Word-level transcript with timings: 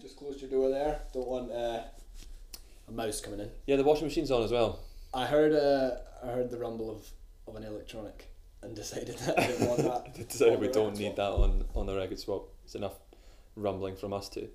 Just 0.00 0.16
closed 0.16 0.40
your 0.40 0.50
door 0.50 0.70
there. 0.70 1.00
Don't 1.12 1.26
want 1.28 1.52
uh, 1.52 1.82
a 2.88 2.92
mouse 2.92 3.20
coming 3.20 3.40
in. 3.40 3.50
Yeah, 3.66 3.76
the 3.76 3.84
washing 3.84 4.06
machine's 4.06 4.30
on 4.30 4.42
as 4.42 4.50
well. 4.52 4.80
I 5.12 5.26
heard 5.26 5.52
uh, 5.52 5.96
I 6.26 6.28
heard 6.32 6.50
the 6.50 6.58
rumble 6.58 6.90
of, 6.90 7.06
of 7.46 7.56
an 7.56 7.64
electronic 7.64 8.26
and 8.62 8.74
decided 8.76 9.16
that 9.18 9.38
I 9.38 9.46
didn't 9.46 9.68
want 9.68 9.82
that. 9.82 10.28
Decided 10.28 10.60
we 10.60 10.68
don't 10.68 10.96
need 10.98 11.14
swap. 11.14 11.16
that 11.16 11.42
on, 11.44 11.64
on 11.74 11.86
the 11.86 11.96
record 11.96 12.18
swap. 12.18 12.44
It's 12.64 12.74
enough 12.74 12.94
rumbling 13.56 13.96
from 13.96 14.12
us 14.12 14.28
two. 14.28 14.48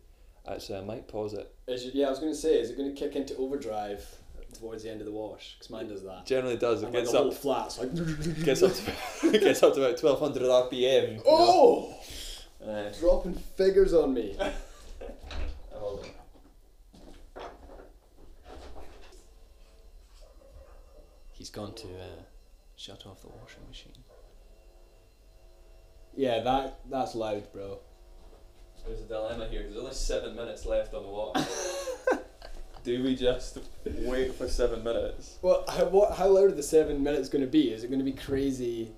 Actually, 0.48 0.78
I 0.80 0.82
might 0.84 1.08
pause 1.08 1.34
it. 1.34 1.52
Is 1.68 1.86
it, 1.86 1.96
yeah, 1.96 2.05
I 2.07 2.09
was 2.12 2.20
going 2.20 2.32
to 2.32 2.38
say, 2.38 2.59
is 2.59 2.70
it 2.70 2.77
going 2.77 2.93
to 2.93 3.00
kick 3.00 3.16
into 3.16 3.36
overdrive 3.38 4.05
towards 4.54 4.84
the 4.84 4.91
end 4.91 5.02
of 5.02 5.07
the 5.07 5.12
wash? 5.12 5.55
Because 5.57 5.71
mine 5.71 5.88
does 5.88 6.04
that. 6.04 6.27
Generally 6.27 6.57
does. 6.57 6.84
It 6.84 6.86
And 6.86 6.93
like 6.93 7.04
gets 7.04 7.12
the 7.14 7.18
whole 7.18 7.32
up, 7.32 7.38
flat's 7.38 7.80
like. 7.80 7.96
gets 8.46 8.62
up, 8.62 8.73
to, 8.73 9.32
gets 9.39 9.64
up 9.64 9.73
to 9.73 9.84
about 9.86 9.98
twelve 10.00 10.20
hundred 10.20 10.43
RPM. 10.43 11.09
you 11.12 11.16
know. 11.18 11.23
Oh! 11.25 11.96
Uh, 12.64 12.91
Dropping 13.00 13.34
figures 13.34 13.93
on 13.93 14.14
me. 14.14 14.38
He's 21.45 21.52
gone 21.52 21.76
to 21.76 21.88
uh, 21.88 22.23
shut 22.76 23.05
off 23.05 23.22
the 23.22 23.27
washing 23.27 23.62
machine. 23.67 24.03
Yeah, 26.16 26.40
that 26.40 26.80
that's 26.90 27.13
loud, 27.13 27.53
bro. 27.53 27.81
There's 28.84 29.02
a 29.02 29.03
dilemma 29.03 29.48
here. 29.48 29.62
There's 29.62 29.77
only 29.77 29.94
seven 29.94 30.36
minutes 30.36 30.66
left 30.66 30.95
on 30.95 31.03
the 31.03 31.09
watch. 31.09 31.38
Do 32.84 33.03
we 33.03 33.16
just 33.16 33.59
wait 33.86 34.34
for 34.34 34.50
seven 34.50 34.84
minutes? 34.84 35.38
Well, 35.44 35.66
how, 35.70 35.86
what, 35.86 36.17
how 36.17 36.30
loud 36.30 36.45
are 36.45 36.52
the 36.52 36.63
seven 36.63 37.03
minutes 37.03 37.30
going 37.30 37.45
to 37.45 37.52
be? 37.52 37.72
Is 37.72 37.84
it 37.84 37.89
going 37.89 38.03
to 38.03 38.12
be 38.12 38.17
crazy? 38.17 38.94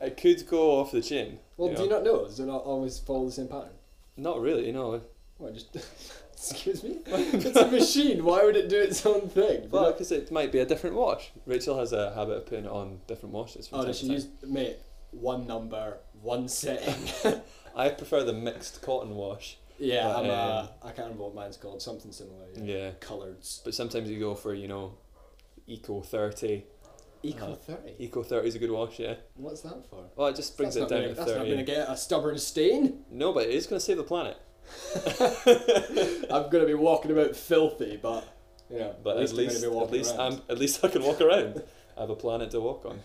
It 0.00 0.16
could 0.16 0.48
go 0.48 0.80
off 0.80 0.92
the 0.92 1.02
chin. 1.02 1.38
Well, 1.58 1.68
you 1.68 1.76
do 1.76 1.82
you 1.82 1.90
not 1.90 2.02
know? 2.02 2.24
Does 2.24 2.40
it 2.40 2.46
not 2.46 2.62
always 2.62 2.98
follow 2.98 3.26
the 3.26 3.32
same 3.32 3.48
pattern? 3.48 3.74
Not 4.16 4.40
really, 4.40 4.68
you 4.68 4.72
know. 4.72 5.02
What, 5.36 5.52
just. 5.52 5.76
Excuse 6.50 6.82
me? 6.82 6.98
it's 7.06 7.56
a 7.56 7.70
machine. 7.70 8.24
Why 8.24 8.44
would 8.44 8.56
it 8.56 8.68
do 8.68 8.80
its 8.80 9.04
own 9.04 9.28
thing? 9.28 9.68
Well, 9.70 9.92
because 9.92 10.10
it 10.10 10.32
might 10.32 10.50
be 10.50 10.60
a 10.60 10.66
different 10.66 10.96
wash. 10.96 11.32
Rachel 11.46 11.78
has 11.78 11.92
a 11.92 12.14
habit 12.14 12.32
of 12.38 12.46
putting 12.46 12.64
it 12.64 12.70
on 12.70 13.00
different 13.06 13.34
washes. 13.34 13.68
From 13.68 13.80
oh, 13.80 13.84
does 13.84 13.98
she 13.98 14.06
use. 14.06 14.28
Mate, 14.46 14.78
one 15.10 15.46
number, 15.46 15.98
one 16.22 16.48
setting. 16.48 16.94
I 17.76 17.90
prefer 17.90 18.24
the 18.24 18.32
mixed 18.32 18.80
cotton 18.80 19.14
wash. 19.14 19.58
yeah, 19.78 20.04
But, 20.04 20.16
I'm 20.16 20.24
um, 20.24 20.30
uh, 20.30 20.66
I 20.82 20.86
can't 20.86 20.98
remember 20.98 21.24
what 21.24 21.34
mine's 21.34 21.56
called. 21.56 21.82
Something 21.82 22.10
similar. 22.10 22.46
Yeah. 22.56 22.90
Yeah. 23.08 23.30
But 23.64 23.74
sometimes 23.74 24.10
you 24.10 24.18
go 24.18 24.34
for, 24.34 24.54
you 24.54 24.68
know, 24.68 24.94
Eco 25.66 26.00
30. 26.00 26.64
Equal 27.22 27.52
Uh, 27.52 27.56
30. 27.56 27.94
Eco 27.98 28.22
30 28.22 28.48
is 28.48 28.54
a 28.54 28.58
good 28.58 28.70
wash, 28.70 28.98
yeah. 28.98 29.14
What's 29.34 29.60
that 29.60 29.84
for? 29.90 30.04
Well, 30.16 30.28
it 30.28 30.36
just 30.36 30.56
brings 30.56 30.74
that's 30.74 30.90
it 30.90 30.94
down 30.94 31.02
gonna, 31.02 31.14
to 31.14 31.20
That's 31.20 31.36
not 31.36 31.44
going 31.44 31.58
to 31.58 31.64
get 31.64 31.88
a 31.88 31.96
stubborn 31.96 32.38
stain. 32.38 33.04
No, 33.10 33.32
but 33.32 33.44
it 33.44 33.50
is 33.50 33.66
going 33.66 33.78
to 33.78 33.84
save 33.84 33.98
the 33.98 34.04
planet. 34.04 34.38
I'm 36.30 36.50
going 36.50 36.62
to 36.62 36.66
be 36.66 36.74
walking 36.74 37.10
about 37.10 37.36
filthy, 37.36 37.98
but 38.00 38.24
you 38.70 38.78
know, 38.78 38.94
But 39.02 39.16
at 39.16 39.22
at 39.24 39.32
least, 39.32 39.34
least, 39.34 39.64
I'm 39.64 39.70
going 39.72 39.86
to 39.86 39.92
be 39.92 39.98
at 39.98 40.04
least. 40.06 40.18
I'm, 40.18 40.40
at 40.48 40.58
least 40.58 40.84
I 40.84 40.88
can 40.88 41.02
walk 41.02 41.20
around. 41.20 41.62
I 41.96 42.00
have 42.00 42.10
a 42.10 42.16
planet 42.16 42.50
to 42.52 42.60
walk 42.60 42.84
on. 42.86 43.00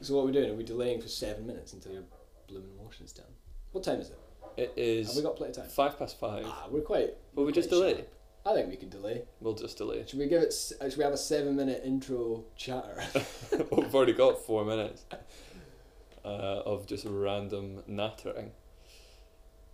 So 0.00 0.14
what 0.16 0.22
are 0.22 0.26
we 0.26 0.32
doing? 0.32 0.50
Are 0.50 0.54
we 0.54 0.64
delaying 0.64 1.00
for 1.00 1.08
seven 1.08 1.46
minutes 1.46 1.72
until 1.72 1.92
your 1.92 2.02
blooming 2.48 2.76
washing's 2.78 3.12
done? 3.12 3.26
What 3.72 3.84
time 3.84 4.00
is 4.00 4.10
it? 4.10 4.72
It 4.76 5.06
Have 5.06 5.16
we 5.16 5.22
got 5.22 5.36
plenty 5.36 5.50
of 5.52 5.56
time? 5.56 5.68
five 5.68 5.98
past 5.98 6.18
five. 6.18 6.44
Ah, 6.46 6.66
we're 6.70 6.80
quite. 6.80 7.14
Will 7.34 7.44
we 7.44 7.52
just 7.52 7.70
delay? 7.70 7.94
sharp. 7.94 8.08
I 8.46 8.52
think 8.54 8.68
we 8.68 8.76
can 8.76 8.90
delay. 8.90 9.22
We'll 9.40 9.54
just 9.54 9.78
delay. 9.78 10.04
Should 10.06 10.18
we 10.18 10.26
give 10.26 10.42
it? 10.42 10.52
Should 10.52 10.96
we 10.98 11.02
have 11.04 11.14
a 11.14 11.18
seven-minute 11.18 11.82
intro 11.84 12.44
chatter? 12.56 13.02
We've 13.72 13.94
already 13.94 14.12
got 14.12 14.38
four 14.44 14.64
minutes 14.66 15.04
uh, 16.24 16.28
of 16.28 16.86
just 16.86 17.06
random 17.08 17.82
nattering. 17.88 18.50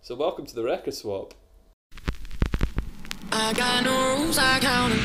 So 0.03 0.15
welcome 0.15 0.47
to 0.47 0.55
the 0.55 0.63
record 0.63 0.95
swap. 0.95 1.35
I 3.31 3.53
got 3.53 3.83
no 3.83 4.17
rules, 4.17 4.35
I 4.35 4.59
count 4.59 4.93
'em. 4.93 4.99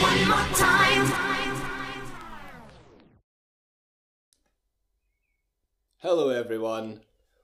One 0.00 0.28
more 0.28 0.56
time. 0.56 1.04
Hello, 5.98 6.30
everyone. 6.30 7.02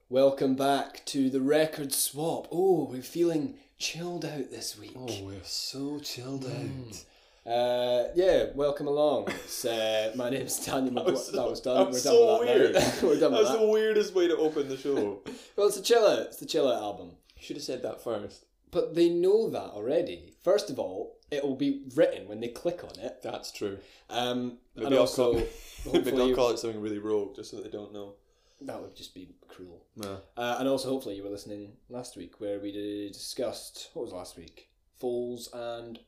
Welcome 0.09 0.55
back 0.55 1.03
to 1.05 1.29
the 1.29 1.41
record 1.41 1.91
swap. 1.93 2.47
Oh, 2.51 2.87
we're 2.91 3.01
feeling 3.01 3.55
chilled 3.79 4.23
out 4.23 4.51
this 4.51 4.77
week. 4.77 4.93
Oh, 4.95 5.07
we're 5.23 5.43
so 5.43 5.99
chilled 5.99 6.45
out. 6.45 7.51
Uh, 7.51 8.09
yeah, 8.15 8.45
welcome 8.55 8.87
along. 8.87 9.27
It's, 9.29 9.65
uh, 9.65 10.11
my 10.15 10.29
name's 10.29 10.63
Daniel 10.63 10.93
That 11.05 11.05
McGuire. 11.13 11.31
That 11.31 11.49
was, 11.49 11.61
so- 11.63 11.63
done. 11.63 11.75
that 11.77 11.87
was 11.87 11.95
we're 12.05 12.11
so 12.11 12.37
done 12.37 12.39
with 12.39 12.47
that 12.47 12.55
weird. 12.59 12.73
now. 12.75 12.93
we're 13.07 13.19
done 13.19 13.31
That 13.31 13.31
with 13.31 13.39
was 13.39 13.49
that. 13.49 13.59
the 13.59 13.67
weirdest 13.67 14.15
way 14.15 14.27
to 14.27 14.37
open 14.37 14.69
the 14.69 14.77
show. 14.77 15.21
Well, 15.55 15.67
it's 15.67 15.77
a 15.77 15.81
chill 15.81 16.05
out. 16.05 16.19
It's 16.19 16.37
the 16.37 16.45
chill 16.45 16.71
out 16.71 16.81
album. 16.81 17.11
You 17.37 17.43
should 17.43 17.55
have 17.57 17.63
said 17.65 17.81
that 17.83 18.03
first. 18.03 18.45
But 18.71 18.93
they 18.95 19.09
know 19.09 19.49
that 19.49 19.71
already. 19.71 20.33
First 20.43 20.69
of 20.69 20.77
all, 20.79 21.17
it 21.31 21.43
will 21.43 21.55
be 21.55 21.83
written 21.95 22.27
when 22.27 22.41
they 22.41 22.49
click 22.49 22.83
on 22.83 22.99
it. 22.99 23.21
That's 23.23 23.51
true. 23.51 23.79
Um, 24.09 24.57
Maybe 24.75 24.85
and 24.87 24.95
I'll 24.95 25.01
also, 25.01 25.33
call- 25.33 25.41
Maybe 25.85 25.97
hopefully, 26.09 26.29
I'll 26.31 26.35
call 26.35 26.49
it 26.51 26.59
something 26.59 26.81
really 26.81 26.99
rogue 26.99 27.35
just 27.35 27.51
so 27.51 27.57
they 27.61 27.69
don't 27.69 27.93
know. 27.93 28.13
That 28.61 28.81
would 28.81 28.95
just 28.95 29.13
be 29.13 29.29
cruel. 29.47 29.85
No. 29.97 30.19
Uh, 30.37 30.55
and 30.59 30.67
also, 30.67 30.89
hopefully, 30.89 31.15
you 31.15 31.23
were 31.23 31.29
listening 31.29 31.73
last 31.89 32.15
week 32.15 32.39
where 32.39 32.59
we 32.59 32.71
discussed 33.11 33.89
what 33.93 34.03
was 34.03 34.13
last 34.13 34.37
week? 34.37 34.69
Foals 34.99 35.49
and 35.53 35.99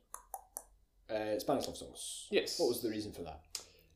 uh, 1.10 1.38
Spanish 1.40 1.68
love 1.68 1.78
songs. 1.78 2.28
Yes. 2.32 2.58
What 2.60 2.70
was 2.70 2.82
the 2.82 2.90
reason 2.90 3.12
for 3.12 3.24
that? 3.24 3.42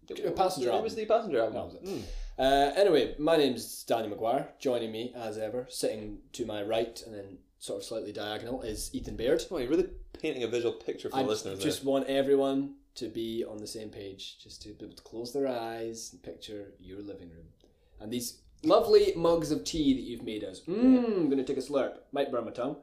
It 0.10 0.36
Passenger 0.36 0.70
It 0.70 0.72
album. 0.72 0.84
was 0.84 0.96
the 0.96 1.06
passenger 1.06 1.40
album. 1.42 1.78
It. 1.82 1.86
Mm. 1.86 2.02
Uh, 2.38 2.74
anyway, 2.76 3.16
my 3.18 3.38
name's 3.38 3.84
Danny 3.84 4.10
McGuire. 4.10 4.48
Joining 4.60 4.92
me, 4.92 5.14
as 5.16 5.38
ever, 5.38 5.68
sitting 5.70 6.20
to 6.34 6.46
my 6.46 6.62
right 6.64 7.02
and 7.06 7.16
then 7.16 7.38
sort 7.60 7.80
of 7.80 7.86
slightly 7.86 8.12
diagonal, 8.12 8.62
is 8.64 8.90
Ethan 8.94 9.16
Baird. 9.16 9.44
Well, 9.50 9.62
you're 9.62 9.70
really 9.70 9.90
painting 10.20 10.44
a 10.44 10.48
visual 10.48 10.74
picture 10.74 11.10
for 11.10 11.16
I 11.16 11.24
the 11.24 11.30
listeners. 11.30 11.64
just 11.64 11.86
want 11.86 12.08
everyone 12.08 12.76
to 12.96 13.08
be 13.08 13.46
on 13.46 13.58
the 13.60 13.68
same 13.68 13.90
page, 13.90 14.38
just 14.44 14.62
to 14.64 14.70
be 14.74 14.84
able 14.86 14.96
to 14.96 15.04
close 15.04 15.32
their 15.32 15.48
eyes 15.48 16.10
and 16.12 16.22
picture 16.22 16.74
your 16.80 17.00
living 17.00 17.30
room. 17.30 17.46
And 18.02 18.12
these 18.12 18.40
lovely 18.64 19.14
mugs 19.16 19.52
of 19.52 19.64
tea 19.64 19.94
that 19.94 20.02
you've 20.02 20.24
made 20.24 20.44
us. 20.44 20.62
Mmm, 20.68 21.06
I'm 21.06 21.30
going 21.30 21.38
to 21.38 21.44
take 21.44 21.58
a 21.58 21.62
slurp. 21.68 21.98
Might 22.12 22.32
burn 22.32 22.46
my 22.46 22.52
tongue. 22.52 22.78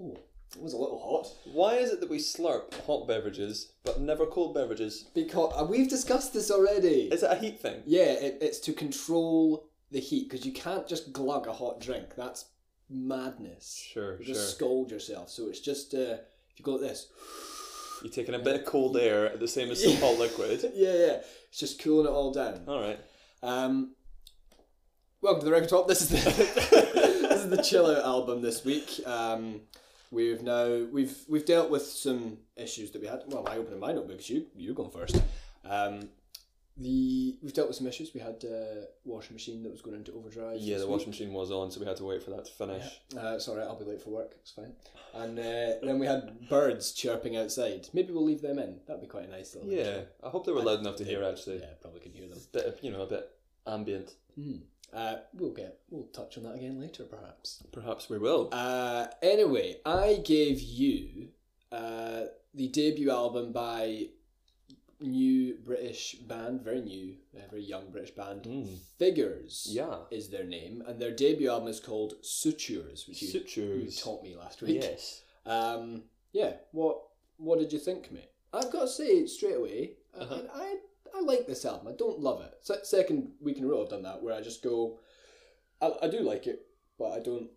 Oh, 0.00 0.16
it 0.56 0.62
was 0.62 0.72
a 0.74 0.78
little 0.78 0.98
hot. 0.98 1.26
Why 1.52 1.74
is 1.76 1.90
it 1.90 2.00
that 2.00 2.10
we 2.10 2.18
slurp 2.18 2.74
hot 2.84 3.06
beverages 3.08 3.72
but 3.84 4.00
never 4.00 4.26
cold 4.26 4.54
beverages? 4.54 5.04
Because 5.14 5.52
uh, 5.56 5.64
we've 5.64 5.88
discussed 5.88 6.34
this 6.34 6.50
already. 6.50 7.08
Is 7.12 7.22
it 7.22 7.30
a 7.30 7.36
heat 7.36 7.60
thing? 7.60 7.82
Yeah, 7.86 8.12
it, 8.12 8.38
it's 8.40 8.58
to 8.60 8.72
control 8.72 9.68
the 9.90 10.00
heat 10.00 10.28
because 10.28 10.44
you 10.44 10.52
can't 10.52 10.86
just 10.86 11.12
glug 11.12 11.46
a 11.46 11.52
hot 11.52 11.80
drink. 11.80 12.14
That's 12.16 12.46
madness. 12.90 13.86
Sure, 13.92 14.18
You 14.18 14.24
sure. 14.26 14.34
just 14.34 14.56
scald 14.56 14.90
yourself. 14.90 15.30
So 15.30 15.48
it's 15.48 15.60
just 15.60 15.94
uh, 15.94 16.18
if 16.50 16.58
you 16.58 16.64
go 16.64 16.72
like 16.72 16.82
this. 16.82 17.08
You're 18.02 18.12
taking 18.12 18.34
a 18.34 18.38
bit 18.38 18.56
of 18.56 18.64
cold 18.64 18.96
air, 18.96 19.36
the 19.36 19.46
same 19.46 19.70
as 19.70 19.82
some 19.82 19.96
hot 19.96 20.18
liquid. 20.18 20.60
Yeah, 20.74 20.92
yeah. 20.92 21.20
It's 21.48 21.58
just 21.58 21.80
cooling 21.80 22.06
it 22.06 22.10
all 22.10 22.32
down. 22.32 22.62
All 22.66 22.80
right. 22.80 22.98
Um, 23.42 23.94
welcome 25.20 25.40
to 25.40 25.46
the 25.46 25.52
record 25.52 25.68
top. 25.68 25.86
This 25.86 26.02
is 26.02 26.08
the 26.08 26.16
this 27.28 27.44
is 27.44 27.50
the 27.50 27.62
chill 27.62 27.86
out 27.86 28.04
album 28.04 28.42
this 28.42 28.64
week. 28.64 29.00
Um, 29.06 29.60
we've 30.10 30.42
now 30.42 30.86
we've 30.90 31.16
we've 31.28 31.46
dealt 31.46 31.70
with 31.70 31.82
some 31.82 32.38
issues 32.56 32.90
that 32.90 33.00
we 33.00 33.06
had. 33.06 33.22
Well, 33.28 33.46
I 33.48 33.58
opened 33.58 33.78
my 33.78 33.92
notebook. 33.92 34.28
You 34.28 34.46
you 34.56 34.74
go 34.74 34.88
first. 34.88 35.22
Um, 35.64 36.08
the 36.76 37.36
we've 37.42 37.52
dealt 37.52 37.68
with 37.68 37.76
some 37.76 37.86
issues. 37.86 38.12
We 38.14 38.20
had 38.20 38.42
a 38.44 38.86
washing 39.04 39.34
machine 39.34 39.62
that 39.62 39.70
was 39.72 39.82
going 39.82 39.96
into 39.96 40.12
overdrive. 40.12 40.58
Yeah, 40.60 40.78
the 40.78 40.86
week. 40.86 40.92
washing 40.92 41.10
machine 41.10 41.32
was 41.32 41.50
on, 41.50 41.70
so 41.70 41.80
we 41.80 41.86
had 41.86 41.96
to 41.98 42.04
wait 42.04 42.22
for 42.22 42.30
that 42.30 42.44
to 42.46 42.52
finish. 42.52 42.84
Uh, 43.16 43.34
it's 43.34 43.48
alright, 43.48 43.66
I'll 43.66 43.78
be 43.78 43.84
late 43.84 44.00
for 44.02 44.10
work, 44.10 44.32
it's 44.40 44.50
fine. 44.52 44.72
And 45.14 45.38
uh, 45.38 45.74
then 45.82 45.98
we 45.98 46.06
had 46.06 46.48
birds 46.48 46.92
chirping 46.92 47.36
outside. 47.36 47.88
Maybe 47.92 48.12
we'll 48.12 48.24
leave 48.24 48.40
them 48.40 48.58
in. 48.58 48.80
That'd 48.86 49.02
be 49.02 49.08
quite 49.08 49.28
a 49.28 49.30
nice 49.30 49.54
little 49.54 49.70
Yeah, 49.70 49.78
intro. 49.80 50.06
I 50.24 50.28
hope 50.30 50.46
they 50.46 50.52
were 50.52 50.62
loud 50.62 50.80
enough 50.80 50.96
to 50.96 51.04
hear. 51.04 51.22
Actually, 51.22 51.58
Yeah, 51.58 51.66
probably 51.82 52.00
can 52.00 52.12
hear 52.12 52.26
them. 52.28 52.38
bit 52.52 52.64
of, 52.64 52.82
you 52.82 52.90
know, 52.90 53.02
a 53.02 53.06
bit 53.06 53.30
ambient. 53.66 54.14
Hmm. 54.34 54.56
Uh, 54.94 55.16
we'll 55.34 55.52
get 55.54 55.78
we'll 55.90 56.04
touch 56.08 56.36
on 56.38 56.44
that 56.44 56.54
again 56.54 56.78
later, 56.80 57.04
perhaps. 57.04 57.62
Perhaps 57.72 58.08
we 58.10 58.18
will. 58.18 58.48
Uh, 58.52 59.06
anyway, 59.22 59.76
I 59.86 60.20
gave 60.24 60.60
you 60.60 61.28
uh, 61.70 62.22
the 62.54 62.68
debut 62.68 63.10
album 63.10 63.52
by 63.52 64.06
new 65.02 65.54
British 65.64 66.14
band, 66.14 66.62
very 66.62 66.80
new, 66.80 67.16
uh, 67.36 67.40
very 67.50 67.62
young 67.62 67.90
British 67.90 68.12
band. 68.12 68.42
Mm. 68.44 68.78
Figures 68.98 69.66
Yeah. 69.70 69.98
is 70.10 70.28
their 70.30 70.44
name, 70.44 70.82
and 70.86 71.00
their 71.00 71.10
debut 71.10 71.50
album 71.50 71.68
is 71.68 71.80
called 71.80 72.14
Sutures, 72.22 73.06
which 73.08 73.22
you, 73.22 73.40
you 73.56 73.90
taught 73.90 74.22
me 74.22 74.36
last 74.36 74.62
week. 74.62 74.82
Yes. 74.82 75.22
Um, 75.46 76.04
yeah. 76.32 76.54
What 76.72 77.02
What 77.38 77.58
did 77.58 77.72
you 77.72 77.78
think, 77.78 78.10
mate? 78.12 78.30
I've 78.52 78.70
got 78.70 78.82
to 78.82 78.88
say 78.88 79.26
straight 79.26 79.56
away, 79.56 79.96
I- 80.14 80.20
Uh-huh. 80.20 80.42
I, 80.54 80.60
I 80.62 80.76
I 81.14 81.20
like 81.20 81.46
this 81.46 81.64
album. 81.66 81.88
I 81.88 81.92
don't 81.92 82.20
love 82.20 82.40
it. 82.40 82.54
Se- 82.62 82.84
second 82.84 83.32
week 83.40 83.58
in 83.58 83.64
a 83.64 83.66
row 83.66 83.82
I've 83.82 83.90
done 83.90 84.02
that, 84.04 84.22
where 84.22 84.34
I 84.34 84.40
just 84.40 84.62
go, 84.62 84.98
I, 85.80 85.92
I 86.02 86.08
do 86.08 86.20
like 86.20 86.46
it, 86.46 86.66
but 86.98 87.10
I 87.12 87.20
don't. 87.20 87.50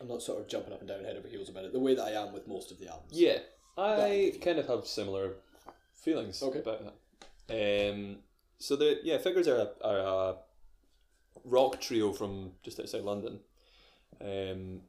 I'm 0.00 0.08
not 0.08 0.22
sort 0.22 0.40
of 0.40 0.48
jumping 0.48 0.72
up 0.72 0.80
and 0.80 0.88
down 0.88 1.04
head 1.04 1.16
over 1.16 1.28
heels 1.28 1.48
about 1.50 1.64
it 1.66 1.72
the 1.72 1.78
way 1.78 1.94
that 1.94 2.02
I 2.04 2.12
am 2.12 2.32
with 2.32 2.48
most 2.48 2.72
of 2.72 2.78
the 2.80 2.88
albums. 2.88 3.12
Yeah, 3.12 3.38
I 3.78 4.32
kind 4.40 4.58
of 4.58 4.66
have 4.66 4.86
similar 4.86 5.34
feelings 6.00 6.42
Okay. 6.42 6.58
about 6.60 6.82
that. 6.84 7.90
Um, 7.92 8.16
so 8.58 8.76
the 8.76 8.98
yeah, 9.02 9.18
Figures 9.18 9.48
are 9.48 9.56
a, 9.56 9.68
are 9.84 9.98
a 9.98 10.36
rock 11.44 11.80
trio 11.80 12.12
from 12.12 12.52
just 12.62 12.78
outside 12.80 13.02
London, 13.02 13.40
um, 14.20 14.80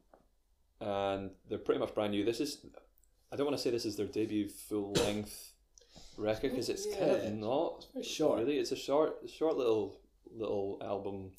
and 0.80 1.32
they're 1.50 1.58
pretty 1.58 1.80
much 1.80 1.94
brand 1.94 2.12
new. 2.12 2.24
This 2.24 2.40
is 2.40 2.66
I 3.32 3.36
don't 3.36 3.46
want 3.46 3.58
to 3.58 3.64
say 3.64 3.70
this 3.70 3.86
is 3.86 3.96
their 3.96 4.08
debut 4.08 4.50
full 4.50 4.92
length 4.94 5.54
record 6.18 6.52
because 6.52 6.70
it's 6.70 6.86
kind 6.98 7.12
of 7.12 7.34
not 7.34 7.88
Very 7.94 8.06
short. 8.06 8.40
really. 8.40 8.58
It's 8.58 8.72
a 8.72 8.76
short 8.76 9.18
short 9.30 9.58
little 9.58 10.00
little 10.34 10.78
album, 10.82 11.32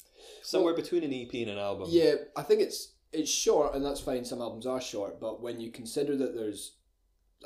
somewhere 0.43 0.75
between 0.75 1.03
an 1.03 1.13
EP 1.15 1.33
and 1.35 1.51
an 1.51 1.59
album. 1.59 1.89
Yeah, 1.91 2.15
I 2.37 2.43
think 2.43 2.61
it's 2.63 2.93
it's 3.13 3.31
short, 3.31 3.75
and 3.75 3.85
that's 3.85 4.01
fine. 4.01 4.25
Some 4.25 4.41
albums 4.41 4.67
are 4.67 4.81
short, 4.81 5.21
but 5.21 5.43
when 5.43 5.61
you 5.61 5.71
consider 5.71 6.17
that 6.17 6.35
there's, 6.35 6.73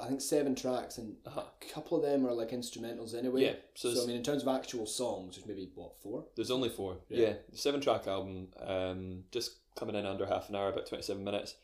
I 0.01 0.09
think 0.09 0.21
seven 0.21 0.55
tracks, 0.55 0.99
and 0.99 1.17
Uh-huh. 1.27 1.43
a 1.61 1.65
couple 1.73 1.97
of 1.97 2.03
them 2.03 2.27
are 2.27 2.33
like 2.33 2.51
instrumentals 2.51 3.15
anyway. 3.15 3.43
Yeah, 3.45 3.55
so 3.75 3.93
So, 3.95 4.03
I 4.03 4.07
mean, 4.07 4.17
in 4.17 4.23
terms 4.23 4.43
of 4.43 4.49
actual 4.49 4.87
songs, 4.87 5.37
there's 5.37 5.47
maybe 5.47 5.71
what 5.75 5.97
four? 6.03 6.27
There's 6.35 6.51
only 6.51 6.69
four. 6.69 6.99
Yeah. 7.09 7.21
Yeah, 7.29 7.35
seven 7.55 7.81
track 7.81 8.07
album. 8.07 8.49
Um, 8.61 9.25
just 9.31 9.53
coming 9.77 9.95
in 9.95 10.07
under 10.07 10.27
half 10.27 10.49
an 10.49 10.57
hour, 10.57 10.69
about 10.71 10.87
twenty 10.87 11.03
seven 11.03 11.25
minutes. 11.25 11.55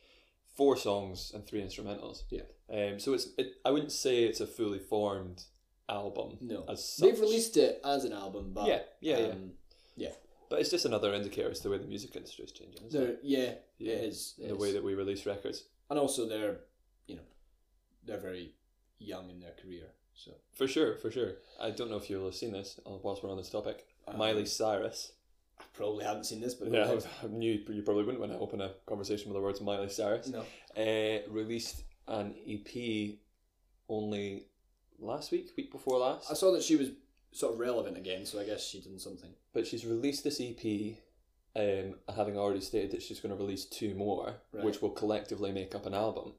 Four 0.57 0.77
songs 0.77 1.33
and 1.35 1.47
three 1.47 1.63
instrumentals. 1.63 2.25
Yeah. 2.31 2.43
Um, 2.71 2.99
so 3.01 3.15
it's 3.15 3.29
it. 3.39 3.55
I 3.65 3.71
wouldn't 3.71 3.93
say 3.93 4.25
it's 4.25 4.41
a 4.41 4.47
fully 4.47 4.79
formed 4.79 5.45
album. 5.89 6.39
No, 6.41 6.65
as 6.69 6.85
such. 6.85 7.05
they've 7.09 7.21
released 7.21 7.57
it 7.57 7.81
as 7.85 8.05
an 8.05 8.13
album, 8.13 8.53
but 8.55 8.67
Yeah, 8.67 8.83
yeah, 9.01 9.19
yeah. 9.19 9.27
um, 9.29 9.53
yeah. 9.97 10.13
But 10.51 10.61
it's 10.61 10.71
just 10.71 10.85
another 10.85 11.15
indicator 11.15 11.51
as 11.51 11.59
to 11.61 11.65
the 11.65 11.71
way 11.71 11.79
the 11.79 11.87
music 11.87 12.15
industry 12.15 12.45
is 12.45 12.53
changing. 12.53 12.83
It? 12.93 13.21
yeah, 13.23 13.55
Yeah. 13.79 13.95
it 13.95 14.05
is. 14.05 14.35
it 14.39 14.49
The 14.49 14.55
is. 14.55 14.61
way 14.61 14.73
that 14.73 14.85
we 14.85 14.95
release 14.95 15.25
records. 15.27 15.65
and 15.91 15.99
also 15.99 16.27
they're, 16.27 16.61
they're 18.05 18.21
very 18.21 18.55
young 18.99 19.31
in 19.31 19.41
their 19.41 19.53
career. 19.63 19.87
So 20.15 20.33
For 20.55 20.69
sure, 20.69 20.97
for 20.97 21.11
sure. 21.11 21.33
I 21.61 21.71
don't 21.71 21.91
know 21.91 21.97
if 21.97 22.11
you'll 22.11 22.27
have 22.27 22.35
seen 22.35 22.53
this 22.53 22.79
uh, 22.87 22.91
whilst 23.03 23.23
we're 23.23 23.31
on 23.31 23.37
this 23.39 23.51
topic. 23.51 23.87
Um, 24.07 24.19
Miley 24.19 24.47
Cyrus. 24.47 25.13
I 25.59 25.65
probably 25.75 26.05
haven't 26.05 26.25
seen 26.25 26.41
this, 26.41 26.55
but 26.55 26.71
Yeah. 26.71 26.99
I 27.23 27.27
knew 27.29 27.53
you 27.69 27.83
probably 27.83 28.05
wouldn't 28.05 28.21
want 28.21 28.33
to 28.33 28.39
open 28.39 28.61
a 28.61 28.73
conversation 28.87 29.29
with 29.31 29.37
the 29.37 29.43
words 29.43 29.61
Miley 29.61 29.89
Cyrus. 29.89 30.29
no, 30.29 30.45
uh, 30.77 31.19
released 31.31 31.85
an 32.09 32.35
EP 32.49 33.15
only 33.89 34.47
last 34.99 35.31
week, 35.33 35.51
week 35.57 35.71
before 35.73 35.99
last. 35.99 36.31
I 36.31 36.35
saw 36.35 36.53
that 36.53 36.63
she 36.63 36.77
was 36.77 36.91
sort 37.33 37.55
of 37.55 37.61
relevant 37.61 37.97
again, 37.97 38.27
so 38.27 38.41
I 38.41 38.45
guess 38.45 38.65
she 38.67 38.81
did 38.81 39.01
something. 39.01 39.31
But 39.53 39.67
she's 39.67 39.87
released 39.87 40.25
this 40.25 40.41
EP, 40.41 40.97
um, 41.57 41.95
having 42.15 42.37
already 42.37 42.61
stated 42.61 42.91
that 42.93 43.03
she's 43.03 43.21
going 43.21 43.35
to 43.35 43.41
release 43.43 43.65
two 43.65 43.95
more, 43.95 44.35
Right. 44.53 44.65
which 44.65 44.83
will 44.83 44.91
collectively 44.91 45.53
make 45.53 45.75
up 45.75 45.87
an 45.87 45.95
album. 45.95 46.35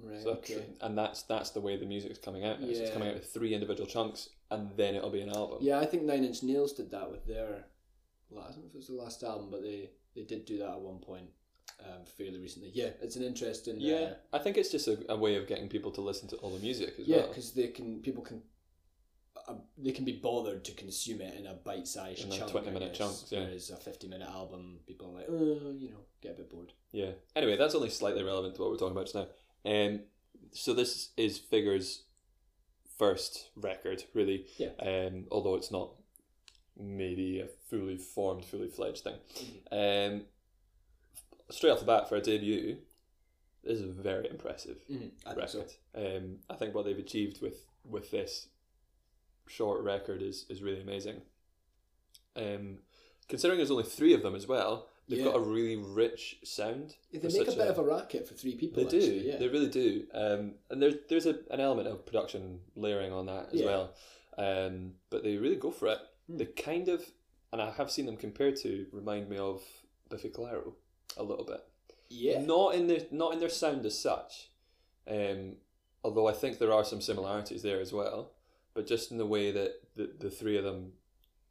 Right. 0.00 0.22
So, 0.22 0.30
okay. 0.30 0.64
and 0.80 0.96
that's 0.96 1.22
that's 1.22 1.50
the 1.50 1.60
way 1.60 1.76
the 1.76 1.86
music's 1.86 2.18
coming 2.18 2.44
out. 2.44 2.60
Now. 2.60 2.66
So 2.66 2.82
it's 2.82 2.92
coming 2.92 3.08
out 3.08 3.14
with 3.14 3.32
three 3.32 3.52
individual 3.52 3.88
chunks, 3.88 4.30
and 4.50 4.70
then 4.76 4.94
it'll 4.94 5.10
be 5.10 5.22
an 5.22 5.30
album. 5.30 5.58
Yeah, 5.60 5.80
I 5.80 5.86
think 5.86 6.04
Nine 6.04 6.24
Inch 6.24 6.42
Nails 6.42 6.72
did 6.72 6.90
that 6.92 7.10
with 7.10 7.26
their. 7.26 7.64
la- 8.30 8.42
I 8.42 8.50
don't 8.50 8.58
know 8.58 8.66
if 8.68 8.74
it 8.74 8.76
was 8.76 8.86
the 8.86 8.94
last 8.94 9.22
album, 9.24 9.48
but 9.50 9.62
they 9.62 9.90
they 10.14 10.22
did 10.22 10.44
do 10.44 10.58
that 10.58 10.70
at 10.70 10.80
one 10.80 10.98
point, 10.98 11.26
um, 11.80 12.04
fairly 12.16 12.38
recently. 12.38 12.70
Yeah, 12.74 12.90
it's 13.02 13.16
an 13.16 13.24
interesting. 13.24 13.80
Yeah, 13.80 13.96
uh, 13.96 14.36
I 14.36 14.38
think 14.38 14.56
it's 14.56 14.70
just 14.70 14.86
a, 14.86 14.98
a 15.08 15.16
way 15.16 15.34
of 15.34 15.48
getting 15.48 15.68
people 15.68 15.90
to 15.92 16.00
listen 16.00 16.28
to 16.28 16.36
all 16.36 16.50
the 16.50 16.62
music 16.62 16.94
as 17.00 17.08
yeah, 17.08 17.16
well. 17.18 17.28
because 17.28 17.52
they 17.52 17.68
can 17.68 18.00
people 18.00 18.22
can. 18.22 18.42
Uh, 19.48 19.54
they 19.78 19.92
can 19.92 20.04
be 20.04 20.12
bothered 20.12 20.62
to 20.64 20.72
consume 20.72 21.22
it 21.22 21.34
in 21.38 21.46
a 21.46 21.54
bite-sized 21.54 22.24
In, 22.24 22.28
like, 22.28 22.40
chunk, 22.40 22.50
twenty 22.50 22.70
minute 22.70 22.90
guess, 22.90 22.98
chunks, 22.98 23.24
yeah. 23.30 23.44
Whereas 23.44 23.70
a 23.70 23.76
fifty-minute 23.76 24.28
album, 24.28 24.80
people 24.86 25.10
are 25.10 25.14
like, 25.14 25.26
oh, 25.30 25.74
you 25.78 25.90
know, 25.90 26.00
get 26.20 26.32
a 26.32 26.34
bit 26.34 26.50
bored. 26.50 26.72
Yeah. 26.92 27.12
Anyway, 27.34 27.56
that's 27.56 27.74
only 27.74 27.88
slightly 27.88 28.22
relevant 28.22 28.56
to 28.56 28.60
what 28.60 28.70
we're 28.70 28.76
talking 28.76 28.92
about 28.92 29.06
just 29.06 29.14
now. 29.14 29.28
Um, 29.64 30.00
so 30.52 30.72
this 30.74 31.10
is 31.16 31.38
Figures' 31.38 32.04
first 32.98 33.50
record, 33.56 34.04
really. 34.14 34.46
Yeah. 34.56 34.70
Um, 34.80 35.26
although 35.30 35.54
it's 35.54 35.70
not 35.70 35.90
maybe 36.78 37.40
a 37.40 37.46
fully 37.68 37.96
formed, 37.96 38.44
fully 38.44 38.68
fledged 38.68 39.04
thing. 39.04 39.18
Um, 39.70 40.22
straight 41.50 41.70
off 41.70 41.80
the 41.80 41.86
bat 41.86 42.08
for 42.08 42.16
a 42.16 42.20
debut, 42.20 42.78
this 43.64 43.80
is 43.80 43.90
very 43.96 44.28
impressive 44.30 44.78
Mm, 44.90 45.10
I 45.26 45.34
think 45.34 45.48
so. 45.48 45.64
Um, 45.94 46.36
I 46.48 46.54
think 46.54 46.74
what 46.74 46.84
they've 46.84 46.98
achieved 46.98 47.42
with 47.42 47.66
with 47.84 48.10
this 48.10 48.48
short 49.46 49.82
record 49.82 50.22
is 50.22 50.46
is 50.48 50.62
really 50.62 50.80
amazing. 50.80 51.22
Um, 52.36 52.78
considering 53.28 53.58
there's 53.58 53.70
only 53.70 53.84
three 53.84 54.14
of 54.14 54.22
them 54.22 54.34
as 54.34 54.46
well, 54.46 54.88
they've 55.08 55.18
Yeah. 55.20 55.24
got 55.26 55.36
a 55.36 55.40
really 55.40 55.76
rich 55.76 56.38
sound. 56.44 56.96
They 57.12 57.18
make 57.20 57.48
a 57.48 57.52
bit 57.52 57.68
of 57.68 57.78
a 57.78 57.82
racket 57.82 58.28
for 58.28 58.34
three 58.34 58.54
people. 58.56 58.84
They 58.84 58.90
do. 59.00 59.12
yeah. 59.12 59.36
They 59.38 59.48
really 59.48 59.68
do. 59.68 60.06
Um, 60.12 60.54
and 60.70 60.80
there's 60.82 60.94
there's 61.08 61.26
a, 61.26 61.38
an 61.50 61.60
element 61.60 61.88
of 61.88 62.04
production 62.06 62.60
layering 62.76 63.12
on 63.12 63.26
that 63.26 63.48
as 63.52 63.60
Yeah. 63.60 63.66
well. 63.66 63.94
Um, 64.36 64.94
but 65.10 65.22
they 65.24 65.36
really 65.36 65.56
go 65.56 65.70
for 65.70 65.88
it. 65.88 65.98
Hmm. 66.28 66.36
They 66.36 66.44
kind 66.46 66.88
of, 66.88 67.04
and 67.52 67.60
I 67.60 67.70
have 67.72 67.90
seen 67.90 68.06
them 68.06 68.16
compared 68.16 68.56
to, 68.56 68.86
remind 68.92 69.28
me 69.28 69.36
of 69.38 69.62
Biffy 70.10 70.28
Clyro 70.30 70.74
a 71.16 71.22
little 71.22 71.44
bit. 71.44 71.60
yeah. 72.10 72.40
Not 72.40 72.74
in 72.74 72.86
the 72.86 73.06
not 73.10 73.32
in 73.32 73.40
their 73.40 73.48
sound 73.48 73.84
as 73.86 73.98
such. 73.98 74.50
Um, 75.06 75.56
although 76.04 76.28
I 76.28 76.32
think 76.32 76.58
there 76.58 76.72
are 76.72 76.84
some 76.84 77.00
similarities 77.00 77.62
there 77.62 77.80
as 77.80 77.92
well. 77.92 78.32
But 78.74 78.86
just 78.86 79.10
in 79.10 79.18
the 79.18 79.26
way 79.26 79.50
that 79.50 79.72
the, 79.96 80.12
the 80.20 80.30
three 80.30 80.56
of 80.56 80.62
them 80.64 80.92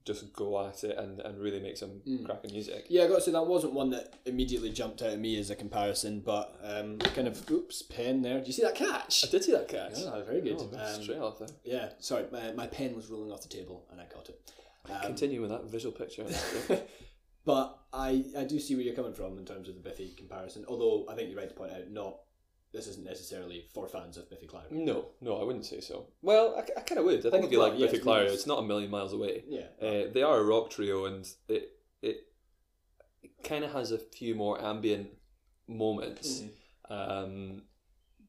just 0.08 0.34
go 0.34 0.66
at 0.66 0.84
it 0.84 0.98
and, 0.98 1.20
and 1.20 1.38
really 1.40 1.60
make 1.60 1.78
some 1.78 2.02
Mm. 2.08 2.26
cracking 2.26 2.52
music. 2.54 2.86
Yeah, 2.90 3.04
I 3.04 3.08
got 3.08 3.16
to 3.16 3.22
say 3.22 3.32
that 3.32 3.46
wasn't 3.46 3.74
one 3.74 3.90
that 3.92 4.14
immediately 4.26 4.72
jumped 4.72 5.02
out 5.02 5.10
at 5.12 5.20
me 5.20 5.38
as 5.38 5.50
a 5.52 5.56
comparison, 5.56 6.22
but 6.22 6.58
um, 6.64 6.98
kind 7.00 7.28
of 7.28 7.50
oops, 7.52 7.82
pen 7.84 8.22
there. 8.22 8.40
Do 8.40 8.48
you 8.48 8.54
see 8.54 8.64
that 8.64 8.76
catch? 8.76 9.26
I 9.26 9.30
did 9.30 9.44
see 9.44 9.52
that 9.52 9.68
catch. 9.68 10.00
Yeah, 10.00 10.24
very 10.24 10.42
good. 10.42 10.58
Oh, 10.60 10.96
Um, 10.96 11.04
straight 11.04 11.20
off 11.20 11.40
there. 11.40 11.50
Yeah, 11.64 11.90
sorry, 12.00 12.26
my, 12.32 12.54
my 12.54 12.68
pen 12.68 12.96
was 12.96 13.08
rolling 13.10 13.32
off 13.32 13.42
the 13.42 13.50
table 13.50 13.86
and 13.92 14.00
I 14.02 14.06
caught 14.06 14.30
it. 14.30 14.40
Um, 14.90 15.02
Continue 15.02 15.42
with 15.42 15.50
that 15.52 15.66
visual 15.66 15.92
picture. 15.94 16.26
but 17.46 17.78
I, 17.94 18.24
I 18.38 18.44
do 18.46 18.60
see 18.60 18.76
where 18.76 18.84
you're 18.84 18.96
coming 18.96 19.14
from 19.14 19.38
in 19.38 19.46
terms 19.46 19.68
of 19.70 19.76
the 19.76 19.82
Biffy 19.82 20.14
comparison. 20.18 20.66
Although 20.68 21.06
I 21.10 21.16
think 21.16 21.30
you're 21.30 21.38
right 21.40 21.50
to 21.50 21.56
point 21.56 21.72
out, 21.74 21.90
not 21.92 22.18
this 22.74 22.88
isn't 22.88 23.06
necessarily 23.06 23.66
for 23.74 23.88
fans 23.88 24.18
of 24.18 24.30
Biffy 24.30 24.48
Clyro. 24.48 24.70
No, 24.72 25.06
no, 25.22 25.40
I 25.40 25.44
wouldn't 25.44 25.66
say 25.66 25.80
so. 25.80 26.08
Well, 26.22 26.56
I, 26.58 26.80
I 26.80 26.82
kind 26.84 27.00
of 27.00 27.06
would. 27.06 27.26
I 27.26 27.30
think 27.30 27.46
if 27.46 27.52
you 27.52 27.60
like 27.60 27.74
yeah, 27.74 27.86
Biffy 27.86 27.98
it's 27.98 28.06
Clyro, 28.06 28.24
nice. 28.26 28.34
it's 28.34 28.48
not 28.48 28.60
a 28.60 28.64
million 28.64 28.92
miles 28.92 29.14
away. 29.14 29.44
Yeah, 29.48 29.68
Uh, 29.82 30.12
they 30.14 30.24
are 30.24 30.38
a 30.40 30.44
rock 30.44 30.70
trio, 30.70 31.06
and 31.06 31.28
it 31.48 31.72
it, 32.02 32.28
it 33.24 33.44
kind 33.44 33.64
of 33.64 33.72
has 33.72 33.92
a 33.92 33.98
few 33.98 34.36
more 34.36 34.62
ambient 34.62 35.10
moments. 35.68 36.42
Mm-hmm. 36.42 36.94
Um, 36.94 37.62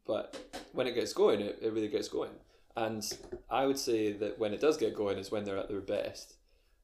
but 0.06 0.36
when 0.72 0.86
it 0.86 0.94
gets 0.94 1.12
going, 1.12 1.40
it, 1.40 1.58
it 1.60 1.72
really 1.72 1.88
gets 1.88 2.08
going. 2.08 2.30
And 2.76 3.04
I 3.50 3.66
would 3.66 3.78
say 3.78 4.12
that 4.12 4.38
when 4.38 4.54
it 4.54 4.60
does 4.60 4.76
get 4.76 4.94
going 4.94 5.18
is 5.18 5.30
when 5.30 5.44
they're 5.44 5.58
at 5.58 5.68
their 5.68 5.80
best. 5.80 6.34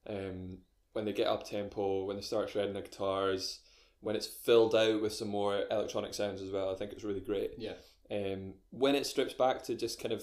Um, 0.06 0.58
when 0.92 1.04
they 1.04 1.12
get 1.12 1.26
up 1.26 1.44
tempo, 1.44 2.04
when 2.04 2.16
they 2.16 2.23
start 2.23 2.50
shredding 2.50 2.73
the 2.75 2.80
guitars, 2.80 3.61
when 4.04 4.14
it's 4.16 4.26
filled 4.26 4.75
out 4.75 5.00
with 5.02 5.12
some 5.12 5.28
more 5.28 5.64
electronic 5.70 6.14
sounds 6.14 6.40
as 6.42 6.50
well. 6.50 6.70
I 6.70 6.76
think 6.76 6.92
it's 6.92 7.04
really 7.04 7.20
great. 7.20 7.52
yeah, 7.58 7.75
Um, 8.11 8.54
when 8.70 8.94
it 8.94 9.06
strips 9.06 9.34
back 9.34 9.62
to 9.64 9.75
just 9.75 9.99
kind 10.00 10.12
of 10.12 10.23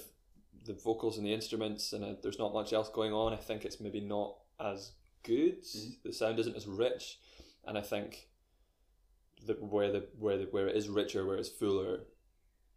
the 0.65 0.73
vocals 0.73 1.17
and 1.17 1.25
the 1.25 1.33
instruments, 1.33 1.91
and 1.93 2.03
uh, 2.03 2.13
there's 2.21 2.39
not 2.39 2.53
much 2.53 2.71
else 2.73 2.89
going 2.89 3.11
on, 3.13 3.33
I 3.33 3.38
think 3.38 3.65
it's 3.65 3.79
maybe 3.81 4.00
not 4.00 4.35
as 4.59 4.91
good. 5.23 5.63
The 6.03 6.13
sound 6.13 6.39
isn't 6.39 6.55
as 6.55 6.67
rich, 6.67 7.17
and 7.65 7.77
I 7.77 7.81
think 7.81 8.27
that 9.47 9.61
where 9.61 9.91
the 9.91 10.07
where 10.19 10.38
the 10.38 10.45
where 10.45 10.67
it 10.67 10.75
is 10.77 10.88
richer, 10.88 11.25
where 11.25 11.38
it's 11.38 11.50
fuller, 11.50 12.01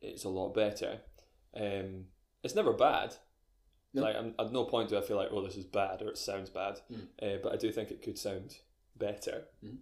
it's 0.01 0.25
a 0.25 0.29
lot 0.31 0.55
better. 0.55 1.01
Um, 1.55 2.07
it's 2.43 2.55
never 2.55 2.73
bad. 2.73 3.15
No. 3.93 4.03
Like 4.03 4.17
I'm, 4.17 4.35
at 4.39 4.51
no 4.53 4.65
point 4.65 4.89
do 4.89 4.97
I 4.99 5.03
feel 5.03 5.17
like 5.19 5.29
oh 5.31 5.43
this 5.45 5.57
is 5.57 5.65
bad 5.67 6.01
or 6.03 6.09
it 6.09 6.19
sounds 6.19 6.51
bad, 6.51 6.81
Mm. 6.91 7.07
uh, 7.23 7.39
but 7.43 7.53
I 7.53 7.57
do 7.57 7.71
think 7.71 7.91
it 7.91 8.03
could 8.03 8.19
sound 8.19 8.57
better. 8.97 9.45
Mhm. 9.63 9.79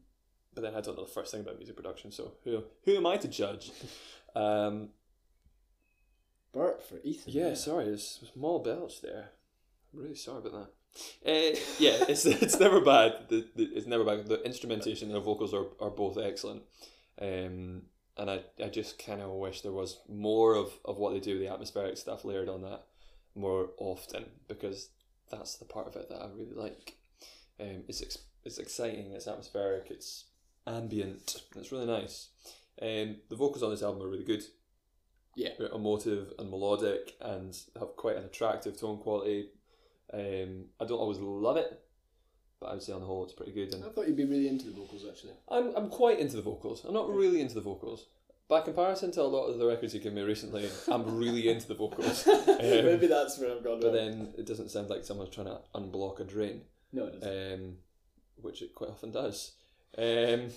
But 0.54 0.62
then 0.62 0.74
I 0.74 0.80
don't 0.80 0.96
know 0.96 1.04
the 1.04 1.10
first 1.10 1.32
thing 1.32 1.40
about 1.40 1.56
music 1.56 1.76
production, 1.76 2.12
so 2.12 2.32
who 2.44 2.64
who 2.84 2.96
am 2.96 3.06
I 3.06 3.16
to 3.18 3.28
judge? 3.28 3.70
Um, 4.34 4.88
for 6.52 7.00
Ethan. 7.04 7.32
yeah, 7.32 7.52
sorry, 7.52 7.86
it's 7.86 8.18
it's 8.22 8.32
small 8.32 8.60
belch 8.60 9.02
there. 9.02 9.30
I'm 9.92 10.00
really 10.00 10.14
sorry 10.14 10.38
about 10.38 10.52
that. 10.52 10.70
Uh, 11.26 11.58
yeah, 11.78 12.04
it's 12.08 12.24
it's 12.44 12.58
never 12.58 12.80
bad. 12.80 13.28
The, 13.28 13.46
the, 13.54 13.64
it's 13.64 13.86
never 13.86 14.04
bad. 14.04 14.26
The 14.26 14.42
instrumentation 14.42 15.08
and 15.08 15.16
the 15.16 15.20
vocals 15.20 15.54
are, 15.54 15.66
are 15.80 15.90
both 15.90 16.18
excellent. 16.18 16.62
Um, 17.20 17.82
and 18.16 18.30
I, 18.30 18.40
I 18.62 18.68
just 18.68 19.04
kind 19.04 19.22
of 19.22 19.30
wish 19.30 19.62
there 19.62 19.72
was 19.72 20.00
more 20.08 20.54
of, 20.54 20.72
of 20.84 20.98
what 20.98 21.12
they 21.12 21.20
do, 21.20 21.38
the 21.38 21.48
atmospheric 21.48 21.96
stuff 21.96 22.24
layered 22.24 22.48
on 22.48 22.62
that 22.62 22.84
more 23.34 23.70
often 23.78 24.26
because 24.48 24.90
that's 25.30 25.56
the 25.56 25.64
part 25.64 25.86
of 25.86 25.96
it 25.96 26.08
that 26.10 26.20
I 26.20 26.28
really 26.34 26.54
like. 26.54 26.96
Um, 27.60 27.84
it's 27.88 28.02
ex- 28.02 28.18
it's 28.44 28.58
exciting, 28.58 29.12
it's 29.12 29.28
atmospheric, 29.28 29.90
it's 29.90 30.24
ambient, 30.66 31.42
it's 31.56 31.72
really 31.72 31.86
nice. 31.86 32.28
Um, 32.80 33.16
the 33.28 33.36
vocals 33.36 33.62
on 33.62 33.70
this 33.70 33.82
album 33.82 34.02
are 34.02 34.08
really 34.08 34.24
good. 34.24 34.42
Yeah. 35.36 35.50
They're 35.58 35.68
emotive 35.68 36.32
and 36.38 36.50
melodic 36.50 37.14
and 37.20 37.56
have 37.78 37.96
quite 37.96 38.16
an 38.16 38.24
attractive 38.24 38.78
tone 38.78 38.98
quality. 38.98 39.48
Um, 40.12 40.66
I 40.80 40.84
don't 40.84 40.98
always 40.98 41.18
love 41.18 41.56
it, 41.56 41.80
but 42.60 42.66
I 42.66 42.72
would 42.74 42.82
say 42.82 42.92
on 42.92 43.00
the 43.00 43.06
whole 43.06 43.24
it's 43.24 43.32
pretty 43.32 43.52
good. 43.52 43.72
And 43.72 43.84
I 43.84 43.88
thought 43.88 44.06
you'd 44.08 44.16
be 44.16 44.24
really 44.24 44.48
into 44.48 44.66
the 44.66 44.72
vocals 44.72 45.06
actually. 45.08 45.32
I'm 45.48 45.74
I'm 45.74 45.88
quite 45.88 46.18
into 46.18 46.36
the 46.36 46.42
vocals. 46.42 46.84
I'm 46.84 46.92
not 46.92 47.08
really 47.08 47.40
into 47.40 47.54
the 47.54 47.60
vocals. 47.62 48.06
by 48.48 48.60
comparison 48.60 49.10
to 49.12 49.22
a 49.22 49.24
lot 49.24 49.46
of 49.46 49.58
the 49.58 49.66
records 49.66 49.94
you 49.94 50.00
give 50.00 50.12
me 50.12 50.20
recently, 50.22 50.68
I'm 50.88 51.16
really 51.16 51.48
into 51.52 51.66
the 51.68 51.74
vocals. 51.74 52.26
Um, 52.62 52.84
Maybe 52.84 53.06
that's 53.08 53.38
where 53.38 53.50
I've 53.56 53.64
gone 53.64 53.72
wrong. 53.74 53.80
but 53.80 53.86
wrong. 53.94 53.94
then 53.94 54.34
it 54.38 54.46
doesn't 54.46 54.70
sound 54.70 54.88
like 54.90 55.04
someone's 55.04 55.34
trying 55.34 55.46
to 55.48 55.58
unblock 55.74 56.20
a 56.20 56.24
drain, 56.24 56.60
no, 56.92 57.06
it 57.06 57.20
doesn't. 57.20 57.54
um, 57.60 57.76
which 58.40 58.62
it 58.62 58.72
quite 58.74 58.90
often 58.90 59.10
does. 59.10 59.52
Um, 59.98 60.50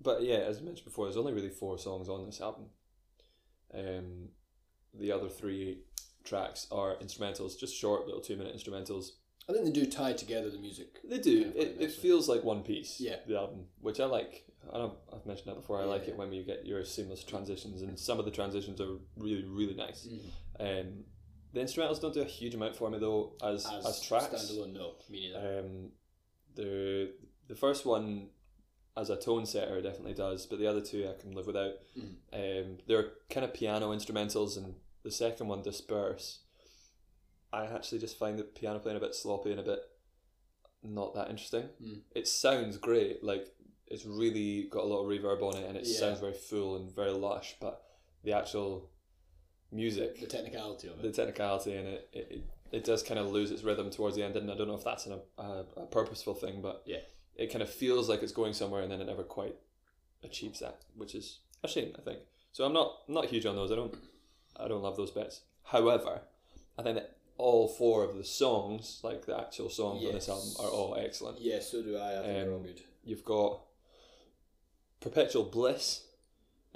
but 0.00 0.22
yeah, 0.22 0.36
as 0.36 0.58
I 0.58 0.62
mentioned 0.62 0.84
before, 0.84 1.06
there's 1.06 1.16
only 1.16 1.32
really 1.32 1.48
four 1.48 1.78
songs 1.78 2.08
on 2.08 2.26
this 2.26 2.40
album. 2.40 2.64
Um, 3.72 4.28
the 4.94 5.12
other 5.12 5.28
three 5.28 5.78
tracks 6.24 6.66
are 6.70 6.96
instrumentals, 6.96 7.58
just 7.58 7.76
short 7.76 8.06
little 8.06 8.20
two 8.20 8.36
minute 8.36 8.56
instrumentals. 8.56 9.12
I 9.48 9.52
think 9.52 9.64
they 9.64 9.72
do 9.72 9.86
tie 9.86 10.12
together 10.12 10.50
the 10.50 10.58
music. 10.58 10.98
They 11.04 11.18
do. 11.18 11.30
Yeah, 11.30 11.44
quite 11.50 11.56
it, 11.66 11.76
it 11.80 11.92
feels 11.92 12.28
like 12.28 12.44
one 12.44 12.62
piece. 12.62 13.00
Yeah. 13.00 13.16
The 13.26 13.36
album, 13.36 13.66
which 13.80 14.00
I 14.00 14.04
like. 14.06 14.44
I 14.72 14.78
know 14.78 14.96
I've 15.12 15.26
mentioned 15.26 15.48
that 15.48 15.56
before. 15.56 15.80
I 15.80 15.84
like 15.84 16.04
Yeah. 16.04 16.10
it 16.10 16.16
when 16.16 16.32
you 16.32 16.44
get 16.44 16.64
your 16.64 16.84
seamless 16.84 17.24
transitions, 17.24 17.82
and 17.82 17.98
some 17.98 18.20
of 18.20 18.24
the 18.24 18.30
transitions 18.30 18.80
are 18.80 18.98
really, 19.16 19.44
really 19.44 19.74
nice. 19.74 20.06
Mm. 20.06 20.80
Um, 20.80 21.04
the 21.52 21.60
instrumentals 21.60 22.00
don't 22.00 22.14
do 22.14 22.20
a 22.22 22.24
huge 22.24 22.54
amount 22.54 22.76
for 22.76 22.88
me 22.88 22.98
though, 22.98 23.32
as 23.42 23.66
as, 23.66 24.00
tracks. 24.02 24.26
standalone, 24.32 24.72
no, 24.74 24.94
me 25.10 25.32
neither. 25.32 25.60
Um, 25.60 25.90
the 26.54 27.12
the 27.52 27.58
first 27.58 27.84
one, 27.84 28.28
as 28.96 29.10
a 29.10 29.16
tone 29.16 29.44
setter, 29.44 29.82
definitely 29.82 30.14
does, 30.14 30.46
but 30.46 30.58
the 30.58 30.66
other 30.66 30.80
two 30.80 31.06
I 31.06 31.20
can 31.20 31.32
live 31.32 31.46
without. 31.46 31.74
Mhm. 31.94 32.14
Um, 32.32 32.78
they're 32.86 33.12
kind 33.28 33.44
of 33.44 33.52
piano 33.52 33.90
instrumentals, 33.90 34.56
and 34.56 34.74
the 35.02 35.10
second 35.10 35.48
one, 35.48 35.62
Disperse. 35.62 36.38
I 37.52 37.66
actually 37.66 37.98
just 37.98 38.16
find 38.16 38.38
the 38.38 38.44
piano 38.44 38.78
playing 38.78 38.96
a 38.96 39.00
bit 39.00 39.14
sloppy 39.14 39.50
and 39.50 39.60
a 39.60 39.62
bit 39.62 39.80
not 40.82 41.14
that 41.14 41.28
interesting. 41.28 41.68
Mm. 41.80 42.00
It 42.14 42.26
sounds 42.26 42.78
great, 42.78 43.22
like 43.22 43.54
it's 43.86 44.06
really 44.06 44.64
got 44.70 44.84
a 44.84 44.86
lot 44.86 45.02
of 45.02 45.08
reverb 45.08 45.42
on 45.42 45.56
it, 45.58 45.66
and 45.68 45.76
it 45.76 45.84
Yeah. 45.86 45.98
sounds 45.98 46.20
very 46.20 46.32
full 46.32 46.76
and 46.76 46.90
very 46.90 47.12
lush. 47.12 47.56
But 47.60 47.84
the 48.24 48.32
actual 48.32 48.88
music, 49.70 50.18
the 50.20 50.26
technicality 50.26 50.88
of 50.88 50.98
it, 50.98 51.02
the 51.02 51.12
technicality 51.12 51.74
in 51.74 51.86
it, 51.86 52.08
it, 52.14 52.26
it, 52.30 52.44
it 52.78 52.84
does 52.84 53.02
kind 53.02 53.20
of 53.20 53.30
lose 53.30 53.50
its 53.50 53.62
rhythm 53.62 53.90
towards 53.90 54.16
the 54.16 54.22
end, 54.22 54.36
and 54.36 54.50
I 54.50 54.54
don't 54.56 54.68
know 54.68 54.74
if 54.74 54.84
that's 54.84 55.04
an, 55.06 55.20
a, 55.38 55.64
a 55.76 55.86
purposeful 55.86 56.34
thing, 56.34 56.62
but 56.62 56.82
Yeah. 56.86 57.00
It 57.36 57.50
kind 57.52 57.62
of 57.62 57.70
feels 57.70 58.08
like 58.08 58.22
it's 58.22 58.32
going 58.32 58.52
somewhere, 58.52 58.82
and 58.82 58.90
then 58.90 59.00
it 59.00 59.06
never 59.06 59.22
quite 59.22 59.56
achieves 60.22 60.60
that, 60.60 60.82
which 60.96 61.14
is 61.14 61.38
a 61.64 61.68
shame, 61.68 61.92
I 61.98 62.02
think. 62.02 62.18
So 62.52 62.64
I'm 62.64 62.72
not 62.72 63.08
not 63.08 63.26
huge 63.26 63.46
on 63.46 63.56
those. 63.56 63.72
I 63.72 63.76
don't 63.76 63.94
I 64.56 64.68
don't 64.68 64.82
love 64.82 64.96
those 64.96 65.10
bits. 65.10 65.40
However, 65.64 66.20
I 66.78 66.82
think 66.82 66.96
that 66.96 67.16
all 67.38 67.66
four 67.68 68.04
of 68.04 68.16
the 68.16 68.24
songs, 68.24 69.00
like 69.02 69.24
the 69.26 69.38
actual 69.38 69.70
songs 69.70 70.04
on 70.04 70.12
this 70.12 70.28
album, 70.28 70.50
are 70.60 70.68
all 70.70 70.96
excellent. 70.98 71.40
Yeah, 71.40 71.60
so 71.60 71.82
do 71.82 71.96
I. 71.96 72.10
I 72.10 72.14
think 72.22 72.26
they're 72.26 72.50
all 72.50 72.56
Um, 72.56 72.62
good. 72.62 72.82
You've 73.04 73.24
got 73.24 73.60
Perpetual 75.00 75.44
Bliss, 75.44 76.04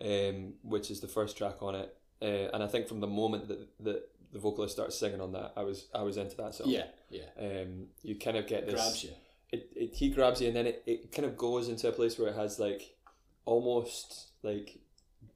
um, 0.01 0.55
which 0.63 0.91
is 0.91 1.01
the 1.01 1.09
first 1.09 1.37
track 1.37 1.63
on 1.63 1.75
it, 1.77 1.95
uh, 2.23 2.51
and 2.55 2.63
I 2.63 2.67
think 2.67 2.89
from 2.89 3.01
the 3.01 3.07
moment 3.07 3.49
that, 3.49 3.69
that 3.85 4.09
the 4.33 4.39
vocalist 4.39 4.75
starts 4.75 4.99
singing 4.99 5.21
on 5.21 5.33
that, 5.33 5.53
I 5.57 5.63
was 5.63 5.87
I 5.95 6.03
was 6.03 6.17
into 6.17 6.37
that 6.39 6.55
song. 6.55 6.69
Yeah, 6.69 6.87
yeah. 7.11 7.27
Um, 7.39 7.87
you 8.03 8.17
kind 8.17 8.37
of 8.37 8.47
get 8.47 8.67
this. 8.67 8.75
Grabs 8.75 9.05
you. 9.05 9.11
It, 9.53 9.71
it 9.75 9.95
he 9.95 10.11
grabs 10.11 10.41
you, 10.41 10.49
and 10.49 10.57
then 10.57 10.67
it, 10.67 10.83
it 10.87 11.13
kind 11.13 11.25
of 11.27 11.37
goes 11.37 11.69
into 11.69 11.89
a 11.89 11.93
place 11.93 12.19
where 12.19 12.29
it 12.29 12.37
has 12.37 12.59
like 12.59 12.97
almost 13.45 14.31
like 14.43 14.79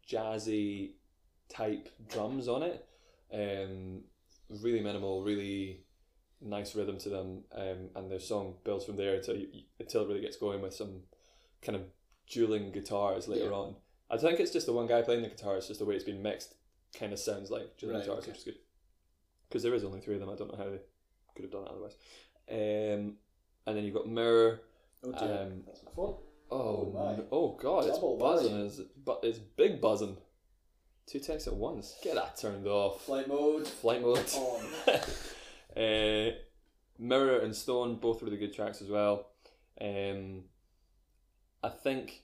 jazzy 0.09 0.91
type 1.49 1.89
drums 2.09 2.49
on 2.49 2.63
it. 2.63 2.87
Um, 3.33 4.03
really 4.63 4.81
minimal, 4.81 5.23
really 5.23 5.85
nice 6.41 6.75
rhythm 6.75 6.99
to 6.99 7.09
them, 7.09 7.45
um, 7.55 7.91
and 7.95 8.11
the 8.11 8.19
song 8.19 8.55
builds 8.65 8.85
from 8.85 8.97
there 8.97 9.15
until 9.15 9.37
you, 9.37 9.47
until 9.79 10.03
it 10.03 10.09
really 10.09 10.21
gets 10.21 10.37
going 10.37 10.61
with 10.61 10.75
some 10.75 11.03
kind 11.63 11.77
of 11.77 11.83
dueling 12.29 12.73
guitars 12.73 13.29
later 13.29 13.47
Yeah. 13.51 13.51
on. 13.57 13.77
I 14.11 14.17
think 14.17 14.41
it's 14.41 14.51
just 14.53 14.67
the 14.67 14.73
one 14.73 14.87
guy 14.89 15.03
playing 15.03 15.23
the 15.23 15.29
guitar. 15.29 15.57
It's 15.57 15.69
just 15.69 15.79
the 15.79 15.87
way 15.87 15.95
it's 15.95 16.05
been 16.05 16.23
mixed. 16.23 16.55
Kind 16.99 17.13
of 17.13 17.19
sounds 17.21 17.51
like 17.51 17.77
dueling 17.77 17.99
Right, 17.99 18.05
guitars, 18.07 18.23
okay. 18.25 18.31
which 18.33 18.39
is 18.39 18.45
good. 18.45 18.59
Because 19.49 19.63
there 19.63 19.75
is 19.75 19.85
only 19.85 20.01
three 20.01 20.15
of 20.15 20.21
them. 20.21 20.31
I 20.31 20.35
don't 20.35 20.51
know 20.51 20.59
how 20.59 20.71
they 20.71 20.81
could 21.37 21.45
have 21.45 21.53
done 21.53 21.63
it 21.63 21.71
otherwise. 21.71 21.97
Um, 22.51 23.17
and 23.67 23.77
then 23.77 23.85
you've 23.85 23.95
got 23.95 24.09
Mirror. 24.09 24.61
Oh 25.05 25.13
dear. 25.13 25.43
Um, 25.43 25.63
That's 25.67 25.83
my 25.85 25.91
phone. 25.93 26.15
Oh, 26.53 26.57
Oh, 26.93 26.93
my. 27.17 27.23
oh 27.31 27.57
god, 27.61 27.87
it's 27.87 27.99
buzzing. 27.99 28.19
volume. 28.51 28.67
Is 28.67 28.81
but 29.05 29.21
it's 29.23 29.39
big 29.39 29.81
buzzing. 29.81 30.17
Two 31.07 31.21
texts 31.21 31.47
at 31.49 31.55
once. 31.55 31.97
Get 32.03 32.15
that 32.17 32.37
turned 32.37 32.67
off. 32.67 33.03
Flight 33.03 33.29
mode. 33.29 33.67
Flight 33.67 34.03
mode. 34.03 34.31
On. 34.35 34.65
uh, 35.77 36.31
Mirror 36.99 37.39
and 37.41 37.55
Stone, 37.57 37.97
both 37.97 38.23
really 38.23 38.37
good 38.37 38.53
tracks 38.53 38.83
as 38.83 38.89
well. 38.89 39.27
Um, 39.81 40.45
I 41.63 41.69
think 41.71 42.23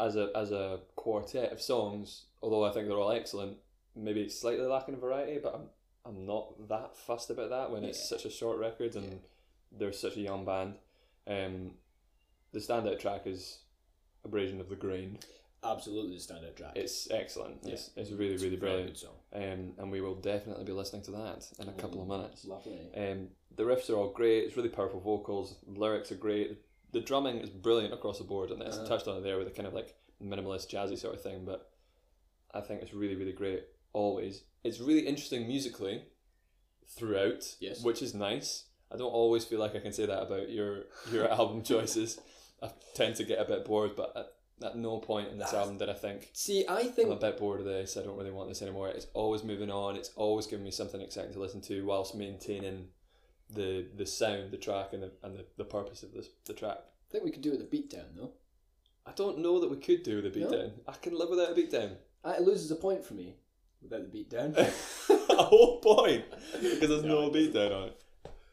as 0.00 0.16
a 0.16 0.30
as 0.34 0.50
a 0.52 0.80
quartet 0.96 1.52
of 1.52 1.60
songs, 1.60 2.24
although 2.42 2.64
I 2.64 2.72
think 2.72 2.86
they're 2.88 2.96
all 2.98 3.12
excellent, 3.12 3.56
maybe 3.94 4.22
it's 4.22 4.40
slightly 4.40 4.64
lacking 4.66 4.94
in 4.94 5.00
variety, 5.00 5.38
but 5.42 5.54
I'm 5.54 5.68
I'm 6.04 6.26
not 6.26 6.68
that 6.68 6.96
fussed 6.96 7.30
about 7.30 7.50
that 7.50 7.70
when 7.70 7.84
it's 7.84 7.98
Yeah. 7.98 8.16
such 8.16 8.24
a 8.26 8.30
short 8.30 8.58
record 8.58 8.94
and 8.96 9.20
they're 9.72 9.92
such 9.92 10.16
a 10.16 10.20
young 10.20 10.44
band. 10.44 10.74
Um, 11.26 11.72
the 12.52 12.58
standout 12.60 12.98
track 13.00 13.22
is 13.26 13.58
Abrasion 14.24 14.60
of 14.60 14.68
the 14.68 14.76
Grain. 14.76 15.18
Absolutely 15.64 16.16
the 16.16 16.22
standout 16.22 16.54
track. 16.56 16.72
It's 16.76 17.10
excellent. 17.10 17.58
Yeah. 17.64 17.72
It's, 17.74 17.90
it's 17.96 18.10
really, 18.12 18.34
It's 18.34 18.42
really 18.42 18.56
brilliant. 18.56 19.02
Um, 19.32 19.72
and 19.78 19.90
we 19.90 20.00
will 20.00 20.14
definitely 20.14 20.64
be 20.64 20.72
listening 20.72 21.02
to 21.02 21.10
that 21.12 21.46
in 21.58 21.68
a 21.68 21.72
couple 21.72 22.00
of 22.02 22.08
minutes. 22.08 22.44
Lovely. 22.44 22.78
Um, 22.96 23.28
the 23.56 23.64
riffs 23.64 23.90
are 23.90 23.94
all 23.94 24.10
great. 24.10 24.44
It's 24.44 24.56
really 24.56 24.68
powerful 24.68 25.00
vocals. 25.00 25.56
The 25.66 25.78
lyrics 25.80 26.12
are 26.12 26.16
great. 26.16 26.58
The 26.92 27.00
drumming 27.00 27.38
is 27.38 27.50
brilliant 27.50 27.92
across 27.92 28.18
the 28.18 28.24
board 28.24 28.50
and 28.50 28.60
this. 28.60 28.76
I 28.76 28.80
Uh-huh. 28.80 28.88
touched 28.88 29.08
on 29.08 29.16
it 29.16 29.22
there 29.22 29.38
with 29.38 29.48
a 29.48 29.50
kind 29.50 29.66
of 29.66 29.74
like 29.74 29.94
minimalist 30.22 30.70
jazzy 30.70 30.96
sort 30.98 31.14
of 31.14 31.22
thing, 31.22 31.44
but 31.44 31.70
I 32.54 32.60
think 32.60 32.82
it's 32.82 32.94
really, 32.94 33.16
really 33.16 33.32
great. 33.32 33.64
Always, 33.92 34.42
it's 34.62 34.78
really 34.80 35.06
interesting 35.06 35.48
musically 35.48 36.04
throughout. 36.88 37.56
Yes. 37.60 37.82
which 37.82 38.02
is 38.02 38.14
nice. 38.14 38.64
I 38.92 38.96
don't 38.96 39.10
always 39.10 39.44
feel 39.44 39.58
like 39.60 39.74
I 39.74 39.80
can 39.80 39.92
say 39.92 40.06
that 40.06 40.22
about 40.22 40.50
your 40.50 40.84
your 41.12 41.28
album 41.40 41.62
choices. 41.62 42.20
I 42.62 42.70
tend 42.94 43.16
to 43.16 43.24
get 43.24 43.38
a 43.40 43.44
bit 43.44 43.64
bored, 43.64 43.96
but 43.96 44.12
at, 44.16 44.66
at 44.68 44.76
no 44.76 44.98
point 44.98 45.28
in 45.28 45.38
this 45.38 45.50
That's- 45.50 45.62
album 45.62 45.78
did 45.78 45.88
I 45.90 45.94
think 45.94 46.30
See, 46.32 46.64
I 46.68 46.84
think 46.84 47.08
I'm 47.08 47.16
a 47.16 47.20
bit 47.20 47.38
bored 47.38 47.60
of 47.60 47.66
this. 47.66 47.96
I 47.96 48.02
don't 48.02 48.16
really 48.16 48.30
want 48.30 48.48
this 48.48 48.62
anymore. 48.62 48.88
It's 48.88 49.06
always 49.14 49.42
moving 49.44 49.70
on. 49.70 49.96
It's 49.96 50.10
always 50.16 50.46
giving 50.46 50.64
me 50.64 50.70
something 50.70 51.00
exciting 51.00 51.32
to 51.34 51.40
listen 51.40 51.60
to, 51.62 51.84
whilst 51.84 52.14
maintaining 52.14 52.88
the 53.50 53.86
the 53.96 54.06
sound, 54.06 54.50
the 54.50 54.56
track, 54.56 54.92
and 54.92 55.02
the 55.02 55.12
and 55.22 55.36
the, 55.36 55.44
the 55.56 55.64
purpose 55.64 56.02
of 56.02 56.12
this 56.12 56.28
the 56.46 56.54
track. 56.54 56.78
I 56.78 57.12
think 57.12 57.24
we 57.24 57.30
could 57.30 57.42
do 57.42 57.50
with 57.52 57.60
a 57.60 57.64
beatdown 57.64 58.14
though. 58.16 58.32
I 59.04 59.12
don't 59.12 59.38
know 59.38 59.60
that 59.60 59.70
we 59.70 59.76
could 59.76 60.02
do 60.02 60.16
with 60.20 60.26
a 60.34 60.38
No? 60.38 60.46
beatdown. 60.48 60.70
I 60.88 60.92
can 60.94 61.16
live 61.16 61.28
without 61.30 61.50
a 61.50 61.54
beatdown. 61.54 61.96
Uh, 62.24 62.34
It 62.38 62.42
loses 62.42 62.70
a 62.72 62.76
point 62.76 63.04
for 63.04 63.14
me 63.14 63.36
without 63.80 64.10
the 64.10 64.18
beatdown. 64.18 64.56
a 65.30 65.42
whole 65.44 65.80
point 65.80 66.24
because 66.60 66.88
there's 66.88 67.04
no, 67.04 67.28
No, 67.28 67.32
it 67.32 67.32
beatdown 67.54 67.72
on 67.76 67.88
it. 67.90 68.02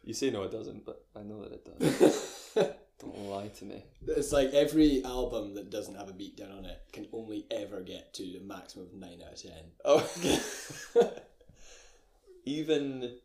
You 0.03 0.13
say 0.13 0.29
no, 0.31 0.43
it 0.43 0.51
doesn't, 0.51 0.85
but 0.85 1.05
I 1.15 1.21
know 1.23 1.41
that 1.43 1.53
it 1.53 1.79
does. 1.79 2.49
don't 2.99 3.29
lie 3.29 3.47
to 3.47 3.65
me. 3.65 3.83
it's 4.07 4.31
like 4.31 4.53
every 4.53 5.03
album 5.03 5.55
that 5.55 5.69
doesn't 5.69 5.95
have 5.95 6.09
a 6.09 6.13
beatdown 6.13 6.57
on 6.57 6.65
it 6.65 6.81
can 6.91 7.07
only 7.13 7.45
ever 7.51 7.81
get 7.81 8.13
to 8.15 8.23
a 8.37 8.41
maximum 8.41 8.87
of 8.87 8.93
nine 8.93 9.21
out 9.25 9.33
of 9.33 9.41
ten. 9.41 9.63
Oh, 9.85 11.11
even 12.45 13.17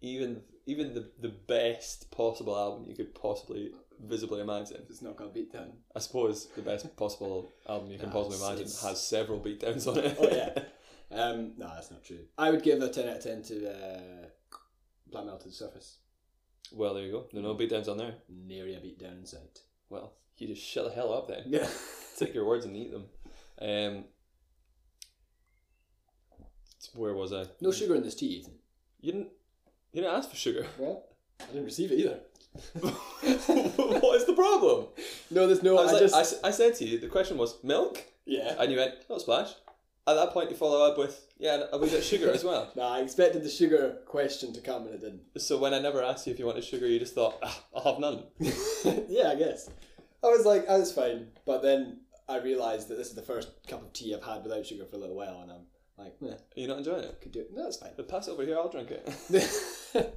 even 0.00 0.42
even 0.66 0.94
the 0.94 1.10
the 1.20 1.28
best 1.28 2.10
possible 2.10 2.56
album 2.56 2.86
you 2.88 2.94
could 2.94 3.14
possibly 3.14 3.72
visibly 4.04 4.40
imagine. 4.40 4.82
It's 4.88 5.02
not 5.02 5.16
got 5.16 5.28
a 5.28 5.30
beatdown. 5.30 5.70
I 5.94 5.98
suppose 5.98 6.46
the 6.54 6.62
best 6.62 6.94
possible 6.96 7.52
album 7.68 7.90
you 7.90 7.98
can 7.98 8.10
possibly 8.10 8.38
imagine 8.38 8.66
it's- 8.66 8.82
has 8.82 9.04
several 9.04 9.40
beatdowns 9.40 9.86
on 9.90 9.98
it. 9.98 10.16
Oh 10.20 10.28
yeah. 10.30 10.62
Um, 11.10 11.54
no, 11.56 11.68
that's 11.74 11.90
not 11.90 12.04
true. 12.04 12.20
I 12.36 12.50
would 12.50 12.62
give 12.62 12.82
a 12.82 12.88
ten 12.90 13.08
out 13.08 13.16
of 13.16 13.22
ten 13.22 13.42
to 13.44 13.70
uh, 13.70 14.26
Black 15.10 15.24
Melted 15.24 15.52
Surface. 15.52 15.98
well, 16.72 16.94
there 16.94 17.04
you 17.04 17.12
go. 17.12 17.26
There 17.32 17.40
are 17.40 17.42
no 17.42 17.54
beatdowns 17.54 17.88
on 17.88 17.96
there. 17.96 18.14
Nary 18.28 18.74
a 18.74 18.78
beatdown 18.78 19.18
in 19.18 19.26
sight. 19.26 19.60
Well, 19.88 20.14
you 20.36 20.48
just 20.48 20.62
shut 20.62 20.84
the 20.84 20.94
hell 20.94 21.12
up 21.12 21.28
then. 21.28 21.44
Yeah. 21.46 21.66
Take 22.18 22.34
your 22.34 22.44
words 22.44 22.64
and 22.64 22.76
eat 22.76 22.92
them. 22.92 23.06
Um, 23.60 24.04
where 26.94 27.14
was 27.14 27.32
I? 27.32 27.44
no 27.60 27.72
sugar 27.72 27.94
in 27.94 28.02
this 28.02 28.14
tea, 28.14 28.26
Ethan. 28.26 28.54
You 29.00 29.12
didn't. 29.12 29.28
You 29.92 30.02
didn't 30.02 30.14
ask 30.16 30.30
for 30.30 30.36
sugar. 30.36 30.66
Well, 30.78 31.04
I 31.40 31.46
didn't 31.46 31.66
receive 31.66 31.92
it 31.92 31.98
either. 32.00 32.18
what 32.80 34.16
is 34.16 34.26
the 34.26 34.32
problem? 34.34 34.86
No, 35.30 35.46
there's 35.46 35.62
no. 35.62 35.78
I, 35.78 35.82
I, 35.82 35.84
like, 35.92 35.98
just 36.00 36.44
I, 36.44 36.48
I 36.48 36.50
said 36.50 36.74
to 36.76 36.84
you, 36.84 36.98
the 36.98 37.06
question 37.06 37.38
was 37.38 37.62
milk, 37.62 38.02
yeah. 38.26 38.56
and 38.58 38.72
you 38.72 38.78
went, 38.78 38.94
"Not 39.08 39.20
splash." 39.20 39.50
At 40.08 40.14
that 40.14 40.32
point, 40.32 40.50
you 40.50 40.56
follow 40.56 40.90
up 40.90 40.96
with, 40.96 41.26
"Yeah, 41.38 41.54
and 41.54 41.64
a 41.70 41.76
wee 41.76 41.90
bit 41.90 42.02
sugar 42.02 42.30
as 42.30 42.42
well." 42.42 42.72
No, 42.76 42.82
I 42.82 43.00
expected 43.00 43.44
the 43.44 43.50
sugar 43.50 43.98
question 44.06 44.54
to 44.54 44.60
come 44.62 44.86
and 44.86 44.94
it 44.94 45.00
didn't. 45.02 45.20
So 45.36 45.58
when 45.58 45.74
I 45.74 45.80
never 45.80 46.02
asked 46.02 46.26
you 46.26 46.32
if 46.32 46.38
you 46.38 46.46
wanted 46.46 46.64
sugar, 46.64 46.86
you 46.86 46.98
just 46.98 47.14
thought, 47.14 47.38
ah, 47.42 47.64
"I'll 47.74 47.92
have 47.92 48.00
none." 48.00 48.22
yeah, 49.08 49.30
I 49.30 49.34
guess. 49.34 49.68
I 50.24 50.28
was 50.28 50.46
like, 50.46 50.64
oh, 50.66 50.78
that's 50.78 50.92
fine. 50.92 51.28
But 51.44 51.62
then 51.62 52.00
I 52.26 52.38
realised 52.38 52.88
that 52.88 52.96
this 52.96 53.08
is 53.08 53.14
the 53.14 53.22
first 53.22 53.50
cup 53.68 53.82
of 53.82 53.92
tea 53.92 54.14
I've 54.14 54.24
had 54.24 54.42
without 54.42 54.64
sugar 54.66 54.86
for 54.86 54.96
a 54.96 54.98
little 54.98 55.14
while, 55.14 55.40
and 55.42 55.52
I'm 55.52 55.66
like, 55.98 56.14
eh, 56.22 56.34
Are 56.34 56.60
you 56.60 56.68
not 56.68 56.78
enjoying 56.78 57.04
it? 57.04 57.20
could 57.20 57.32
do 57.32 57.40
it. 57.40 57.50
No, 57.54 57.64
that's 57.64 57.76
fine. 57.76 57.92
But 57.94 58.08
pass 58.08 58.28
it 58.28 58.32
over 58.32 58.44
here, 58.44 58.56
I'll 58.56 58.70
drink 58.70 58.90
it. 58.90 59.94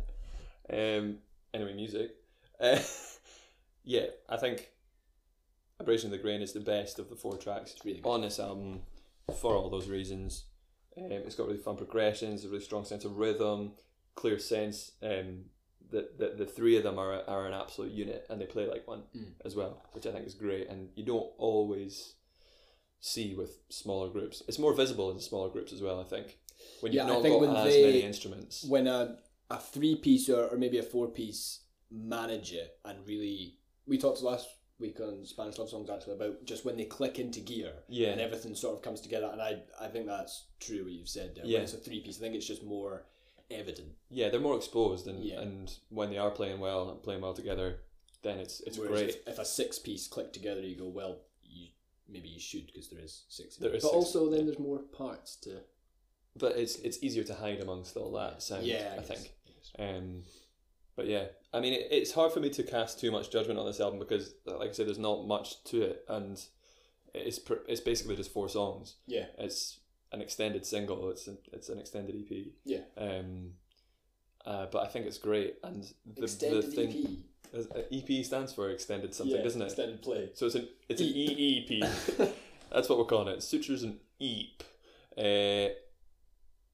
um. 0.72 1.18
Anyway, 1.54 1.74
music. 1.74 2.12
Uh, 2.62 2.80
yeah, 3.84 4.06
I 4.30 4.38
think 4.38 4.70
Abrasion 5.82 6.06
of 6.06 6.12
the 6.12 6.18
Grain 6.18 6.42
is 6.42 6.54
the 6.54 6.60
best 6.62 6.98
of 7.00 7.10
the 7.10 7.16
four 7.16 7.36
tracks 7.36 7.74
It's 7.74 7.84
really 7.84 8.02
on 8.04 8.22
this 8.22 8.40
album 8.40 8.82
for 9.32 9.56
all 9.56 9.70
those 9.70 9.88
reasons. 9.90 10.46
Um, 10.98 11.06
it's 11.12 11.36
got 11.36 11.48
really 11.48 11.60
fun 11.60 11.78
progressions, 11.78 12.44
a 12.44 12.50
really 12.50 12.64
strong 12.64 12.84
sense 12.86 13.06
of 13.06 13.18
rhythm, 13.18 13.74
clear 14.16 14.38
sense. 14.40 14.92
Um, 15.02 15.46
the, 15.90 16.10
the, 16.18 16.36
the 16.38 16.46
three 16.46 16.78
of 16.78 16.84
them 16.84 16.98
are, 17.00 17.22
are 17.28 17.48
an 17.48 17.54
absolute 17.54 17.92
unit 17.92 18.26
and 18.30 18.40
they 18.40 18.46
play 18.46 18.66
like 18.68 18.88
one 18.88 19.04
Mm. 19.16 19.34
as 19.46 19.56
well, 19.56 19.86
which 19.94 20.06
I 20.06 20.12
think 20.12 20.26
is 20.28 20.34
great. 20.36 20.70
And 20.70 20.90
you 20.96 21.06
don't 21.06 21.30
always 21.38 22.16
see 23.00 23.34
with 23.36 23.58
smaller 23.70 24.10
groups. 24.10 24.44
It's 24.48 24.60
more 24.60 24.74
visible 24.74 25.12
in 25.12 25.20
smaller 25.20 25.50
groups 25.50 25.74
as 25.74 25.82
well, 25.82 26.00
I 26.00 26.04
think. 26.04 26.38
When 26.82 26.92
you've 26.92 27.02
Yeah, 27.08 27.14
not 27.14 27.24
got 27.24 27.66
as 27.68 27.74
they- 27.74 27.84
many 27.86 28.04
instruments. 28.04 28.64
when 28.66 28.88
a 28.88 29.18
a 29.50 29.58
three 29.60 29.96
piece 29.96 30.30
or, 30.30 30.48
or 30.48 30.58
maybe 30.58 30.78
a 30.78 30.84
four 30.84 31.10
piece 31.10 31.60
manage 31.92 32.54
it 32.54 32.80
and 32.86 33.06
really 33.06 33.58
we 33.86 33.98
talked 33.98 34.22
last 34.22 34.48
week 34.82 35.00
on 35.00 35.26
Spanish 35.26 35.58
love 35.58 35.70
songs 35.70 35.90
actually 35.90 36.16
about 36.16 36.44
just 36.46 36.66
when 36.66 36.76
they 36.78 36.86
click 36.86 37.20
into 37.20 37.40
gear 37.40 37.74
Yeah. 37.88 38.10
and 38.10 38.20
everything 38.22 38.56
sort 38.56 38.76
of 38.76 38.82
comes 38.82 39.00
together 39.02 39.30
and 39.32 39.42
I 39.42 39.62
I 39.80 39.88
think 39.88 40.08
that's 40.08 40.46
true 40.60 40.84
what 40.84 40.92
you've 40.94 41.08
said 41.10 41.36
there. 41.36 41.46
Yeah. 41.46 41.58
When 41.60 41.64
it's 41.64 41.74
a 41.74 41.78
three 41.78 42.02
piece, 42.02 42.18
I 42.18 42.22
think 42.22 42.36
it's 42.36 42.48
just 42.48 42.64
more 42.64 43.04
evident. 43.50 43.90
Yeah, 44.10 44.30
they're 44.30 44.40
more 44.40 44.56
exposed, 44.58 45.08
and, 45.08 45.24
Yeah. 45.24 45.42
and 45.42 45.74
when 45.90 46.10
they 46.10 46.18
are 46.18 46.32
playing 46.32 46.60
well 46.60 46.90
and 46.90 47.02
playing 47.04 47.22
well 47.22 47.34
together, 47.34 47.80
then 48.24 48.40
it's 48.40 48.60
it's 48.62 48.78
Whereas 48.78 49.02
great. 49.02 49.10
If, 49.10 49.28
if 49.28 49.40
a 49.40 49.46
six 49.46 49.80
piece 49.80 50.08
click 50.08 50.34
together, 50.34 50.62
you 50.62 50.76
go 50.76 50.88
well. 50.88 51.20
You 51.44 51.68
maybe 52.08 52.30
you 52.30 52.40
should 52.40 52.68
because 52.68 52.90
there 52.90 53.04
is 53.04 53.24
six. 53.30 53.58
There 53.58 53.72
but 53.72 53.82
six, 53.82 53.94
also 53.94 54.30
then 54.30 54.40
yeah. 54.42 54.46
there's 54.46 54.60
more 54.60 54.80
parts 54.80 55.36
to. 55.38 55.62
But 56.38 56.58
it's 56.58 56.76
it's 56.78 57.04
easier 57.04 57.24
to 57.26 57.34
hide 57.34 57.60
amongst 57.60 57.98
all 57.98 58.12
that 58.14 58.42
sound. 58.42 58.66
yeah, 58.66 58.94
I, 58.94 58.96
guess. 58.98 59.08
think. 59.08 59.32
Um, 59.80 60.24
but 60.96 61.08
yeah, 61.08 61.26
I 61.54 61.60
mean, 61.60 61.74
it, 61.74 61.88
it's 61.92 62.12
hard 62.14 62.32
for 62.32 62.40
me 62.40 62.50
to 62.52 62.64
cast 62.64 63.00
too 63.00 63.12
much 63.12 63.30
judgment 63.32 63.60
on 63.60 63.66
this 63.66 63.80
album 63.82 64.00
because, 64.00 64.34
like 64.46 64.70
I 64.70 64.72
said, 64.74 64.88
there's 64.88 64.98
not 64.98 65.28
much 65.28 65.64
to 65.66 65.82
it, 65.82 66.06
and 66.08 66.42
it's 67.14 67.40
pr- 67.40 67.66
it's 67.68 67.82
basically 67.82 68.16
just 68.16 68.32
four 68.32 68.48
songs. 68.50 68.96
Yeah, 69.08 69.26
It's 69.38 69.80
an 70.14 70.22
extended 70.22 70.66
single. 70.66 71.10
It's 71.10 71.28
an, 71.28 71.38
it's 71.52 71.70
an 71.70 71.80
extended 71.80 72.16
EP. 72.16 72.46
yeah. 72.66 72.80
Um, 72.98 73.52
uh, 74.46 74.66
but 74.72 74.84
I 74.84 74.88
think 74.88 75.06
it's 75.06 75.18
great, 75.20 75.56
and 75.64 75.84
the, 76.16 76.24
Extended 76.24 76.64
the 76.64 76.72
thing 76.72 77.24
EP. 77.54 77.66
uh, 77.76 77.82
EP 77.92 78.26
stands 78.26 78.54
for 78.54 78.70
extended 78.70 79.14
something, 79.14 79.36
yeah, 79.36 79.44
doesn't 79.44 79.62
it? 79.62 79.66
Extended 79.66 80.02
play. 80.02 80.30
So 80.34 80.46
it's 80.48 80.56
an 80.56 80.68
it's 80.90 81.02
an 81.02 81.08
Eep. 81.08 81.84
That's 82.72 82.88
what 82.90 82.98
we're 82.98 83.06
calling 83.06 83.28
it. 83.28 83.44
Sutures 83.44 83.84
and 83.84 83.98
Eep. 84.20 84.64
Uh, 85.18 85.22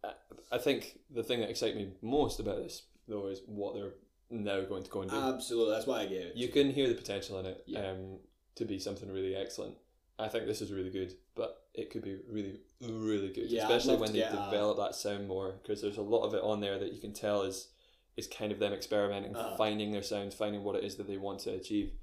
I- 0.08 0.14
I 0.50 0.58
think 0.60 1.00
the 1.10 1.24
thing 1.24 1.42
that 1.42 1.50
excites 1.50 1.76
me 1.76 1.90
most 2.02 2.40
about 2.40 2.58
this, 2.58 2.84
though, 3.08 3.28
is 3.28 3.42
what 3.48 3.74
they're 3.76 3.96
now 4.30 4.62
going 4.62 4.84
to 4.84 4.90
go 4.90 5.02
and 5.02 5.10
do. 5.12 5.18
Absolutely, 5.18 5.74
that's 5.74 5.88
why 5.88 6.02
I 6.02 6.06
gave 6.06 6.26
it. 6.28 6.36
you 6.36 6.50
can 6.50 6.70
hear 6.72 6.88
the 6.90 6.96
potential 6.96 7.40
in 7.40 7.46
it 7.46 7.64
Yeah. 7.66 7.92
um, 7.92 8.18
to 8.56 8.66
be 8.66 8.80
something 8.80 9.12
really 9.12 9.36
excellent. 9.36 9.76
I 10.20 10.28
think 10.28 10.48
this 10.48 10.62
is 10.62 10.72
really 10.72 10.90
good, 10.90 11.14
but 11.36 11.64
it 11.76 11.92
could 11.92 12.02
be 12.02 12.18
really, 12.28 12.60
really 12.82 13.30
good, 13.30 13.52
Yeah, 13.52 13.64
especially 13.64 13.98
when 13.98 14.12
they 14.14 14.22
develop 14.22 14.78
that 14.78 14.96
sound 14.96 15.28
more. 15.28 15.54
Because 15.62 15.82
there's 15.82 15.98
a 15.98 16.02
lot 16.02 16.24
of 16.24 16.34
it 16.34 16.42
on 16.42 16.60
there 16.60 16.80
that 16.80 16.92
you 16.94 17.00
can 17.00 17.14
tell 17.14 17.44
is 17.44 17.70
is 18.16 18.26
kind 18.28 18.52
of 18.52 18.58
them 18.58 18.74
experimenting, 18.74 19.36
Uh-huh. 19.36 19.56
finding 19.58 19.92
their 19.92 20.02
sound, 20.02 20.34
finding 20.34 20.64
what 20.64 20.76
it 20.76 20.84
is 20.84 20.96
that 20.96 21.06
they 21.06 21.18
want 21.18 21.40
to 21.42 21.52
achieve, 21.54 21.94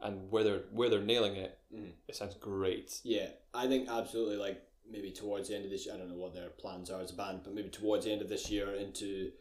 and 0.00 0.30
where 0.30 0.44
they're 0.44 0.62
where 0.70 0.88
they're 0.88 1.02
nailing 1.02 1.34
it. 1.34 1.58
Mhm. 1.74 1.90
It 2.06 2.14
sounds 2.14 2.36
great. 2.36 3.00
Yeah, 3.02 3.30
I 3.52 3.66
think 3.66 3.88
absolutely. 3.88 4.36
Like 4.36 4.62
maybe 4.88 5.10
towards 5.10 5.48
the 5.48 5.56
end 5.56 5.64
of 5.64 5.72
this, 5.72 5.88
I 5.92 5.96
don't 5.96 6.08
know 6.08 6.14
what 6.14 6.32
their 6.32 6.50
plans 6.50 6.90
are 6.90 7.00
as 7.00 7.10
a 7.10 7.14
band, 7.14 7.40
but 7.42 7.54
maybe 7.54 7.70
towards 7.70 8.04
the 8.04 8.12
end 8.12 8.22
of 8.22 8.28
this 8.28 8.48
year 8.50 8.72
into 8.74 9.32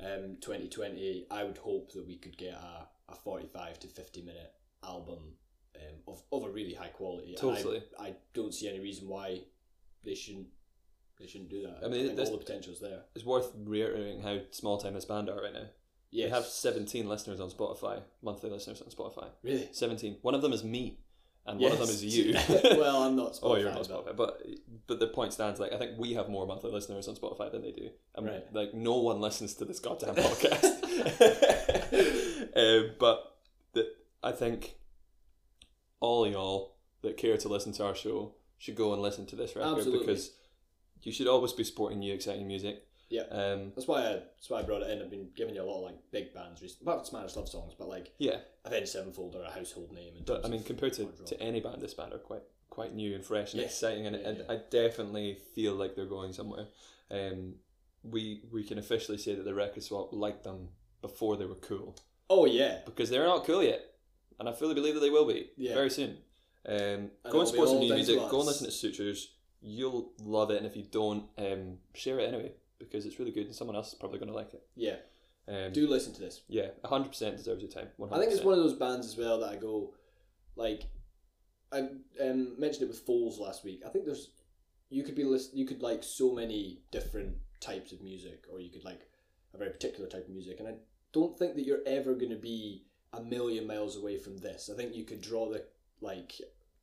um, 0.00 0.36
2020, 0.40 1.26
I 1.30 1.44
would 1.44 1.58
hope 1.58 1.92
that 1.92 2.06
we 2.06 2.16
could 2.16 2.36
get 2.36 2.54
a, 2.54 2.86
a 3.12 3.16
45 3.16 3.78
to 3.80 3.86
50 3.88 4.22
minute 4.22 4.52
album 4.84 5.34
um, 5.76 5.96
of, 6.08 6.22
of 6.32 6.44
a 6.44 6.50
really 6.50 6.74
high 6.74 6.88
quality. 6.88 7.34
And 7.34 7.50
I- 7.50 7.54
Totally. 7.56 7.82
I, 7.98 8.14
don't 8.34 8.54
see 8.54 8.68
any 8.68 8.80
reason 8.80 9.08
why 9.08 9.40
they 10.04 10.14
shouldn't 10.14 10.48
they 11.18 11.26
shouldn't 11.26 11.48
do 11.48 11.62
that. 11.62 11.78
I 11.82 11.88
mean, 11.88 12.08
think 12.08 12.18
all 12.18 12.32
the 12.32 12.44
potential's 12.44 12.78
there. 12.78 13.00
It's 13.14 13.24
worth 13.24 13.50
reiterating 13.56 14.20
how 14.20 14.40
small 14.50 14.76
time 14.76 14.92
this 14.92 15.06
band 15.06 15.30
are 15.30 15.42
right 15.42 15.54
now. 15.54 15.66
Yes. 16.10 16.28
They 16.30 16.34
have 16.36 16.44
17 16.44 17.08
listeners 17.08 17.40
on 17.40 17.50
Spotify, 17.50 18.02
monthly 18.22 18.50
listeners 18.50 18.82
on 18.82 18.88
Spotify. 18.88 19.28
really. 19.42 19.68
17. 19.72 20.18
One 20.20 20.34
of 20.34 20.42
them 20.42 20.52
is 20.52 20.62
me, 20.62 20.98
and 21.46 21.60
one 21.60 21.72
of 21.72 21.78
them 21.78 21.88
is 21.88 22.04
you. 22.04 22.34
well, 22.48 23.02
I'm 23.02 23.16
not. 23.16 23.32
Spotify, 23.34 23.38
oh, 23.42 23.56
you're 23.56 23.72
not 23.72 23.82
Spotify, 23.88 24.16
but 24.16 24.42
but 24.86 24.98
the 25.00 25.06
point 25.08 25.32
stands. 25.32 25.60
Like 25.60 25.72
I 25.72 25.78
think 25.78 25.92
we 25.98 26.14
have 26.14 26.28
more 26.28 26.46
monthly 26.46 26.70
listeners 26.72 27.08
on 27.08 27.16
Spotify 27.16 27.50
than 27.50 27.62
they 27.62 27.72
do, 27.72 27.90
and 28.14 28.26
Right. 28.26 28.44
like 28.52 28.74
no 28.74 28.96
one 28.98 29.20
listens 29.20 29.54
to 29.54 29.64
this 29.64 29.78
goddamn 29.80 30.14
podcast. 30.16 30.64
uh, 32.56 32.92
but 32.98 33.36
the, 33.72 33.88
I 34.22 34.32
think 34.32 34.74
all 36.00 36.26
y'all 36.26 36.76
that 37.02 37.16
care 37.16 37.36
to 37.36 37.48
listen 37.48 37.72
to 37.72 37.84
our 37.84 37.94
show 37.94 38.34
should 38.58 38.74
go 38.74 38.92
and 38.92 39.02
listen 39.02 39.26
to 39.26 39.36
this 39.36 39.54
record 39.54 39.78
Absolutely. 39.78 40.06
because 40.06 40.32
you 41.02 41.12
should 41.12 41.26
always 41.28 41.52
be 41.52 41.64
supporting 41.64 41.98
new 42.00 42.12
exciting 42.14 42.46
music. 42.46 42.82
Yeah. 43.08 43.22
Um. 43.30 43.72
That's 43.74 43.86
why 43.86 44.00
I 44.00 44.12
that's 44.14 44.48
why 44.50 44.58
I 44.60 44.62
brought 44.62 44.82
it 44.82 44.90
in. 44.90 45.00
I've 45.00 45.10
been 45.10 45.28
giving 45.36 45.54
you 45.54 45.62
a 45.62 45.64
lot 45.64 45.78
of 45.78 45.84
like 45.84 45.98
big 46.10 46.34
bands 46.34 46.60
recently, 46.62 46.92
not 46.92 47.06
Spanish 47.06 47.36
love 47.36 47.48
songs, 47.48 47.74
but 47.78 47.88
like 47.88 48.12
Yeah. 48.18 48.38
Avenged 48.64 48.88
Sevenfold 48.88 49.36
are 49.36 49.44
a 49.44 49.50
household 49.50 49.92
name. 49.92 50.14
But 50.26 50.44
I 50.44 50.48
mean, 50.48 50.62
compared 50.64 50.94
to, 50.94 51.06
to 51.26 51.40
any 51.40 51.60
band, 51.60 51.80
this 51.80 51.94
band 51.94 52.12
are 52.12 52.18
quite 52.18 52.42
quite 52.68 52.94
new 52.94 53.14
and 53.14 53.24
fresh 53.24 53.52
and 53.52 53.60
Yeah. 53.60 53.66
exciting, 53.66 54.06
and, 54.06 54.16
Yeah, 54.16 54.28
and 54.28 54.38
yeah. 54.38 54.44
I 54.52 54.56
definitely 54.70 55.38
feel 55.54 55.74
like 55.74 55.94
they're 55.94 56.04
going 56.06 56.32
somewhere. 56.32 56.66
Um, 57.10 57.54
we 58.02 58.42
we 58.52 58.64
can 58.64 58.78
officially 58.78 59.18
say 59.18 59.34
that 59.34 59.44
the 59.44 59.54
record 59.54 59.82
swap 59.82 60.12
liked 60.12 60.44
them 60.44 60.68
before 61.00 61.36
they 61.36 61.46
were 61.46 61.54
cool 61.56 61.96
oh 62.28 62.44
yeah, 62.44 62.80
because 62.84 63.08
they're 63.08 63.24
not 63.24 63.44
cool 63.44 63.62
yet, 63.62 63.82
and 64.40 64.48
I 64.48 64.52
fully 64.52 64.74
believe 64.74 64.94
that 64.94 65.00
they 65.00 65.10
will 65.10 65.26
be 65.26 65.50
Yeah. 65.56 65.74
very 65.74 65.90
soon. 65.90 66.18
Um, 66.68 67.12
go 67.30 67.38
and 67.40 67.48
support 67.48 67.68
some 67.68 67.78
new 67.78 67.94
music. 67.94 68.16
Go 68.28 68.38
and 68.38 68.46
listen 68.46 68.66
to 68.66 68.72
Sutures. 68.72 69.32
You'll 69.62 70.12
love 70.20 70.50
it, 70.50 70.56
and 70.58 70.66
if 70.66 70.76
you 70.76 70.82
don't, 70.90 71.24
um, 71.38 71.78
share 71.94 72.18
it 72.18 72.28
anyway 72.28 72.52
because 72.78 73.06
it's 73.06 73.18
really 73.18 73.32
good, 73.32 73.46
and 73.46 73.54
someone 73.54 73.76
else 73.76 73.88
is 73.88 73.94
probably 73.94 74.18
going 74.18 74.30
to 74.30 74.34
like 74.34 74.54
it. 74.54 74.62
yeah. 74.74 74.96
Um, 75.48 75.72
Do 75.72 75.86
listen 75.86 76.12
to 76.14 76.20
this. 76.20 76.42
yeah, 76.48 76.70
hundred 76.84 77.10
percent 77.10 77.36
deserves 77.36 77.62
your 77.62 77.70
time. 77.70 77.86
100%. 78.00 78.12
I 78.12 78.18
think 78.18 78.32
it's 78.32 78.42
one 78.42 78.54
of 78.54 78.64
those 78.64 78.74
bands 78.74 79.06
as 79.06 79.16
well 79.16 79.38
that 79.40 79.50
I 79.50 79.54
go, 79.56 79.94
like, 80.56 80.88
I 81.70 81.88
um, 82.20 82.58
mentioned 82.58 82.82
it 82.82 82.88
with 82.88 82.98
Foals 83.06 83.38
last 83.38 83.64
week. 83.64 83.82
I 83.86 83.90
think 83.90 84.06
there's, 84.06 84.30
you 84.90 85.04
could 85.04 85.14
be 85.14 85.22
list, 85.22 85.54
you 85.54 85.64
could 85.64 85.82
like 85.82 86.02
so 86.02 86.32
many 86.32 86.80
different 86.90 87.36
types 87.60 87.92
of 87.92 88.02
music, 88.02 88.44
or 88.52 88.58
you 88.58 88.70
could 88.70 88.84
like 88.84 89.02
a 89.54 89.58
very 89.58 89.70
particular 89.70 90.08
type 90.08 90.24
of 90.24 90.30
music, 90.34 90.58
and 90.58 90.66
I 90.68 90.74
don't 91.12 91.38
think 91.38 91.54
that 91.54 91.64
you're 91.64 91.86
ever 91.86 92.14
going 92.14 92.30
to 92.30 92.36
be 92.36 92.82
a 93.12 93.20
million 93.20 93.68
miles 93.68 93.96
away 93.96 94.18
from 94.18 94.38
this. 94.38 94.68
I 94.72 94.76
think 94.76 94.96
you 94.96 95.04
could 95.04 95.20
draw 95.20 95.48
the 95.48 95.64
like, 96.00 96.32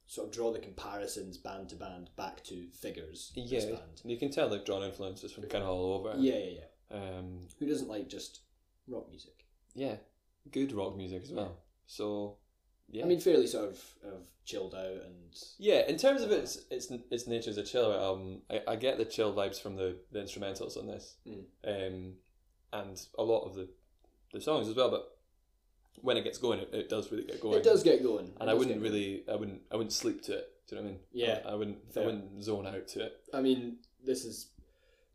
sort 0.08 0.28
of 0.28 0.34
draw 0.34 0.52
the 0.52 0.60
comparisons 0.60 1.38
band 1.38 1.70
to 1.70 1.76
band 1.76 2.10
back 2.16 2.44
to 2.46 2.68
figures. 2.74 3.32
Yeah, 3.36 3.66
band. 3.66 4.02
you 4.04 4.18
can 4.18 4.32
tell 4.32 4.50
they've 4.50 4.64
drawn 4.66 4.84
influences 4.84 5.32
from 5.32 5.44
kind 5.46 5.64
of 5.64 5.70
all 5.70 5.94
over. 5.96 6.16
yeah, 6.20 6.36
yeah, 6.38 6.60
yeah. 6.92 6.98
Um, 6.98 7.40
Who 7.60 7.66
doesn't 7.68 7.90
like 7.90 8.08
just 8.10 8.42
rock 8.88 9.10
music? 9.10 9.46
yeah, 9.74 9.96
good 10.52 10.72
rock 10.74 10.96
music 10.96 11.24
as 11.24 11.32
well. 11.32 11.58
So, 11.88 12.38
yeah, 12.90 13.04
I 13.04 13.08
mean, 13.08 13.20
fairly 13.20 13.48
sort 13.48 13.70
of, 13.72 13.80
of 14.06 14.28
chilled 14.46 14.76
out 14.76 14.86
and 15.06 15.36
yeah. 15.58 15.88
In 15.88 15.98
terms 15.98 16.22
of 16.22 16.32
its 16.32 16.60
its 16.70 16.92
its 17.10 17.26
nature 17.28 17.50
as 17.50 17.58
a 17.58 17.64
chill 17.64 17.92
album, 17.92 18.42
I, 18.52 18.62
I 18.68 18.76
get 18.76 18.98
the 18.98 19.06
chill 19.06 19.34
vibes 19.34 19.60
from 19.60 19.76
the, 19.76 19.96
the 20.12 20.20
instrumentals 20.20 20.78
on 20.78 20.86
this, 20.88 21.16
Mm. 21.28 21.44
um, 21.66 22.14
and 22.74 23.02
a 23.18 23.24
lot 23.24 23.46
of 23.46 23.56
the 23.56 23.68
the 24.34 24.42
songs 24.42 24.68
as 24.68 24.76
well. 24.76 24.92
But 24.92 25.13
when 26.02 26.18
it 26.18 26.24
gets 26.24 26.38
going, 26.38 26.60
it, 26.60 26.70
it 26.74 26.90
does 26.90 27.12
really 27.12 27.24
get 27.24 27.42
going. 27.42 27.58
It 27.58 27.64
does 27.64 27.84
get 27.84 28.04
going. 28.04 28.32
And 28.40 28.50
I 28.50 28.54
wouldn't 28.54 28.82
really, 28.82 29.24
I 29.32 29.36
wouldn't, 29.36 29.62
I 29.72 29.76
wouldn't 29.76 29.94
sleep 29.94 30.22
to 30.24 30.34
it. 30.34 30.50
Do 30.68 30.76
you 30.76 30.82
know 30.82 30.86
what 30.86 30.90
I 30.90 30.92
mean? 30.94 31.02
Yeah, 31.12 31.40
I, 31.46 31.50
I 31.50 31.56
wouldn't, 31.56 31.94
fair. 31.94 32.04
I 32.04 32.06
wouldn't 32.08 32.44
zone 32.44 32.68
out 32.68 32.88
to 32.90 33.06
it. 33.06 33.14
I 33.34 33.42
mean, 33.42 33.78
this 34.06 34.26
is 34.26 34.48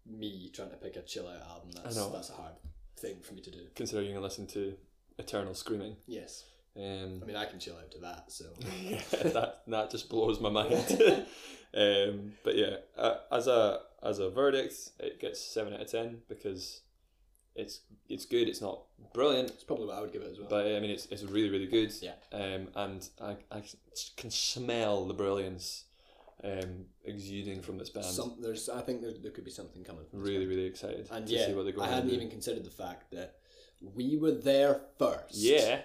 me 0.06 0.50
trying 0.52 0.70
to 0.70 0.76
pick 0.76 0.96
a 0.96 1.02
chill 1.02 1.28
out 1.28 1.42
album. 1.42 1.70
That's 1.72 1.96
know. 1.96 2.10
that's 2.10 2.30
a 2.30 2.34
hard 2.34 2.54
thing 2.98 3.16
for 3.22 3.34
me 3.34 3.42
to 3.42 3.50
do. 3.50 3.60
Considering 3.74 4.08
you 4.08 4.14
can 4.14 4.22
listen 4.22 4.46
to 4.48 4.74
Eternal 5.18 5.54
Screaming. 5.54 5.96
Yes, 6.06 6.44
Um, 6.76 7.20
I 7.22 7.26
mean 7.26 7.36
I 7.36 7.44
can 7.44 7.58
chill 7.58 7.76
out 7.76 7.90
to 7.92 7.98
that. 7.98 8.24
So 8.28 8.46
yeah, 8.82 9.00
that 9.10 9.62
that 9.66 9.90
just 9.90 10.08
blows 10.08 10.40
my 10.40 10.50
mind. 10.50 10.72
um, 11.74 12.32
but 12.44 12.56
yeah, 12.56 12.76
uh, 12.96 13.16
as 13.32 13.46
a 13.46 13.80
as 14.02 14.18
a 14.18 14.30
verdict, 14.30 14.74
it 14.98 15.20
gets 15.20 15.40
seven 15.40 15.74
out 15.74 15.80
of 15.80 15.90
ten 15.90 16.18
because 16.28 16.80
it's 17.58 17.80
it's 18.08 18.24
good. 18.24 18.48
It's 18.48 18.60
not 18.62 18.82
brilliant, 19.12 19.50
it's 19.50 19.64
probably 19.64 19.86
what 19.86 19.96
I 19.96 20.00
would 20.00 20.12
give 20.12 20.22
it 20.22 20.30
as 20.30 20.38
well. 20.38 20.48
but 20.48 20.66
I 20.66 20.80
mean 20.80 20.90
it's 20.90 21.06
it's 21.06 21.22
really 21.24 21.50
really 21.50 21.66
good. 21.66 21.92
Yeah. 22.00 22.12
Um, 22.32 22.68
and 22.74 23.08
I 23.20 23.36
I 23.50 23.62
can 24.16 24.30
smell 24.30 25.06
the 25.06 25.14
brilliance, 25.14 25.84
um, 26.44 26.86
exuding 27.04 27.60
from 27.60 27.78
this 27.78 27.90
band. 27.90 28.06
Some 28.06 28.36
there's 28.40 28.68
I 28.68 28.80
think 28.80 29.02
there, 29.02 29.12
there 29.20 29.32
could 29.32 29.44
be 29.44 29.50
something 29.50 29.84
coming. 29.84 30.04
Really 30.12 30.38
band. 30.38 30.50
really 30.50 30.66
excited 30.66 31.08
and 31.10 31.26
to 31.26 31.32
yeah, 31.32 31.46
see 31.46 31.54
what 31.54 31.64
they're 31.64 31.72
going 31.72 31.88
I 31.88 31.94
hadn't 31.94 32.10
even 32.10 32.30
considered 32.30 32.64
the 32.64 32.70
fact 32.70 33.10
that 33.12 33.36
we 33.94 34.16
were 34.16 34.32
there 34.32 34.80
first. 34.98 35.34
Yeah. 35.34 35.80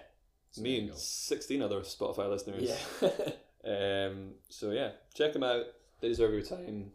So 0.52 0.62
Me 0.62 0.80
and 0.80 0.96
sixteen 0.96 1.62
other 1.62 1.82
Spotify 1.82 2.30
listeners. 2.30 2.72
Yeah. 3.02 3.10
Um, 3.66 4.34
so 4.50 4.72
yeah, 4.72 4.90
check 5.14 5.32
them 5.32 5.42
out. 5.44 5.64
They 6.02 6.10
deserve 6.10 6.34
your 6.34 6.42
time. 6.42 6.92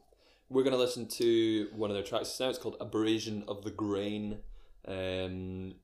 We're 0.51 0.65
gonna 0.65 0.77
listen 0.77 1.09
to 1.09 1.69
one 1.75 1.91
of 1.91 1.95
their 1.97 2.05
tracks 2.05 2.39
now. 2.39 2.51
It's 2.51 2.59
called 2.59 2.77
"Abrasion 2.79 3.43
of 3.49 3.65
the 3.65 3.71
Grain." 3.71 4.41
Um, 4.89 5.75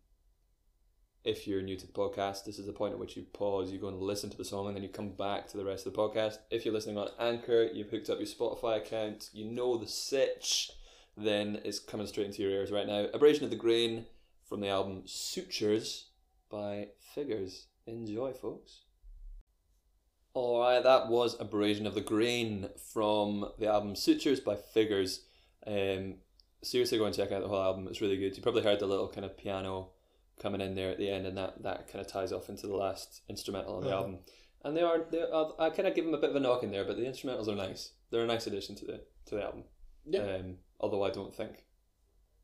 if 1.25 1.47
you're 1.47 1.63
new 1.63 1.77
to 1.77 1.87
the 1.87 1.93
podcast, 1.93 2.45
this 2.45 2.59
is 2.59 2.67
the 2.67 2.73
point 2.73 2.93
at 2.93 2.99
which 2.99 3.17
you 3.17 3.23
pause, 3.33 3.71
you 3.71 3.79
go 3.79 3.89
and 3.89 4.01
listen 4.01 4.31
to 4.31 4.37
the 4.37 4.45
song, 4.45 4.67
and 4.67 4.77
then 4.77 4.83
you 4.83 4.89
come 4.89 5.11
back 5.11 5.47
to 5.49 5.57
the 5.57 5.65
rest 5.65 5.87
of 5.87 5.93
the 5.93 5.99
podcast. 5.99 6.39
If 6.51 6.65
you're 6.65 6.75
listening 6.75 6.99
on 6.99 7.09
Anchor, 7.19 7.69
you've 7.73 7.91
hooked 7.91 8.11
up 8.11 8.19
your 8.19 8.27
Spotify 8.27 8.79
account, 8.79 9.31
you 9.33 9.45
know 9.45 9.77
the 9.77 9.87
sitch, 9.87 10.71
then 11.17 11.61
it's 11.65 11.79
coming 11.79 12.07
straight 12.07 12.27
into 12.27 12.43
your 12.43 12.51
ears 12.51 12.71
right 12.71 12.87
now. 12.87 13.07
Abrasion 13.15 13.45
of 13.45 13.51
the 13.51 13.57
Grain 13.57 14.07
from 14.49 14.61
the 14.61 14.69
album 14.69 15.03
Sutures 15.07 16.07
by 16.51 16.89
Figures. 17.15 17.67
Enjoy, 17.87 18.33
folks. 18.33 18.81
Alright, 20.37 20.83
that 20.83 21.09
was 21.09 21.41
Abrasion 21.41 21.87
of 21.87 21.95
the 21.95 22.01
Grain 22.01 22.69
from 22.93 23.47
the 23.59 23.69
album 23.69 23.95
Sutures 23.95 24.41
by 24.41 24.57
Figures. 24.57 25.21
Um, 25.67 26.17
seriously, 26.65 26.99
go 26.99 27.05
and 27.05 27.15
check 27.15 27.31
out 27.33 27.43
the 27.43 27.49
whole 27.49 27.63
album. 27.63 27.87
It's 27.89 28.01
really 28.01 28.17
good. 28.17 28.37
You 28.37 28.43
probably 28.43 28.63
heard 28.63 28.81
the 28.81 28.87
little 28.87 29.09
kind 29.09 29.25
of 29.25 29.37
piano 29.37 29.91
coming 30.41 30.61
in 30.61 30.75
there 30.75 30.91
at 30.91 30.99
the 30.99 31.09
end, 31.11 31.27
and 31.27 31.37
that, 31.39 31.63
that 31.63 31.87
kind 31.89 32.01
of 32.05 32.11
ties 32.11 32.33
off 32.33 32.49
into 32.49 32.67
the 32.67 32.75
last 32.77 33.23
instrumental 33.29 33.77
on 33.77 33.83
the 33.83 33.89
Uh-huh. 33.89 33.99
album. 33.99 34.19
And 34.65 34.77
they 34.77 34.81
are, 34.83 34.99
they 35.11 35.21
are 35.23 35.53
I 35.59 35.71
kind 35.71 35.87
of 35.87 35.95
give 35.95 36.05
them 36.07 36.15
a 36.15 36.19
bit 36.19 36.31
of 36.31 36.37
a 36.37 36.41
knock 36.41 36.63
in 36.63 36.71
there, 36.71 36.85
but 36.85 36.97
the 36.97 37.03
instrumentals 37.05 37.49
are 37.49 37.55
nice. 37.55 37.93
They're 38.11 38.25
a 38.25 38.27
nice 38.27 38.47
addition 38.47 38.75
to 38.77 38.85
the 38.87 39.01
to 39.27 39.35
the 39.37 39.43
album. 39.45 39.65
Yeah. 40.07 40.21
Um, 40.23 40.57
although 40.81 41.05
I 41.05 41.11
don't 41.11 41.35
think, 41.35 41.65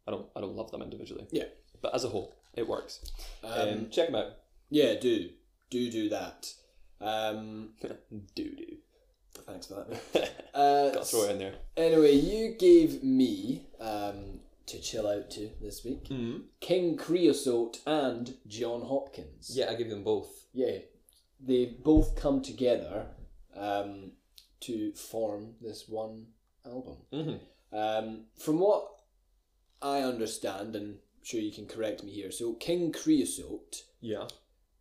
I 0.06 0.10
don't 0.10 0.26
I 0.36 0.40
don't 0.40 0.54
love 0.54 0.70
them 0.70 0.82
individually. 0.82 1.26
Yeah. 1.32 1.44
But 1.80 1.94
as 1.94 2.04
a 2.04 2.08
whole, 2.10 2.36
it 2.54 2.68
works. 2.68 3.10
Um, 3.42 3.68
Um, 3.68 3.90
check 3.90 4.08
them 4.08 4.16
out. 4.16 4.32
yeah, 4.68 4.94
do 5.00 5.30
do 5.70 5.90
do 5.90 6.08
that. 6.10 6.52
Um, 7.00 7.70
do 8.34 8.54
doo. 8.54 8.76
Thanks 9.46 9.66
for 9.66 9.84
that. 10.14 10.30
Uh, 10.52 10.90
Got 10.90 11.02
to 11.02 11.04
throw 11.04 11.24
it 11.26 11.30
in 11.30 11.38
there. 11.38 11.54
Anyway, 11.76 12.12
you 12.12 12.56
gave 12.58 13.04
me 13.04 13.68
um, 13.80 14.40
to 14.66 14.80
chill 14.80 15.06
out 15.06 15.30
to 15.30 15.48
this 15.62 15.84
week 15.84 16.08
Mm-hmm. 16.08 16.38
King 16.60 16.96
Creosote 16.96 17.78
and 17.86 18.34
Jon 18.48 18.82
Hopkins. 18.82 19.52
Yeah, 19.54 19.70
I 19.70 19.74
give 19.76 19.88
them 19.88 20.02
both. 20.02 20.46
yeah, 20.52 20.78
they 21.40 21.66
both 21.66 22.16
come 22.16 22.42
together 22.42 23.06
um, 23.56 24.10
to 24.62 24.92
form 24.92 25.54
this 25.60 25.84
one 25.88 26.26
album. 26.66 26.96
Mm-hmm. 27.12 27.76
Um, 27.76 28.24
from 28.36 28.58
what 28.58 28.88
I 29.80 30.00
understand, 30.00 30.74
and 30.74 30.94
I'm 30.94 30.98
sure 31.22 31.40
you 31.40 31.52
can 31.52 31.66
correct 31.66 32.02
me 32.02 32.10
here, 32.10 32.32
so 32.32 32.54
King 32.54 32.90
Creosote, 32.92 33.84
Yeah. 34.00 34.26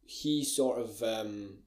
he 0.06 0.44
sort 0.44 0.80
of 0.80 1.04
um, 1.04 1.60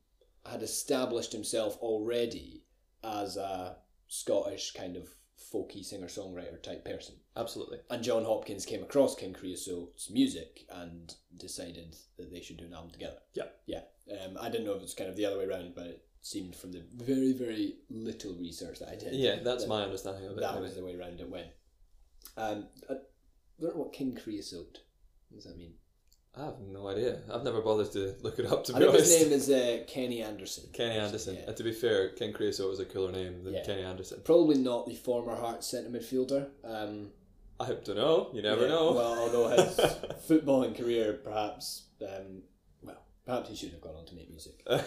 had 0.44 0.62
established 0.64 1.32
himself 1.32 1.76
already 1.78 2.64
as 3.04 3.36
a 3.36 3.76
Scottish 4.08 4.72
kind 4.72 4.96
of 4.96 5.08
folky 5.52 5.84
singer 5.84 6.06
songwriter 6.06 6.62
type 6.62 6.84
person. 6.84 7.14
Absolutely. 7.36 7.78
And 7.90 8.02
Jon 8.02 8.24
Hopkins 8.24 8.66
came 8.66 8.82
across 8.82 9.14
King 9.14 9.32
Creosote's 9.32 10.10
music 10.10 10.66
and 10.70 11.14
decided 11.36 11.96
that 12.18 12.30
they 12.32 12.40
should 12.40 12.58
do 12.58 12.66
an 12.66 12.74
album 12.74 12.90
together. 12.90 13.18
Yeah. 13.34 13.44
Yeah. 13.66 13.82
Um, 14.24 14.36
I 14.40 14.48
didn't 14.48 14.66
know 14.66 14.72
if 14.72 14.78
it 14.78 14.82
was 14.82 14.94
kind 14.94 15.10
of 15.10 15.16
the 15.16 15.26
other 15.26 15.38
way 15.38 15.46
around, 15.46 15.74
but 15.74 15.86
it 15.86 16.04
seemed 16.20 16.54
from 16.54 16.72
the 16.72 16.84
very, 16.94 17.32
very 17.32 17.76
little 17.90 18.34
research 18.34 18.78
that 18.80 18.88
I 18.88 18.96
did. 18.96 19.14
Yeah, 19.14 19.36
that's 19.42 19.64
that 19.64 19.68
my 19.68 19.82
understanding 19.82 20.26
of 20.26 20.32
it. 20.32 20.40
That 20.40 20.50
anyway. 20.52 20.62
was 20.62 20.76
the 20.76 20.84
way 20.84 20.94
around 20.94 21.20
it 21.20 21.28
went. 21.28 21.48
Um, 22.36 22.68
I 22.88 22.94
don't 23.60 23.76
know 23.76 23.82
what 23.82 23.92
King 23.92 24.14
Creosote. 24.14 24.78
What 25.28 25.36
does 25.36 25.44
that 25.44 25.58
mean? 25.58 25.74
I 26.34 26.46
have 26.46 26.60
no 26.60 26.88
idea. 26.88 27.18
I've 27.32 27.42
never 27.44 27.60
bothered 27.60 27.92
to 27.92 28.14
look 28.22 28.38
it 28.38 28.46
up. 28.46 28.64
To 28.64 28.74
I 28.74 28.78
be 28.78 28.84
think 28.84 28.94
honest, 28.94 29.18
his 29.18 29.22
name 29.22 29.32
is 29.32 29.50
uh, 29.50 29.84
Kenny 29.86 30.22
Anderson. 30.22 30.64
Kenny 30.72 30.96
Anderson. 30.96 31.34
Yeah. 31.34 31.42
And 31.48 31.56
to 31.56 31.62
be 31.62 31.72
fair, 31.72 32.08
King 32.10 32.32
Creosote 32.32 32.70
was 32.70 32.80
a 32.80 32.86
cooler 32.86 33.12
name 33.12 33.44
than 33.44 33.52
Yeah. 33.54 33.64
Kenny 33.64 33.82
Anderson. 33.82 34.20
Probably 34.24 34.56
not 34.56 34.86
the 34.86 34.94
former 34.94 35.36
Hearts 35.36 35.66
centre 35.66 35.90
midfielder. 35.90 36.48
Um, 36.64 37.10
I 37.60 37.66
don't 37.66 37.96
know. 37.96 38.30
You 38.32 38.40
never 38.40 38.62
yeah, 38.62 38.68
know. 38.68 38.92
Well, 38.92 39.18
although 39.18 39.48
his 39.50 39.76
footballing 40.28 40.76
career, 40.76 41.20
perhaps, 41.22 41.84
um, 42.00 42.42
well, 42.82 43.02
perhaps 43.26 43.50
he 43.50 43.56
should 43.56 43.72
have 43.72 43.82
gone 43.82 43.96
on 43.96 44.06
to 44.06 44.14
make 44.14 44.30
music. 44.30 44.66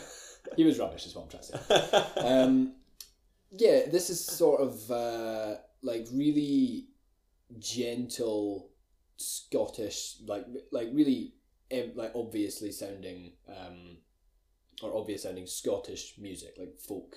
He 0.56 0.64
was 0.64 0.78
rubbish, 0.78 1.08
is 1.08 1.16
what 1.16 1.24
I'm 1.24 1.30
trying 1.30 1.42
to 1.42 2.04
say. 2.14 2.22
Um, 2.22 2.74
yeah, 3.50 3.88
this 3.92 4.12
is 4.12 4.24
sort 4.24 4.62
of 4.62 4.92
uh, 4.92 5.56
like 5.82 6.06
really 6.14 6.86
gentle 7.58 8.70
Scottish, 9.18 10.18
like 10.26 10.46
like 10.72 10.90
really 10.94 11.34
like 11.96 12.12
obviously 12.16 12.72
sounding 12.72 13.34
um, 13.48 13.98
or 14.82 14.96
obvious 14.96 15.24
sounding 15.24 15.48
Scottish 15.48 16.16
music, 16.18 16.56
like 16.58 16.80
folk. 16.80 17.16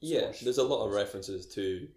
yeah, 0.00 0.20
Scottish. 0.20 0.40
there's 0.40 0.58
a 0.58 0.64
lot 0.64 0.84
of 0.84 0.92
references 0.92 1.46
to 1.54 1.88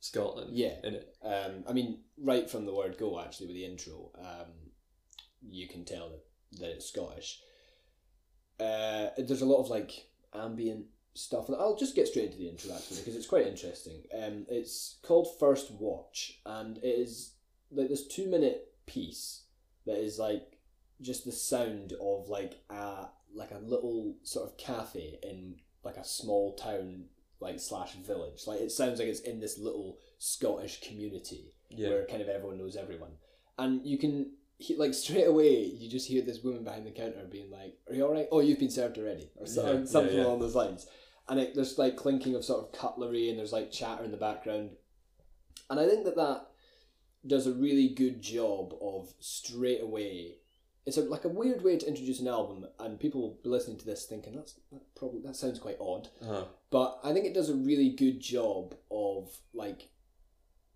Scotland. 0.00 0.56
Yeah. 0.56 0.74
in 0.84 0.94
it. 0.94 1.16
Um, 1.22 1.64
I 1.68 1.72
mean, 1.72 2.00
right 2.16 2.48
from 2.48 2.66
the 2.66 2.74
word 2.74 2.98
go, 2.98 3.20
actually, 3.20 3.46
with 3.48 3.56
the 3.56 3.64
intro, 3.64 4.10
um, 4.18 4.52
you 5.42 5.68
can 5.68 5.84
tell 5.84 6.10
that, 6.10 6.60
that 6.60 6.70
it's 6.70 6.88
Scottish. 6.88 7.40
Uh, 8.60 9.08
there's 9.16 9.42
a 9.42 9.46
lot 9.46 9.60
of 9.62 9.70
like 9.70 10.08
ambient 10.34 10.86
stuff, 11.14 11.48
and 11.48 11.56
I'll 11.56 11.76
just 11.76 11.96
get 11.96 12.08
straight 12.08 12.26
into 12.26 12.38
the 12.38 12.48
intro 12.48 12.74
actually 12.74 12.98
because 12.98 13.16
it's 13.16 13.26
quite 13.26 13.46
interesting. 13.46 14.02
Um, 14.16 14.46
it's 14.48 14.98
called 15.02 15.38
First 15.38 15.70
Watch, 15.72 16.40
and 16.44 16.78
it 16.78 16.86
is 16.86 17.32
like 17.70 17.88
this 17.88 18.06
two 18.06 18.28
minute 18.28 18.67
piece 18.88 19.44
that 19.86 19.98
is 19.98 20.18
like 20.18 20.58
just 21.00 21.24
the 21.24 21.32
sound 21.32 21.92
of 22.00 22.28
like 22.28 22.54
a 22.70 23.06
like 23.34 23.50
a 23.52 23.58
little 23.58 24.16
sort 24.22 24.48
of 24.48 24.56
cafe 24.56 25.18
in 25.22 25.56
like 25.84 25.96
a 25.96 26.04
small 26.04 26.54
town 26.56 27.04
like 27.40 27.60
slash 27.60 27.92
village. 27.94 28.42
Like 28.46 28.60
it 28.60 28.72
sounds 28.72 28.98
like 28.98 29.08
it's 29.08 29.20
in 29.20 29.38
this 29.40 29.58
little 29.58 29.98
Scottish 30.18 30.80
community 30.80 31.54
Yeah. 31.70 31.90
where 31.90 32.06
kind 32.06 32.20
of 32.22 32.28
everyone 32.28 32.58
knows 32.58 32.74
everyone, 32.76 33.12
and 33.58 33.86
you 33.86 33.98
can 33.98 34.32
he, 34.60 34.74
like 34.76 34.92
straight 34.92 35.28
away 35.28 35.62
you 35.80 35.88
just 35.88 36.08
hear 36.08 36.22
this 36.22 36.42
woman 36.42 36.64
behind 36.64 36.84
the 36.84 36.90
counter 36.90 37.24
being 37.30 37.50
like, 37.50 37.78
"Are 37.88 37.94
you 37.94 38.04
all 38.04 38.12
right? 38.12 38.26
Oh, 38.32 38.40
you've 38.40 38.58
been 38.58 38.70
served 38.70 38.98
already," 38.98 39.30
or 39.36 39.46
so, 39.46 39.64
Yeah, 39.72 39.78
yeah, 39.78 39.84
something 39.84 40.16
yeah. 40.16 40.24
along 40.24 40.40
those 40.40 40.56
lines. 40.56 40.86
And 41.28 41.38
it, 41.38 41.54
there's 41.54 41.78
like 41.78 41.94
clinking 41.96 42.34
of 42.34 42.44
sort 42.44 42.64
of 42.64 42.72
cutlery, 42.72 43.28
and 43.30 43.38
there's 43.38 43.52
like 43.52 43.70
chatter 43.70 44.02
in 44.02 44.10
the 44.10 44.16
background, 44.16 44.70
and 45.70 45.78
I 45.78 45.86
think 45.86 46.04
that 46.06 46.16
that 46.16 46.46
does 47.26 47.46
a 47.46 47.52
really 47.52 47.88
good 47.88 48.20
job 48.22 48.74
of 48.80 49.12
straight 49.20 49.82
away. 49.82 50.36
It's 50.86 50.96
a, 50.96 51.02
like 51.02 51.24
a 51.24 51.28
weird 51.28 51.62
way 51.62 51.76
to 51.76 51.86
introduce 51.86 52.20
an 52.20 52.28
album, 52.28 52.66
and 52.78 52.98
people 52.98 53.38
listening 53.44 53.76
to 53.78 53.84
this 53.84 54.06
thinking 54.06 54.34
that's 54.34 54.54
that 54.72 54.80
probably 54.94 55.20
that 55.22 55.36
sounds 55.36 55.58
quite 55.58 55.76
odd. 55.80 56.08
Uh-huh. 56.22 56.44
But 56.70 56.98
I 57.04 57.12
think 57.12 57.26
it 57.26 57.34
does 57.34 57.50
a 57.50 57.54
really 57.54 57.90
good 57.90 58.20
job 58.20 58.74
of 58.90 59.36
like 59.52 59.88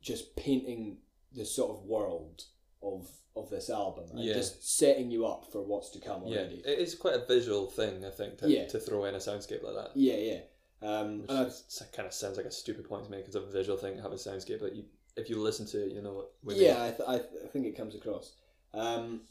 just 0.03 0.37
painting 0.37 0.99
the 1.35 1.45
sort 1.47 1.71
of 1.71 1.85
world 1.85 2.43
of 2.83 3.09
of 3.35 3.49
this 3.49 3.71
album 3.71 4.05
and 4.11 4.21
Yeah. 4.23 4.35
just 4.35 4.77
setting 4.77 5.11
you 5.11 5.25
up 5.25 5.51
for 5.51 5.63
what's 5.63 5.89
to 5.91 5.99
come 6.01 6.27
Yeah, 6.27 6.41
already. 6.41 6.57
it 6.67 6.79
is 6.79 6.95
quite 6.95 7.15
a 7.15 7.25
visual 7.25 7.67
thing, 7.71 8.05
I 8.05 8.11
think, 8.11 8.37
to, 8.39 8.51
Yeah. 8.51 8.67
to 8.67 8.79
throw 8.79 9.07
in 9.07 9.15
a 9.15 9.19
soundscape 9.19 9.63
like 9.63 9.75
that. 9.75 9.93
Yeah, 9.97 10.17
yeah. 10.17 10.41
Um, 10.83 11.21
Which 11.23 11.31
and 11.31 11.39
I, 11.39 11.85
kind 11.97 12.07
of 12.07 12.13
sounds 12.13 12.37
like 12.37 12.45
a 12.45 12.51
stupid 12.51 12.87
point 12.87 13.05
to 13.05 13.11
make. 13.11 13.25
It's 13.25 13.37
a 13.37 13.41
visual 13.41 13.79
thing 13.79 13.97
to 13.97 14.03
have 14.03 14.13
a 14.13 14.17
soundscape, 14.17 14.61
but 14.61 14.75
you, 14.75 14.85
if 15.17 15.29
you 15.31 15.41
listen 15.41 15.67
to 15.67 15.85
it, 15.85 15.93
you 15.93 16.03
know 16.03 16.15
what 16.15 16.31
we 16.43 16.65
yeah, 16.65 16.83
I, 16.85 16.89
th- 16.91 17.09
I, 17.09 17.19
th- 17.19 17.31
I 17.45 17.49
think 17.49 17.67
it 17.67 17.77
comes 17.77 17.95
across. 17.95 18.35
Um, 18.75 19.23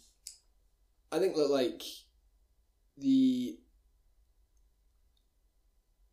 I 1.12 1.20
think 1.20 1.36
that 1.36 1.50
like 1.50 1.82
the 2.98 3.58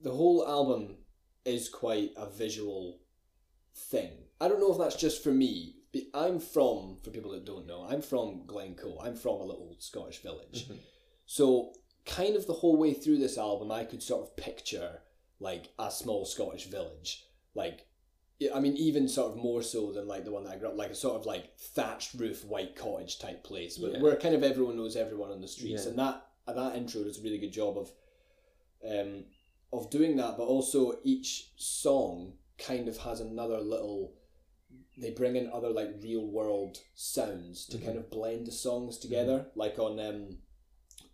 the 0.00 0.11
whole 0.12 0.46
album 0.46 0.96
is 1.44 1.68
quite 1.68 2.11
a 2.16 2.26
visual 2.31 3.00
thing. 3.74 4.11
I 4.40 4.48
don't 4.48 4.61
know 4.61 4.72
if 4.72 4.78
that's 4.78 4.96
just 4.96 5.22
for 5.24 5.31
me. 5.33 5.74
but 5.92 6.02
I'm 6.14 6.38
from, 6.38 6.98
for 7.02 7.11
people 7.11 7.33
that 7.33 7.44
don't 7.44 7.66
know, 7.66 7.87
I'm 7.88 8.02
from 8.02 8.44
Glencoe. 8.46 8.98
I'm 9.02 9.16
from 9.16 9.40
a 9.40 9.44
little 9.44 9.74
Scottish 9.78 10.18
village. 10.22 10.68
Mhm. 10.68 10.78
So, 11.26 11.72
kind 12.07 12.37
of 12.37 12.46
the 12.46 12.52
whole 12.54 12.76
way 12.76 12.94
through 12.94 13.18
this 13.18 13.37
album, 13.38 13.72
I 13.72 13.85
could 13.85 14.02
sort 14.02 14.22
of 14.22 14.37
picture 14.37 15.00
like 15.40 15.70
a 15.78 15.90
small 15.90 16.24
Scottish 16.24 16.66
village. 16.66 17.24
Like, 17.54 17.88
yeah, 18.38 18.51
I 18.55 18.61
mean, 18.61 18.77
even 18.77 19.09
sort 19.09 19.33
of 19.33 19.37
more 19.37 19.62
so 19.62 19.92
than 19.92 20.07
like 20.07 20.24
the 20.24 20.31
one 20.33 20.44
that 20.44 20.51
I 20.55 20.59
grew 20.59 20.68
up, 20.68 20.77
like 20.77 20.90
a 20.90 20.94
sort 20.94 21.16
of 21.16 21.27
like 21.27 21.57
thatched 21.59 22.14
roof, 22.14 22.44
white 22.44 22.77
cottage 22.77 23.18
type 23.18 23.42
place, 23.44 23.79
where, 23.79 23.92
Yeah. 23.92 24.01
where 24.03 24.16
kind 24.16 24.35
of 24.35 24.42
everyone 24.44 24.77
knows 24.77 24.96
everyone 24.96 25.31
on 25.33 25.40
the 25.40 25.48
streets, 25.48 25.85
Yeah. 25.85 25.90
and 25.90 25.98
that 25.98 26.24
that 26.46 26.77
intro 26.77 27.05
does 27.05 27.18
a 27.18 27.22
really 27.22 27.38
good 27.38 27.53
job 27.53 27.77
of 27.77 27.92
um 28.88 29.24
of 29.72 29.90
doing 29.90 30.16
that. 30.16 30.37
But 30.37 30.44
also 30.46 30.98
each 31.05 31.51
song 31.57 32.38
kind 32.59 32.88
of 32.88 32.96
has 32.98 33.20
another 33.20 33.61
little. 33.61 34.14
They 34.96 35.11
bring 35.11 35.37
in 35.37 35.51
other 35.53 35.70
like 35.70 35.96
real 36.03 36.27
world 36.27 36.79
sounds 36.94 37.66
to 37.66 37.79
Mhm. 37.79 37.85
kind 37.85 37.98
of 37.98 38.11
blend 38.11 38.46
the 38.46 38.53
songs 38.53 38.98
together, 38.98 39.51
like 39.55 39.79
on 39.79 39.98
um, 40.01 40.38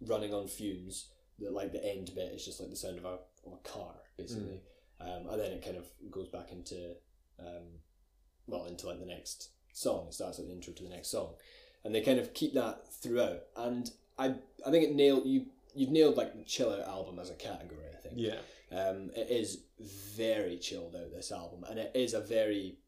running 0.00 0.32
on 0.34 0.46
fumes. 0.48 1.08
The 1.38 1.50
like 1.50 1.72
the 1.72 1.84
end 1.84 2.14
bit 2.14 2.32
is 2.32 2.44
just 2.44 2.60
like 2.60 2.70
the 2.70 2.76
sound 2.76 2.98
of 2.98 3.04
a 3.04 3.18
of 3.46 3.52
a 3.54 3.56
car 3.58 3.94
basically, 4.16 4.60
um, 5.00 5.28
and 5.28 5.40
then 5.40 5.52
it 5.52 5.62
kind 5.62 5.76
of 5.76 5.86
goes 6.10 6.28
back 6.28 6.52
into 6.52 6.96
um, 7.38 7.80
well 8.46 8.66
into 8.66 8.86
like 8.86 9.00
the 9.00 9.06
next 9.06 9.50
song. 9.72 10.06
It 10.08 10.14
starts 10.14 10.38
at 10.38 10.46
the 10.46 10.52
intro 10.52 10.72
to 10.72 10.82
the 10.82 10.88
next 10.90 11.08
song, 11.10 11.34
and 11.84 11.94
they 11.94 12.00
kind 12.00 12.18
of 12.18 12.34
keep 12.34 12.54
that 12.54 12.92
throughout. 13.02 13.40
And 13.56 13.90
I 14.18 14.34
I 14.66 14.70
think 14.70 14.84
it 14.84 14.94
nailed 14.94 15.26
you. 15.26 15.46
You've 15.74 15.90
nailed 15.90 16.16
like 16.16 16.34
the 16.36 16.44
chill 16.44 16.70
out 16.72 16.86
album 16.86 17.18
as 17.18 17.30
a 17.30 17.34
category. 17.34 17.86
I 17.92 17.96
think. 18.00 18.14
Yeah. 18.16 18.38
Um, 18.72 19.10
it 19.14 19.30
is 19.30 19.64
very 20.16 20.58
chilled 20.58 20.96
out 20.96 21.12
this 21.12 21.30
album, 21.32 21.64
and 21.68 21.78
it 21.78 21.92
is 21.94 22.14
a 22.14 22.20
very. 22.20 22.78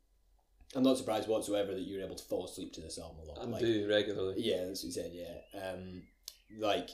I'm 0.75 0.83
not 0.83 0.99
surprised 0.99 1.29
whatsoever 1.29 1.73
that 1.73 1.83
you're 1.83 2.03
able 2.05 2.17
to 2.17 2.25
fall 2.25 2.45
asleep 2.45 2.73
to 2.75 2.81
this 2.81 2.99
album 2.99 3.19
a 3.25 3.29
lot. 3.29 3.39
I 3.41 3.45
Like, 3.45 3.61
do 3.63 3.89
regularly. 3.89 4.35
yeah, 4.39 4.65
that's 4.67 4.83
what 4.83 4.89
you 4.89 4.93
said. 4.93 5.13
Yeah, 5.15 5.63
um, 5.71 6.03
like 6.59 6.91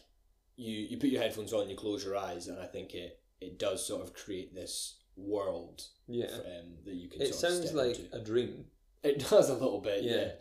you 0.57 0.73
you 0.73 0.97
put 0.99 1.09
your 1.11 1.23
headphones 1.23 1.53
on, 1.53 1.69
you 1.71 1.77
close 1.77 2.05
your 2.05 2.17
eyes, 2.17 2.49
and 2.49 2.59
I 2.61 2.67
think 2.67 2.95
it 2.95 3.19
it 3.41 3.59
does 3.59 3.85
sort 3.85 4.03
of 4.03 4.13
create 4.15 4.55
this 4.55 4.99
world 5.17 5.83
Yeah. 6.09 6.27
um, 6.27 6.75
that 6.85 6.95
you 6.95 7.09
can. 7.09 7.23
It 7.23 7.35
sounds 7.35 7.73
like 7.73 7.99
into. 7.99 8.17
a 8.17 8.21
dream. 8.21 8.67
It 9.03 9.19
does 9.31 9.51
a 9.51 9.55
little 9.55 9.81
bit, 9.81 10.03
Yeah. 10.05 10.33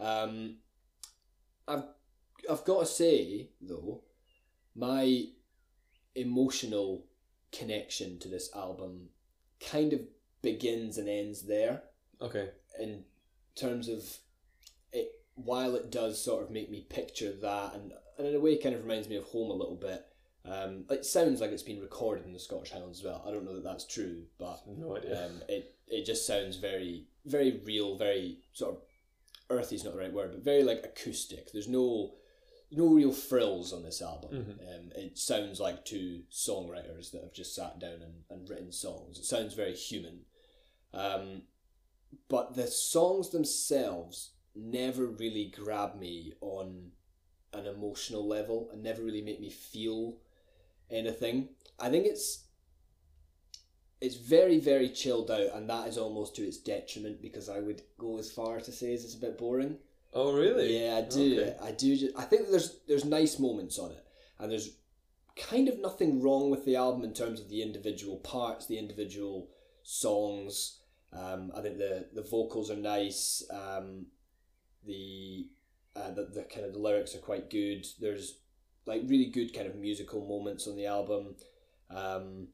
yeah. 0.00 0.04
Um, 0.22 0.56
I've 1.68 1.84
I've 2.50 2.64
got 2.64 2.80
to 2.80 2.86
say 2.86 3.50
though, 3.60 4.02
my 4.74 5.24
emotional 6.14 7.06
connection 7.52 8.18
to 8.20 8.28
this 8.28 8.50
album 8.54 9.08
kind 9.60 9.92
of 9.92 10.00
begins 10.42 10.98
and 10.98 11.08
ends 11.08 11.42
there 11.42 11.82
Okay. 12.20 12.50
in 12.78 13.04
terms 13.54 13.88
of 13.88 14.18
it. 14.92 15.12
While 15.34 15.74
it 15.76 15.90
does 15.90 16.22
sort 16.22 16.42
of 16.42 16.50
make 16.50 16.70
me 16.70 16.82
picture 16.88 17.32
that, 17.32 17.74
and, 17.74 17.92
and 18.18 18.26
in 18.26 18.34
a 18.34 18.40
way, 18.40 18.56
kind 18.58 18.74
of 18.74 18.82
reminds 18.82 19.08
me 19.08 19.16
of 19.16 19.24
home 19.24 19.50
a 19.50 19.54
little 19.54 19.76
bit. 19.76 20.04
Um, 20.44 20.84
it 20.90 21.04
sounds 21.04 21.40
like 21.40 21.50
it's 21.50 21.62
been 21.62 21.80
recorded 21.80 22.24
in 22.24 22.32
the 22.32 22.38
Scottish 22.38 22.70
Highlands 22.70 23.00
as 23.00 23.04
well. 23.04 23.22
I 23.26 23.30
don't 23.30 23.44
know 23.44 23.54
that 23.54 23.64
that's 23.64 23.86
true, 23.86 24.22
but 24.38 24.60
No 24.78 24.96
idea. 24.96 25.26
um, 25.26 25.42
it 25.48 25.74
it 25.86 26.04
just 26.06 26.26
sounds 26.26 26.56
very 26.56 27.06
very 27.26 27.60
real, 27.64 27.96
very 27.96 28.38
sort 28.52 28.76
of 28.76 28.80
earthy 29.50 29.74
is 29.76 29.84
not 29.84 29.92
the 29.94 29.98
right 30.00 30.12
word, 30.12 30.30
but 30.32 30.42
very 30.44 30.62
like 30.64 30.82
acoustic. 30.84 31.52
There's 31.52 31.68
no 31.68 32.14
no 32.72 32.86
real 32.86 33.12
frills 33.12 33.72
on 33.72 33.82
this 33.82 34.00
album. 34.00 34.30
Mhm. 34.30 34.74
Um, 34.80 34.92
it 34.94 35.18
sounds 35.18 35.58
like 35.60 35.84
two 35.84 36.22
songwriters 36.30 37.10
that 37.10 37.22
have 37.22 37.32
just 37.32 37.54
sat 37.54 37.78
down 37.80 38.00
and, 38.02 38.22
and 38.30 38.48
written 38.48 38.70
songs. 38.72 39.18
It 39.18 39.24
sounds 39.24 39.54
very 39.54 39.74
human. 39.74 40.20
Um, 40.94 41.42
but 42.28 42.54
the 42.54 42.66
songs 42.68 43.30
themselves 43.30 44.30
never 44.54 45.06
really 45.06 45.46
grab 45.54 45.98
me 45.98 46.32
on 46.40 46.92
an 47.52 47.66
emotional 47.66 48.26
level 48.26 48.68
and 48.72 48.82
never 48.82 49.02
really 49.02 49.22
make 49.22 49.40
me 49.40 49.50
feel 49.50 50.16
anything. 50.90 51.48
I 51.78 51.88
think 51.90 52.06
it's 52.06 52.44
it's 54.00 54.16
very 54.16 54.58
very 54.58 54.88
chilled 54.88 55.30
out 55.30 55.54
and 55.54 55.68
that 55.68 55.86
is 55.88 55.98
almost 55.98 56.34
to 56.36 56.42
its 56.42 56.56
detriment 56.56 57.20
because 57.20 57.48
I 57.48 57.60
would 57.60 57.82
go 57.98 58.18
as 58.18 58.30
far 58.32 58.58
to 58.60 58.72
say 58.72 58.92
it's 58.92 59.14
a 59.14 59.18
bit 59.18 59.36
boring. 59.38 59.76
oh, 60.14 60.32
really? 60.34 60.78
Yeah, 60.78 60.96
I 60.96 61.02
do. 61.02 61.40
Okay. 61.40 61.56
I 61.62 61.72
do. 61.72 61.96
ju- 61.96 62.12
I 62.16 62.24
think 62.24 62.48
there's 62.50 62.78
there's 62.88 63.04
nice 63.04 63.38
moments 63.38 63.78
on 63.78 63.90
it, 63.92 64.04
and 64.38 64.50
there's 64.50 64.76
kind 65.36 65.68
of 65.68 65.78
nothing 65.78 66.20
wrong 66.20 66.50
with 66.50 66.64
the 66.64 66.76
album 66.76 67.04
in 67.04 67.14
terms 67.14 67.40
of 67.40 67.48
the 67.48 67.62
individual 67.62 68.16
parts, 68.16 68.66
the 68.66 68.78
individual 68.78 69.48
songs. 69.82 70.78
Um, 71.12 71.52
I 71.56 71.60
think 71.62 71.78
the 71.78 72.08
the 72.14 72.22
vocals 72.22 72.70
are 72.70 72.76
nice. 72.76 73.42
Um, 73.50 74.06
the 74.86 75.46
uh, 75.94 76.10
the 76.12 76.24
the 76.34 76.42
kind 76.52 76.64
of 76.66 76.72
the 76.72 76.78
lyrics 76.78 77.14
are 77.14 77.18
quite 77.18 77.50
good. 77.50 77.86
There's 78.00 78.38
like 78.86 79.02
really 79.06 79.26
good 79.26 79.54
kind 79.54 79.66
of 79.66 79.76
musical 79.76 80.26
moments 80.26 80.66
on 80.66 80.76
the 80.76 80.86
album. 80.86 81.36
Um, 81.90 82.48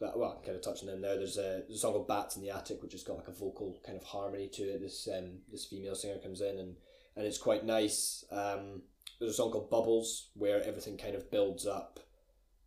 that 0.00 0.18
well, 0.18 0.40
kind 0.44 0.56
of 0.56 0.62
touching 0.62 0.88
in 0.88 1.00
there. 1.00 1.16
There's 1.16 1.38
a, 1.38 1.62
there's 1.66 1.76
a 1.76 1.78
song 1.78 1.92
called 1.92 2.08
"Bats 2.08 2.36
in 2.36 2.42
the 2.42 2.50
Attic," 2.50 2.82
which 2.82 2.92
has 2.92 3.04
got 3.04 3.16
like 3.16 3.28
a 3.28 3.32
vocal 3.32 3.80
kind 3.84 3.96
of 3.96 4.04
harmony 4.04 4.48
to 4.48 4.62
it. 4.62 4.80
This 4.80 5.08
um, 5.16 5.38
this 5.50 5.66
female 5.66 5.94
singer 5.94 6.18
comes 6.18 6.40
in 6.40 6.58
and 6.58 6.76
and 7.16 7.26
it's 7.26 7.38
quite 7.38 7.64
nice. 7.64 8.24
Um, 8.30 8.82
there's 9.18 9.32
a 9.32 9.34
song 9.34 9.52
called 9.52 9.70
"Bubbles" 9.70 10.30
where 10.34 10.62
everything 10.62 10.98
kind 10.98 11.14
of 11.14 11.30
builds 11.30 11.66
up, 11.66 12.00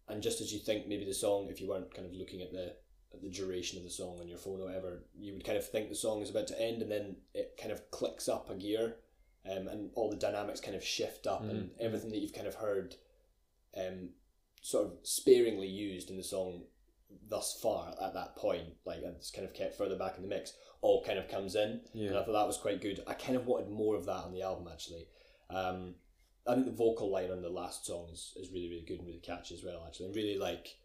and 0.08 0.24
just 0.24 0.42
as 0.42 0.54
you 0.54 0.60
think 0.60 0.88
maybe 0.88 1.06
the 1.06 1.13
song, 1.13 1.48
if 1.50 1.60
you 1.60 1.68
weren't 1.68 1.94
kind 1.94 2.08
of 2.08 2.13
looking 2.13 2.42
at 2.42 2.52
the 2.52 2.76
at 3.13 3.22
the 3.22 3.30
duration 3.30 3.78
of 3.78 3.84
the 3.84 3.90
song 3.90 4.20
on 4.20 4.28
your 4.28 4.38
phone 4.38 4.62
or 4.62 4.66
whatever, 4.66 5.04
you 5.18 5.34
would 5.34 5.46
kind 5.46 5.58
of 5.58 5.68
think 5.68 5.90
the 5.90 5.96
song 5.96 6.22
is 6.22 6.30
about 6.30 6.48
to 6.48 6.62
end, 6.62 6.82
and 6.82 6.92
then 6.92 7.18
it 7.34 7.60
kind 7.60 7.72
of 7.72 7.92
clicks 7.92 8.30
up 8.30 8.50
a 8.50 8.56
gear, 8.56 8.96
um, 9.50 9.68
and 9.68 9.90
all 9.96 10.10
the 10.10 10.18
dynamics 10.18 10.60
kind 10.60 10.76
of 10.76 10.84
shift 10.84 11.28
up, 11.28 11.42
and 11.42 11.72
everything 11.80 12.12
that 12.12 12.20
you've 12.20 12.34
kind 12.34 12.48
of 12.48 12.56
heard, 12.56 12.96
um, 13.76 14.10
sort 14.62 14.86
of 14.86 14.94
sparingly 15.04 15.68
used 15.68 16.10
in 16.10 16.18
the 16.18 16.24
song 16.24 16.64
thus 17.30 17.58
far 17.62 17.94
at 18.02 18.14
that 18.14 18.36
point, 18.36 18.74
like 18.86 19.00
it's 19.02 19.32
kind 19.32 19.46
of 19.48 19.54
kept 19.54 19.78
further 19.78 19.98
back 19.98 20.16
in 20.18 20.24
the 20.24 20.28
mix, 20.28 20.54
all 20.82 21.04
kind 21.04 21.20
of 21.20 21.30
comes 21.30 21.56
in. 21.56 21.82
Yeah. 21.94 22.10
And 22.10 22.18
I 22.18 22.24
thought 22.24 22.34
that 22.34 22.48
was 22.48 22.58
quite 22.58 22.82
good. 22.82 23.02
I 23.08 23.14
kind 23.14 23.38
of 23.38 23.46
wanted 23.46 23.70
more 23.70 23.96
of 23.96 24.06
that 24.06 24.26
on 24.26 24.34
the 24.34 24.42
album 24.42 24.68
actually. 24.72 25.08
Um, 25.50 25.96
I 26.46 26.54
think 26.54 26.66
the 26.66 26.72
vocal 26.72 27.12
line 27.12 27.32
on 27.32 27.42
the 27.42 27.50
last 27.50 27.86
song 27.86 28.08
is, 28.12 28.34
is 28.38 28.52
really, 28.52 28.70
really 28.70 28.86
good 28.88 29.00
and 29.00 29.08
really 29.08 29.20
catchy 29.20 29.56
as 29.56 29.64
well, 29.64 29.84
actually. 29.86 30.08
And 30.08 30.16
really 30.16 30.38
like 30.38 30.78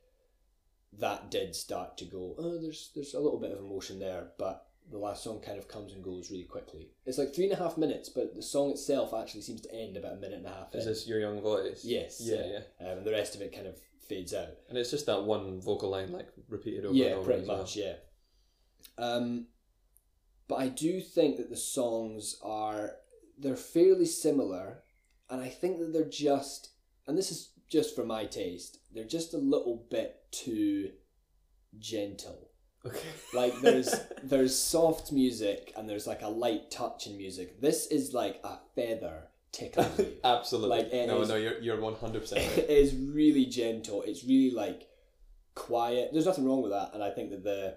that 0.99 1.31
did 1.31 1.55
start 1.55 1.97
to 1.99 2.05
go, 2.05 2.35
oh, 2.39 2.61
there's 2.61 2.91
there's 2.95 3.15
a 3.15 3.21
little 3.21 3.41
bit 3.41 3.53
of 3.53 3.59
emotion 3.59 3.99
there, 3.99 4.29
but 4.39 4.67
the 4.91 4.99
last 4.99 5.25
song 5.25 5.41
kind 5.41 5.59
of 5.59 5.69
comes 5.69 5.93
and 5.93 6.05
goes 6.05 6.31
really 6.31 6.45
quickly. 6.45 6.91
It's 7.07 7.19
like 7.19 7.35
three 7.35 7.45
and 7.45 7.53
a 7.53 7.57
half 7.57 7.79
minutes, 7.79 8.09
but 8.09 8.35
the 8.35 8.43
song 8.43 8.71
itself 8.71 9.15
actually 9.15 9.43
seems 9.43 9.61
to 9.63 9.75
end 9.75 9.97
about 9.97 10.15
a 10.15 10.17
minute 10.17 10.39
and 10.39 10.47
a 10.47 10.51
half. 10.51 10.75
Is 10.75 10.87
in. 10.87 10.93
this 10.93 11.07
your 11.07 11.21
young 11.21 11.41
voice? 11.41 11.85
Yes. 11.85 12.21
Yeah, 12.23 12.45
yeah. 12.47 12.87
Um, 12.87 12.99
and 12.99 13.07
the 13.07 13.13
rest 13.13 13.35
of 13.35 13.41
it 13.41 13.55
kind 13.55 13.67
of 13.67 13.79
fades 14.09 14.35
out. 14.35 14.49
And 14.69 14.77
it's 14.77 14.91
just 14.91 15.07
that 15.07 15.25
one 15.25 15.61
vocal 15.61 15.91
line, 15.91 16.13
like 16.13 16.29
repeated 16.49 16.85
over 16.85 16.95
yeah, 16.95 17.07
and 17.07 17.15
over. 17.15 17.25
pretty 17.25 17.43
as 17.43 17.49
well. 17.49 17.59
much. 17.59 17.77
Yeah. 17.77 17.95
Um, 18.99 19.47
but 20.49 20.57
I 20.57 20.69
do 20.69 21.01
think 21.01 21.39
that 21.39 21.49
the 21.49 21.57
songs 21.57 22.37
are 22.43 22.97
they're 23.39 23.57
fairly 23.57 24.07
similar, 24.07 24.83
and 25.31 25.41
I 25.41 25.49
think 25.49 25.79
that 25.79 25.93
they're 25.93 26.05
just, 26.09 26.71
and 27.07 27.17
this 27.17 27.31
is 27.31 27.53
just 27.69 27.97
for 27.97 28.05
my 28.05 28.27
taste, 28.27 28.79
they're 28.93 29.05
just 29.05 29.33
a 29.33 29.39
little 29.39 29.87
bit 29.91 30.17
too 30.31 30.91
gentle. 31.79 32.51
Okay. 32.87 32.99
Like 33.35 33.61
there's 33.61 33.95
there's 34.23 34.55
soft 34.57 35.11
music 35.13 35.73
and 35.77 35.89
there's 35.89 36.07
like 36.07 36.23
a 36.23 36.29
light 36.29 36.71
touch 36.71 37.07
in 37.07 37.17
music. 37.17 37.61
This 37.61 37.87
is 37.87 38.13
like 38.13 38.41
a 38.45 38.59
feather 38.75 39.29
tickling 39.53 39.89
you. 39.99 40.13
Absolutely. 40.25 40.79
Like, 40.79 40.93
no, 40.93 41.23
is- 41.23 41.29
no, 41.29 41.37
you're 41.37 41.59
you're 41.61 41.81
one 41.81 41.95
hundred 41.95 42.21
percent 42.23 42.41
It 42.59 42.69
is 42.69 42.95
really 42.95 43.47
gentle. 43.47 44.03
It's 44.03 44.25
really 44.25 44.51
like 44.55 44.89
quiet. 45.55 46.11
There's 46.13 46.27
nothing 46.27 46.45
wrong 46.47 46.63
with 46.63 46.73
that, 46.73 46.91
and 46.95 47.03
I 47.03 47.11
think 47.11 47.31
that 47.31 47.45
the 47.45 47.77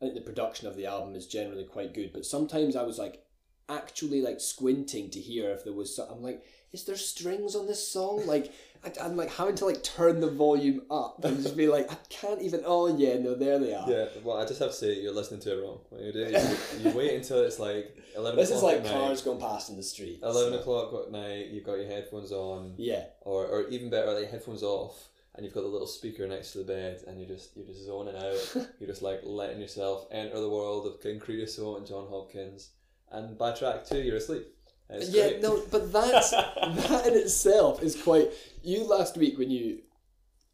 I 0.00 0.04
think 0.04 0.14
the 0.14 0.20
production 0.20 0.68
of 0.68 0.76
the 0.76 0.86
album 0.86 1.14
is 1.14 1.26
generally 1.26 1.64
quite 1.64 1.94
good. 1.94 2.12
But 2.12 2.24
sometimes 2.26 2.76
I 2.76 2.82
was 2.82 2.98
like 2.98 3.22
actually 3.68 4.22
like 4.22 4.40
squinting 4.40 5.10
to 5.10 5.20
hear 5.20 5.50
if 5.50 5.64
there 5.64 5.72
was. 5.72 5.94
So, 5.96 6.04
I'm 6.04 6.22
like, 6.22 6.42
is 6.72 6.84
there 6.84 6.96
strings 6.96 7.54
on 7.54 7.66
this 7.66 7.86
song? 7.86 8.26
Like 8.26 8.52
I, 8.84 8.92
I'm 9.02 9.16
like 9.16 9.30
having 9.30 9.54
to 9.56 9.64
like 9.64 9.82
turn 9.82 10.20
the 10.20 10.30
volume 10.30 10.82
up 10.90 11.24
and 11.24 11.42
just 11.42 11.56
be 11.56 11.68
like, 11.68 11.90
I 11.90 11.96
can't 12.08 12.40
even. 12.42 12.62
Oh 12.64 12.94
yeah, 12.96 13.18
no, 13.18 13.34
there 13.34 13.58
they 13.58 13.74
are. 13.74 13.90
Yeah, 13.90 14.06
well, 14.22 14.36
I 14.36 14.46
just 14.46 14.60
have 14.60 14.70
to 14.70 14.76
say 14.76 15.00
you're 15.00 15.14
listening 15.14 15.40
to 15.40 15.58
it 15.58 15.62
wrong. 15.62 15.80
What 15.90 16.02
you 16.02 16.12
do 16.12 16.18
you, 16.20 16.90
you 16.90 16.96
wait 16.96 17.14
until 17.14 17.42
it's 17.42 17.58
like 17.58 17.96
eleven. 18.16 18.38
This 18.38 18.50
is 18.50 18.62
like 18.62 18.84
at 18.84 18.86
cars 18.86 19.22
going 19.22 19.40
past 19.40 19.70
in 19.70 19.76
the 19.76 19.82
street. 19.82 20.20
Eleven 20.22 20.58
o'clock 20.58 20.92
at 21.06 21.12
night. 21.12 21.48
You've 21.48 21.64
got 21.64 21.74
your 21.78 21.86
headphones 21.88 22.32
on, 22.32 22.74
Yeah, 22.76 23.04
or 23.22 23.46
or 23.46 23.68
even 23.68 23.90
better, 23.90 24.12
like 24.12 24.30
headphones 24.30 24.62
off, 24.62 25.08
and 25.34 25.44
you've 25.44 25.54
got 25.54 25.62
the 25.62 25.68
little 25.68 25.86
speaker 25.86 26.26
next 26.26 26.52
to 26.52 26.58
the 26.58 26.64
bed, 26.64 27.02
and 27.06 27.18
you're 27.18 27.28
just 27.28 27.56
you're 27.56 27.66
just 27.66 27.84
zoning 27.86 28.16
out. 28.16 28.66
you're 28.78 28.88
just 28.88 29.02
like 29.02 29.20
letting 29.24 29.60
yourself 29.60 30.06
enter 30.10 30.40
the 30.40 30.50
world 30.50 30.86
of 30.86 31.00
King 31.02 31.18
Creosote 31.18 31.78
and 31.78 31.86
Jon 31.86 32.06
Hopkins, 32.08 32.70
and 33.10 33.36
by 33.38 33.52
track 33.52 33.86
two, 33.86 33.98
you're 33.98 34.16
asleep. 34.16 34.46
It's 34.88 35.10
yeah, 35.10 35.28
great. 35.28 35.42
no, 35.42 35.62
but 35.70 35.92
that's 35.92 36.30
that 36.30 37.06
in 37.06 37.14
itself 37.14 37.82
is 37.82 38.00
quite. 38.00 38.30
You 38.62 38.84
last 38.84 39.16
week 39.16 39.38
when 39.38 39.50
you 39.50 39.80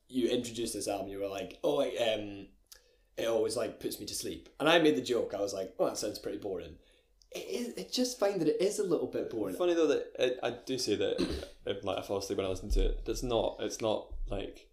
you 0.09 0.29
introduced 0.29 0.75
this 0.75 0.89
album, 0.89 1.09
you 1.09 1.19
were 1.19 1.29
like, 1.29 1.59
"Oh, 1.63 1.77
like, 1.77 1.97
um, 2.01 2.47
it 3.17 3.27
always 3.29 3.57
like 3.57 3.81
puts 3.81 4.01
me 4.01 4.07
to 4.07 4.15
sleep," 4.15 4.49
and 4.61 4.69
I 4.69 4.79
made 4.79 4.97
the 4.97 5.03
joke. 5.03 5.35
I 5.35 5.41
was 5.41 5.55
like, 5.55 5.75
"Oh, 5.79 5.87
that 5.87 5.99
sounds 5.99 6.19
pretty 6.19 6.39
boring." 6.39 6.77
It 7.35 7.39
is. 7.39 7.75
I 7.79 7.89
just 7.91 8.19
find 8.19 8.41
that 8.41 8.49
it 8.49 8.61
is 8.61 8.79
a 8.79 8.85
little 8.85 9.07
bit 9.07 9.31
boring. 9.31 9.55
Funny 9.55 9.75
though 9.75 9.87
that 9.87 10.13
it, 10.19 10.39
I 10.43 10.51
do 10.51 10.79
say 10.79 10.97
that 10.97 11.21
if, 11.67 11.85
like 11.85 11.99
I 11.99 12.03
fall 12.03 12.19
asleep 12.19 12.37
when 12.37 12.47
I 12.47 12.51
listen 12.51 12.71
to 12.71 12.85
it. 12.85 13.05
That's 13.07 13.23
not. 13.23 13.57
It's 13.61 13.81
not 13.81 14.09
like 14.29 14.69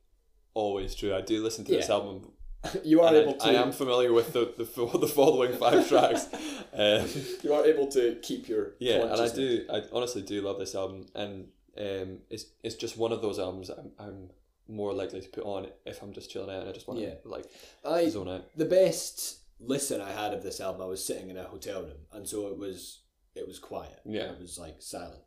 always 0.53 0.95
true. 0.95 1.15
I 1.15 1.21
do 1.21 1.41
listen 1.41 1.65
to 1.65 1.71
this 1.71 1.89
album. 1.89 2.31
You 2.83 3.01
are 3.01 3.07
and 3.09 3.17
I- 3.17 3.21
able 3.21 3.33
to. 3.35 3.45
I, 3.47 3.53
am 3.53 3.71
familiar 3.71 4.11
with 4.13 4.33
the 4.33 4.53
the, 4.57 4.65
the 4.97 5.07
following 5.07 5.53
five 5.53 5.87
tracks. 5.91 6.27
Um, 6.73 7.07
You 7.43 7.53
are 7.53 7.65
able 7.65 7.87
to 7.87 8.15
keep 8.21 8.47
your. 8.49 8.73
yeah, 8.79 9.03
and 9.11 9.21
I 9.21 9.29
do. 9.33 9.65
I 9.71 9.83
honestly 9.93 10.21
do 10.21 10.41
love 10.41 10.59
this 10.59 10.75
album, 10.75 11.05
and 11.15 11.47
um, 11.77 12.19
it's 12.29 12.45
it's 12.63 12.75
just 12.75 12.97
one 12.97 13.11
of 13.11 13.21
those 13.21 13.39
albums 13.39 13.69
I'm, 13.69 13.91
I'm 13.99 14.29
more 14.67 14.93
likely 14.93 15.21
to 15.21 15.29
put 15.29 15.43
on 15.45 15.67
if 15.85 16.01
I'm 16.03 16.13
just 16.13 16.29
chilling 16.29 16.49
out 16.53 16.61
and 16.61 16.69
I 16.69 16.73
just 16.73 16.87
want 16.87 16.99
to 16.99 17.05
Yeah. 17.07 17.13
like 17.25 17.45
I 17.83 18.07
zone 18.09 18.27
out. 18.29 18.45
the 18.55 18.65
best 18.65 19.39
listen 19.59 19.99
I 19.99 20.11
had 20.11 20.33
of 20.33 20.43
this 20.43 20.59
album, 20.61 20.81
I 20.81 20.85
was 20.85 21.03
sitting 21.03 21.29
in 21.29 21.37
a 21.37 21.43
hotel 21.45 21.81
room, 21.81 21.97
and 22.11 22.27
so 22.27 22.47
it 22.49 22.57
was 22.57 22.99
it 23.35 23.47
was 23.47 23.57
quiet. 23.59 23.99
Yeah. 24.05 24.31
it 24.33 24.39
was 24.39 24.59
like 24.59 24.75
silent, 24.79 25.21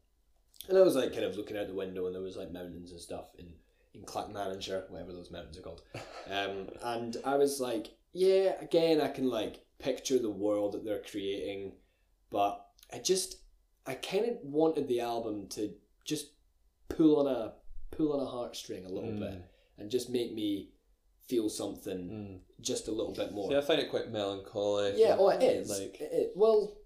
and 0.68 0.76
I 0.76 0.82
was 0.82 0.94
like 0.96 1.12
kind 1.12 1.24
of 1.24 1.36
looking 1.36 1.56
out 1.56 1.66
the 1.66 1.74
window, 1.74 2.06
and 2.06 2.14
there 2.14 2.22
was 2.22 2.36
like 2.36 2.52
mountains 2.52 2.92
and 2.92 3.00
stuff 3.00 3.30
in 3.38 3.46
in 3.94 4.02
Clackmannanshire, 4.02 4.90
whatever 4.90 5.12
those 5.12 5.30
mountains 5.30 5.58
are 5.58 5.62
called. 5.62 5.82
Um, 6.30 6.68
and 6.82 7.16
I 7.24 7.36
was 7.36 7.60
like, 7.60 7.88
yeah, 8.12 8.54
again, 8.60 9.00
I 9.00 9.08
can 9.08 9.28
like 9.28 9.64
picture 9.78 10.18
the 10.18 10.30
world 10.30 10.72
that 10.72 10.84
they're 10.84 11.02
creating, 11.10 11.72
but 12.30 12.64
I 12.92 12.98
just 12.98 13.36
I 13.86 13.94
kind 13.94 14.26
of 14.26 14.36
wanted 14.42 14.86
the 14.88 15.00
album 15.00 15.48
to 15.50 15.72
just 16.04 16.28
pull 16.88 17.26
on 17.26 17.34
a 17.34 17.54
pull 17.96 18.12
on 18.12 18.20
a 18.20 18.30
heartstring 18.30 18.86
a 18.86 18.92
little 18.92 19.10
Mm. 19.10 19.20
bit 19.20 19.42
and 19.78 19.90
just 19.90 20.08
make 20.10 20.32
me 20.32 20.70
feel 21.28 21.48
something 21.48 21.98
Mm. 22.08 22.40
just 22.62 22.88
a 22.88 22.92
little 22.92 23.12
bit 23.12 23.32
more. 23.32 23.50
See, 23.50 23.56
I 23.56 23.60
find 23.60 23.80
it 23.80 23.90
quite 23.90 24.10
melancholic. 24.10 24.94
Yeah, 24.96 25.16
oh, 25.18 25.28
it 25.30 25.42
is. 25.42 25.68
Like 25.70 26.00
It- 26.00 26.12
it- 26.12 26.32
well, 26.36 26.76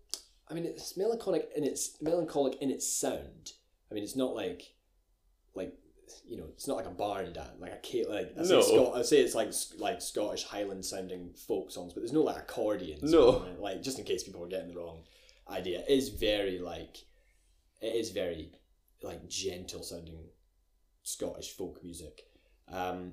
I 0.48 0.54
mean, 0.54 0.64
it's 0.64 0.96
melancholic 0.96 1.50
in 1.54 1.64
its 1.64 2.00
melancholic 2.00 2.60
in 2.62 2.70
its 2.70 2.86
sound. 2.88 3.52
I 3.90 3.94
mean, 3.94 4.02
it's 4.04 4.16
not 4.16 4.34
like 4.34 4.74
like 5.54 5.74
you 6.26 6.36
know, 6.36 6.44
it's 6.54 6.66
not 6.68 6.76
like 6.76 6.86
a 6.86 6.90
barn 6.90 7.32
dance, 7.32 7.50
like 7.58 7.72
a 7.72 7.78
ca- 7.84 8.08
like 8.08 8.32
I 8.38 8.42
No. 8.42 8.60
say, 8.60 8.62
Scot- 8.62 8.96
I 8.96 9.02
say 9.02 9.20
it's 9.20 9.34
like 9.34 9.52
like 9.78 10.00
Scottish 10.02 10.44
Highland 10.44 10.84
sounding 10.84 11.34
folk 11.34 11.70
songs, 11.70 11.92
but 11.92 12.00
there's 12.00 12.12
no 12.12 12.22
like 12.22 12.36
accordions. 12.38 13.10
No. 13.10 13.44
like 13.58 13.82
just 13.82 13.98
in 13.98 14.04
case 14.04 14.22
people 14.24 14.42
are 14.44 14.48
getting 14.48 14.68
the 14.68 14.78
wrong 14.78 15.02
idea, 15.48 15.80
it 15.80 15.90
is 15.90 16.08
very 16.10 16.58
like 16.58 16.96
it 17.80 17.94
is 17.94 18.10
very 18.10 18.52
like 19.02 19.28
gentle 19.28 19.82
sounding 19.82 20.28
Scottish 21.02 21.52
folk 21.52 21.82
music. 21.82 22.22
Um, 22.68 23.12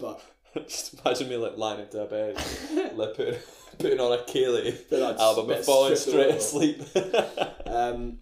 but 0.00 0.20
Just 0.68 0.98
imagine 1.04 1.28
me 1.28 1.36
like 1.36 1.56
lying 1.58 1.80
into 1.80 2.00
a 2.02 2.06
bed, 2.06 2.36
like 2.94 3.14
putting, 3.14 3.38
putting 3.78 4.00
on 4.00 4.18
a 4.18 4.22
ceilidh 4.22 5.18
album 5.18 5.50
and 5.50 5.64
falling 5.64 5.96
stripped 5.96 6.40
straight 6.42 6.76
asleep. 6.80 6.82
um, 7.66 8.18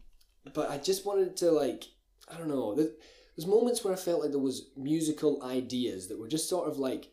but 0.53 0.69
I 0.71 0.79
just 0.79 1.07
wanted 1.07 1.37
to 1.39 1.51
like 1.53 1.85
I 2.33 2.37
don't 2.39 2.49
know. 2.49 2.75
There's, 2.75 2.91
there's 3.37 3.47
moments 3.47 3.83
where 3.85 3.92
I 3.92 3.97
felt 3.97 4.20
like 4.23 4.31
there 4.31 4.38
was 4.40 4.70
musical 4.77 5.42
ideas 5.42 6.09
that 6.09 6.18
were 6.18 6.29
just 6.29 6.49
sort 6.49 6.68
of 6.68 6.79
like 6.79 7.09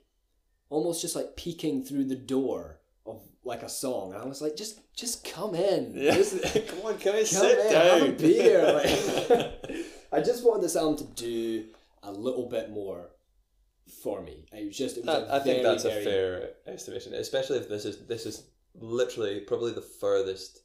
almost 0.69 1.01
just 1.01 1.15
like 1.15 1.35
peeking 1.35 1.83
through 1.83 2.05
the 2.05 2.15
door 2.15 2.79
of 3.05 3.21
like 3.43 3.63
a 3.63 3.69
song, 3.69 4.13
and 4.13 4.21
I 4.21 4.25
was 4.25 4.41
like, 4.41 4.55
just 4.55 4.79
just 4.95 5.23
come 5.23 5.55
in, 5.55 5.93
yeah. 5.95 6.13
Just- 6.15 6.41
Come 6.67 6.79
on, 6.85 6.97
come 6.99 7.15
in, 7.15 7.25
come 7.25 7.25
sit 7.25 7.59
in, 7.59 7.71
down. 7.73 7.99
have 7.99 8.09
a 8.09 8.11
beer. 8.11 8.73
Like, 8.73 9.85
I 10.11 10.21
just 10.21 10.45
wanted 10.45 10.63
this 10.63 10.75
album 10.75 10.97
to 10.97 11.13
do 11.15 11.65
a 12.03 12.11
little 12.11 12.47
bit 12.47 12.69
more 12.69 13.09
for 14.03 14.21
me. 14.21 14.45
It 14.53 14.67
was 14.67 14.77
just 14.77 14.97
it 14.97 15.05
was 15.05 15.23
I, 15.29 15.33
I 15.33 15.37
a 15.37 15.43
think 15.43 15.63
very, 15.63 15.63
that's 15.63 15.83
very- 15.83 16.01
a 16.01 16.05
fair 16.05 16.49
estimation, 16.67 17.13
especially 17.15 17.57
if 17.57 17.67
this 17.69 17.85
is 17.85 18.05
this 18.05 18.25
is 18.25 18.43
literally 18.75 19.39
probably 19.41 19.71
the 19.73 19.81
furthest 19.81 20.59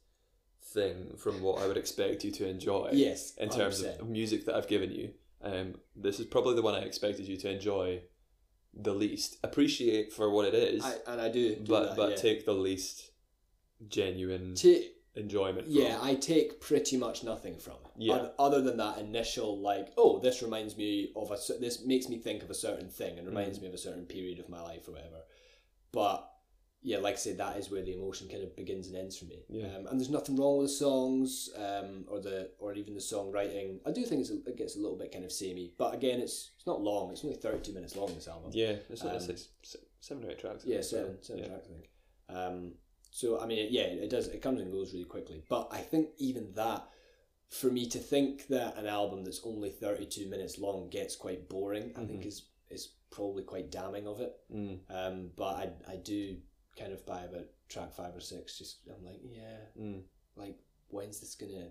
thing 0.74 1.14
from 1.16 1.40
what 1.42 1.62
I 1.62 1.66
would 1.66 1.76
expect 1.76 2.24
you 2.24 2.30
to 2.32 2.46
enjoy. 2.48 2.90
Yes, 2.92 3.34
in 3.38 3.48
terms 3.48 3.82
100%. 3.82 4.00
of 4.00 4.08
music 4.08 4.44
that 4.46 4.54
I've 4.54 4.68
given 4.68 4.90
you. 4.92 5.10
Um, 5.46 5.74
this 5.94 6.18
is 6.18 6.26
probably 6.26 6.54
the 6.54 6.62
one 6.62 6.74
I 6.74 6.80
expected 6.80 7.28
you 7.28 7.36
to 7.36 7.50
enjoy 7.50 8.02
the 8.74 8.92
least. 8.92 9.38
Appreciate 9.42 10.12
for 10.12 10.30
what 10.30 10.46
it 10.46 10.54
is, 10.54 10.84
I, 10.84 11.12
and 11.12 11.20
I 11.20 11.28
do, 11.28 11.56
do 11.56 11.64
but 11.66 11.88
that, 11.88 11.96
but 11.96 12.10
yeah. 12.10 12.16
take 12.16 12.44
the 12.44 12.52
least 12.52 13.10
genuine 13.88 14.54
Ta- 14.54 14.88
enjoyment. 15.14 15.68
Yeah, 15.68 15.98
from. 15.98 16.08
I 16.08 16.14
take 16.14 16.60
pretty 16.60 16.96
much 16.96 17.22
nothing 17.22 17.58
from 17.58 17.74
it. 17.84 17.92
Yeah. 17.96 18.28
Other 18.38 18.60
than 18.60 18.76
that 18.78 18.98
initial, 18.98 19.60
like, 19.60 19.92
oh, 19.96 20.18
this 20.18 20.42
reminds 20.42 20.76
me 20.76 21.12
of 21.14 21.30
a. 21.30 21.38
This 21.60 21.84
makes 21.84 22.08
me 22.08 22.18
think 22.18 22.42
of 22.42 22.50
a 22.50 22.54
certain 22.54 22.88
thing 22.88 23.18
and 23.18 23.26
reminds 23.26 23.60
me 23.60 23.68
of 23.68 23.74
a 23.74 23.78
certain 23.78 24.06
period 24.06 24.38
of 24.38 24.48
my 24.48 24.60
life 24.60 24.88
or 24.88 24.92
whatever. 24.92 25.22
But 25.92 26.28
yeah, 26.88 26.98
like 26.98 27.14
I 27.14 27.18
said, 27.18 27.38
that 27.38 27.56
is 27.56 27.68
where 27.70 27.82
the 27.82 27.92
emotion 28.00 28.28
kind 28.28 28.44
of 28.44 28.54
begins 28.54 28.86
and 28.86 28.96
ends 28.96 29.18
for 29.18 29.24
me. 29.24 29.38
Yeah. 29.48 29.66
Um, 29.76 29.86
and 29.88 29.98
there's 29.98 30.08
nothing 30.18 30.36
wrong 30.36 30.58
with 30.58 30.68
the 30.68 30.72
songs, 30.86 31.50
um, 31.56 32.04
or 32.08 32.20
the 32.20 32.50
or 32.60 32.72
even 32.74 32.94
the 32.94 33.00
songwriting. 33.00 33.80
I 33.84 33.90
do 33.90 34.02
think 34.04 34.20
it's 34.20 34.30
a, 34.30 34.38
it 34.52 34.56
gets 34.56 34.76
a 34.76 34.78
little 34.78 34.96
bit 34.96 35.10
kind 35.12 35.24
of 35.24 35.32
samey, 35.32 35.72
but 35.76 35.94
again, 35.94 36.20
it's 36.20 36.52
it's 36.56 36.66
not 36.66 36.80
long. 36.80 37.10
It's 37.10 37.24
only 37.24 37.36
thirty 37.36 37.58
two 37.66 37.72
minutes 37.74 37.96
long. 37.96 38.14
This 38.14 38.28
album. 38.28 38.50
yeah, 38.54 38.74
it's 38.88 39.04
Um, 39.04 39.18
six, 39.20 39.48
seven 40.00 40.24
or 40.24 40.30
eight 40.30 40.38
tracks. 40.38 40.64
Yeah, 40.64 40.80
seven, 40.80 41.22
seven 41.22 41.42
yeah. 41.42 41.48
tracks, 41.48 41.66
I 41.68 41.72
think. 41.74 41.88
Um, 42.28 42.72
so 43.10 43.40
I 43.40 43.46
mean, 43.46 43.66
yeah, 43.70 43.82
it 44.06 44.10
does. 44.10 44.28
It 44.28 44.40
comes 44.42 44.60
and 44.60 44.70
goes 44.70 44.92
really 44.92 45.04
quickly. 45.06 45.42
But 45.48 45.68
I 45.72 45.78
think 45.78 46.10
even 46.18 46.52
that, 46.54 46.86
for 47.50 47.68
me 47.68 47.86
to 47.86 47.98
think 47.98 48.46
that 48.48 48.76
an 48.76 48.86
album 48.86 49.24
that's 49.24 49.40
only 49.44 49.70
thirty-two 49.70 50.26
minutes 50.28 50.58
long 50.58 50.88
gets 50.90 51.16
quite 51.16 51.48
boring, 51.48 51.92
I 51.96 52.04
think 52.04 52.22
Mhm. 52.22 52.26
is 52.28 52.42
is 52.70 52.88
probably 53.10 53.42
quite 53.44 53.70
damning 53.70 54.06
of 54.06 54.20
it. 54.20 54.32
Mm, 54.52 54.78
Um, 54.90 55.30
but 55.36 55.54
I 55.62 55.72
I 55.94 55.96
do 55.96 56.36
kind 56.78 56.92
of 56.92 57.04
by 57.06 57.22
about 57.24 57.46
track 57.68 57.92
five 57.92 58.14
or 58.14 58.20
six, 58.20 58.58
just 58.58 58.78
I'm 58.88 59.04
like, 59.04 59.20
yeah, 59.24 59.80
mm. 59.80 60.02
like 60.36 60.56
when's 60.88 61.20
this 61.20 61.34
gonna? 61.34 61.68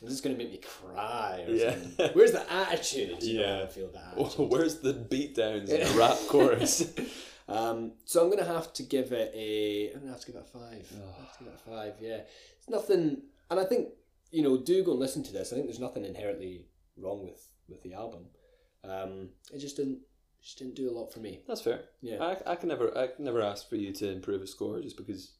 This 0.00 0.20
gonna 0.20 0.36
make 0.36 0.50
me 0.50 0.58
cry? 0.58 1.44
Yeah. 1.48 1.72
something? 1.72 2.10
Where's 2.12 2.32
the 2.32 2.50
attitude? 2.52 3.22
You 3.22 3.40
Yeah. 3.40 3.66
Feel 3.66 3.90
that. 3.92 4.38
Where's 4.38 4.78
the 4.78 4.94
beatdowns 4.94 5.68
in 5.68 5.80
the 5.80 5.94
rap 5.98 6.18
chorus? 6.28 6.92
Um, 7.48 7.94
so 8.04 8.22
I'm 8.22 8.30
gonna 8.30 8.44
have 8.44 8.72
to 8.74 8.82
give 8.84 9.12
it 9.12 9.32
a. 9.34 9.92
I'm 9.92 10.00
gonna 10.00 10.12
have 10.12 10.20
to 10.20 10.26
give 10.26 10.36
it 10.36 10.46
a 10.46 10.58
five. 10.58 10.92
Oh. 10.94 11.14
I 11.18 11.20
have 11.24 11.38
to 11.38 11.44
give 11.44 11.52
it 11.52 11.60
a 11.66 11.70
five. 11.70 11.94
Yeah, 12.00 12.20
it's 12.56 12.70
nothing, 12.70 13.22
and 13.50 13.60
I 13.60 13.64
think 13.64 13.88
you 14.32 14.42
know, 14.42 14.56
do 14.56 14.82
go 14.82 14.92
and 14.92 15.00
listen 15.00 15.22
to 15.22 15.32
this. 15.32 15.52
I 15.52 15.56
think 15.56 15.66
there's 15.66 15.78
nothing 15.78 16.04
inherently 16.04 16.66
wrong 16.96 17.24
with 17.24 17.46
with 17.68 17.82
the 17.82 17.94
album. 17.94 18.26
Um, 18.84 19.28
it 19.52 19.58
just 19.58 19.76
didn't 19.76 20.00
just 20.42 20.58
didn't 20.58 20.74
do 20.74 20.90
a 20.90 20.92
lot 20.92 21.12
for 21.12 21.20
me. 21.20 21.40
That's 21.46 21.60
fair. 21.60 21.82
Yeah, 22.00 22.22
I, 22.22 22.52
I 22.52 22.56
can 22.56 22.68
never 22.68 22.96
I 22.96 23.06
can 23.08 23.24
never 23.24 23.42
ask 23.42 23.68
for 23.68 23.76
you 23.76 23.92
to 23.92 24.10
improve 24.10 24.42
a 24.42 24.46
score 24.46 24.80
just 24.80 24.96
because 24.96 25.32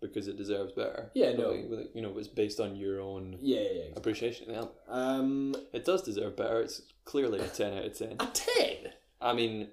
because 0.00 0.28
it 0.28 0.36
deserves 0.36 0.72
better. 0.72 1.10
Yeah, 1.14 1.32
no. 1.32 1.50
like, 1.50 1.90
you 1.94 2.02
know, 2.02 2.16
it's 2.18 2.28
based 2.28 2.60
on 2.60 2.76
your 2.76 3.00
own 3.00 3.38
yeah, 3.40 3.60
yeah. 3.60 3.68
yeah. 3.88 3.94
appreciation. 3.96 4.50
Yeah, 4.50 4.66
Um, 4.88 5.54
it 5.72 5.84
does 5.84 6.02
deserve 6.02 6.36
better. 6.36 6.60
It's 6.60 6.82
clearly 7.04 7.40
a 7.40 7.48
ten 7.48 7.72
out 7.72 7.84
of 7.86 7.96
ten. 7.98 8.16
a 8.20 8.26
ten. 8.32 8.92
I 9.20 9.32
mean, 9.32 9.68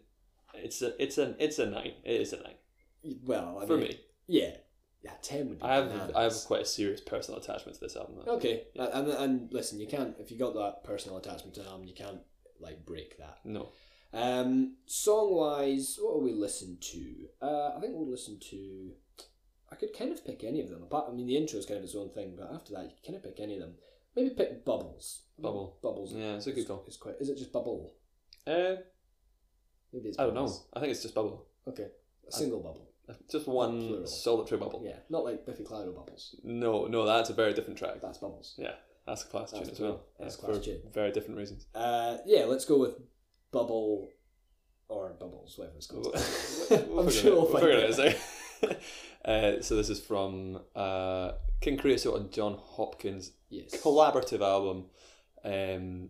it's 0.54 0.82
a 0.82 1.02
it's 1.02 1.18
an 1.18 1.36
it's 1.40 1.60
a 1.60 1.66
nine. 1.66 1.94
It 2.04 2.22
is 2.22 2.34
a 2.34 2.38
nine 2.38 2.56
Well, 3.26 3.60
I 3.62 3.66
for 3.68 3.78
mean, 3.78 3.90
me. 3.90 4.00
yeah, 4.28 4.56
yeah, 5.04 5.12
ten 5.22 5.50
would 5.50 5.60
be. 5.60 5.66
I 5.66 5.76
have 5.76 5.90
bananas. 5.90 6.16
I 6.16 6.24
have 6.24 6.34
quite 6.48 6.62
a 6.62 6.66
serious 6.66 7.02
personal 7.02 7.40
attachment 7.40 7.76
to 7.76 7.82
this 7.82 7.96
album. 7.98 8.16
though. 8.26 8.36
Okay, 8.38 8.64
and, 8.76 9.08
and 9.10 9.54
listen, 9.54 9.80
you 9.80 9.88
can't 9.88 10.16
if 10.20 10.32
you 10.32 10.40
got 10.40 10.54
that 10.56 10.84
personal 10.86 11.18
attachment 11.18 11.54
to 11.56 11.62
an 11.62 11.68
album, 11.68 11.86
you 11.88 11.94
can't 11.94 12.22
like 12.62 12.86
break 12.86 13.18
that. 13.18 13.40
No, 13.44 13.70
Um, 14.14 14.76
song 14.86 15.34
wise, 15.36 15.98
what 16.00 16.16
will 16.16 16.24
we 16.24 16.34
listen 16.34 16.78
to? 16.80 17.14
Uh, 17.42 17.70
I 17.76 17.80
think 17.82 17.94
we'll 17.96 18.10
listen 18.10 18.40
to. 18.52 18.92
I 19.72 19.76
could 19.76 19.98
kind 19.98 20.12
of 20.12 20.24
pick 20.26 20.44
any 20.44 20.62
of 20.62 20.70
them. 20.70 20.84
Apart, 20.84 21.08
I 21.10 21.14
mean, 21.14 21.26
the 21.26 21.36
intro 21.36 21.58
is 21.58 21.66
kind 21.66 21.80
of 21.80 21.84
its 21.84 21.96
own 21.96 22.10
thing, 22.12 22.36
but 22.38 22.52
after 22.54 22.74
that, 22.74 22.84
you 22.84 22.90
can 23.04 23.14
kind 23.14 23.16
of 23.18 23.24
pick 23.24 23.40
any 23.44 23.56
of 23.56 23.62
them. 23.62 23.74
Maybe 24.16 24.30
pick 24.30 24.64
Bubbles. 24.64 25.24
Bubble. 25.40 25.80
Bubbles. 25.82 26.14
Yeah, 26.14 26.36
it's 26.36 26.46
a 26.46 26.52
good 26.52 26.68
call. 26.68 26.84
It's 26.86 26.98
quite. 26.98 27.16
Is 27.20 27.30
it 27.30 27.38
just 27.38 27.52
Bubble? 27.52 27.96
uh, 28.46 28.76
Maybe 29.92 30.10
it's. 30.10 30.20
I 30.20 30.26
don't 30.26 30.36
know. 30.36 30.42
Bubbles. 30.42 30.68
I 30.76 30.80
think 30.80 30.92
it's 30.92 31.02
just 31.02 31.16
bubble, 31.16 31.48
Okay, 31.68 31.88
a 32.28 32.32
single 32.32 32.60
bubble. 32.60 32.90
just 33.32 33.48
one 33.48 33.88
plural. 33.88 34.06
solitary 34.08 34.60
bubble. 34.60 34.84
Yeah, 34.86 34.98
not 35.10 35.24
like 35.26 35.46
Biffy 35.46 35.64
Clyro 35.64 35.96
Bubbles. 35.96 36.36
No, 36.44 36.86
no, 36.86 37.06
that's 37.06 37.30
a 37.32 37.34
very 37.34 37.54
different 37.54 37.80
track. 37.80 38.00
That's 38.02 38.20
Bubbles. 38.20 38.54
Yeah, 38.60 38.74
that's 39.08 39.24
a 39.24 39.28
class 39.28 39.52
That's 39.52 39.64
tune 39.64 39.72
as 39.72 39.78
cool. 39.80 39.88
well. 39.88 40.04
That's 40.20 40.36
Yeah, 40.38 40.46
class 40.46 40.58
for 40.58 40.64
tune. 40.64 40.82
very 40.94 41.12
different 41.12 41.38
reasons. 41.40 41.66
Uh, 41.74 42.18
yeah, 42.28 42.46
let's 42.46 42.66
go 42.66 42.78
with 42.78 42.94
Bubble 43.54 44.10
or 44.90 45.14
Bubbles, 45.20 45.58
whatever 45.58 45.78
it's 45.78 45.88
called. 45.88 46.14
I'm 47.00 47.10
sure 47.10 47.32
we'll 47.34 47.46
figure 47.46 47.70
it. 47.70 47.90
it 47.92 48.00
out. 48.00 48.06
in 48.10 48.72
a 48.72 48.74
sec. 48.74 48.82
uh, 49.26 49.62
so 49.62 49.76
this 49.78 49.90
is 49.90 50.02
from 50.02 50.60
uh, 50.76 51.34
King 51.62 51.78
Creosote 51.78 52.20
and 52.20 52.32
Jon 52.32 52.58
Hopkins 52.60 53.32
yes. 53.50 53.76
collaborative 53.82 54.42
album, 54.42 54.86
um, 55.46 56.10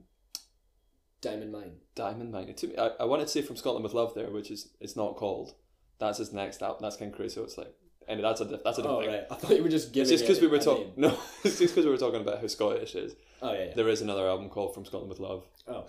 Diamond 1.21 1.51
Mine. 1.51 1.73
Diamond 1.95 2.32
Mine. 2.32 2.49
It 2.49 2.58
took 2.58 2.71
me, 2.71 2.77
I, 2.77 2.88
I 3.01 3.06
wanted 3.06 3.23
to 3.23 3.29
say 3.29 3.41
from 3.41 3.56
Scotland 3.56 3.84
with 3.84 3.93
Love 3.93 4.13
there, 4.15 4.29
which 4.32 4.49
is 4.51 4.69
it's 4.79 4.95
not 4.95 5.15
called. 5.15 5.53
That's 5.99 6.17
his 6.17 6.34
next 6.34 6.62
album. 6.62 6.79
That's 6.82 6.97
King 6.97 7.12
Creosote. 7.12 7.45
It's 7.45 7.58
like, 7.58 7.73
and 8.08 8.21
that's 8.23 8.41
a 8.41 8.45
that's 8.45 8.77
a 8.77 8.82
different 8.82 8.88
Oh 8.88 9.01
thing. 9.01 9.10
right, 9.10 9.23
I 9.32 9.36
thought 9.36 9.56
you 9.56 9.63
were 9.63 9.69
just 9.69 9.88
It's 9.88 9.93
giving. 9.93 10.10
just 10.10 10.23
because 10.23 10.41
we 10.41 10.47
were 10.47 10.60
talking. 10.60 10.91
No, 10.97 11.17
it's 11.43 11.60
just 11.60 11.73
because 11.73 11.86
we 11.86 11.91
were 11.91 11.97
talking 11.97 12.19
about 12.21 12.41
how 12.41 12.47
Scottish 12.47 12.95
it 12.95 13.03
is. 13.06 13.15
Oh 13.41 13.53
yeah. 13.53 13.65
yeah. 13.65 13.73
There 13.75 13.88
is 13.89 14.01
another 14.01 14.27
album 14.27 14.49
called 14.49 14.73
From 14.73 14.86
Scotland 14.86 15.10
with 15.10 15.19
Love. 15.19 15.45
Oh. 15.67 15.86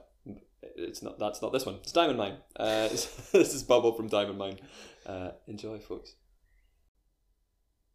It's 0.76 1.02
not. 1.02 1.18
That's 1.18 1.40
not 1.42 1.52
this 1.52 1.66
one. 1.66 1.76
It's 1.76 1.92
Diamond 1.92 2.18
Mine. 2.18 2.36
Uh, 2.56 2.88
this 2.88 3.54
is 3.54 3.62
Bubble 3.62 3.92
from 3.94 4.08
Diamond 4.08 4.38
Mine. 4.38 4.58
Uh, 5.06 5.30
enjoy, 5.46 5.78
folks. 5.78 6.14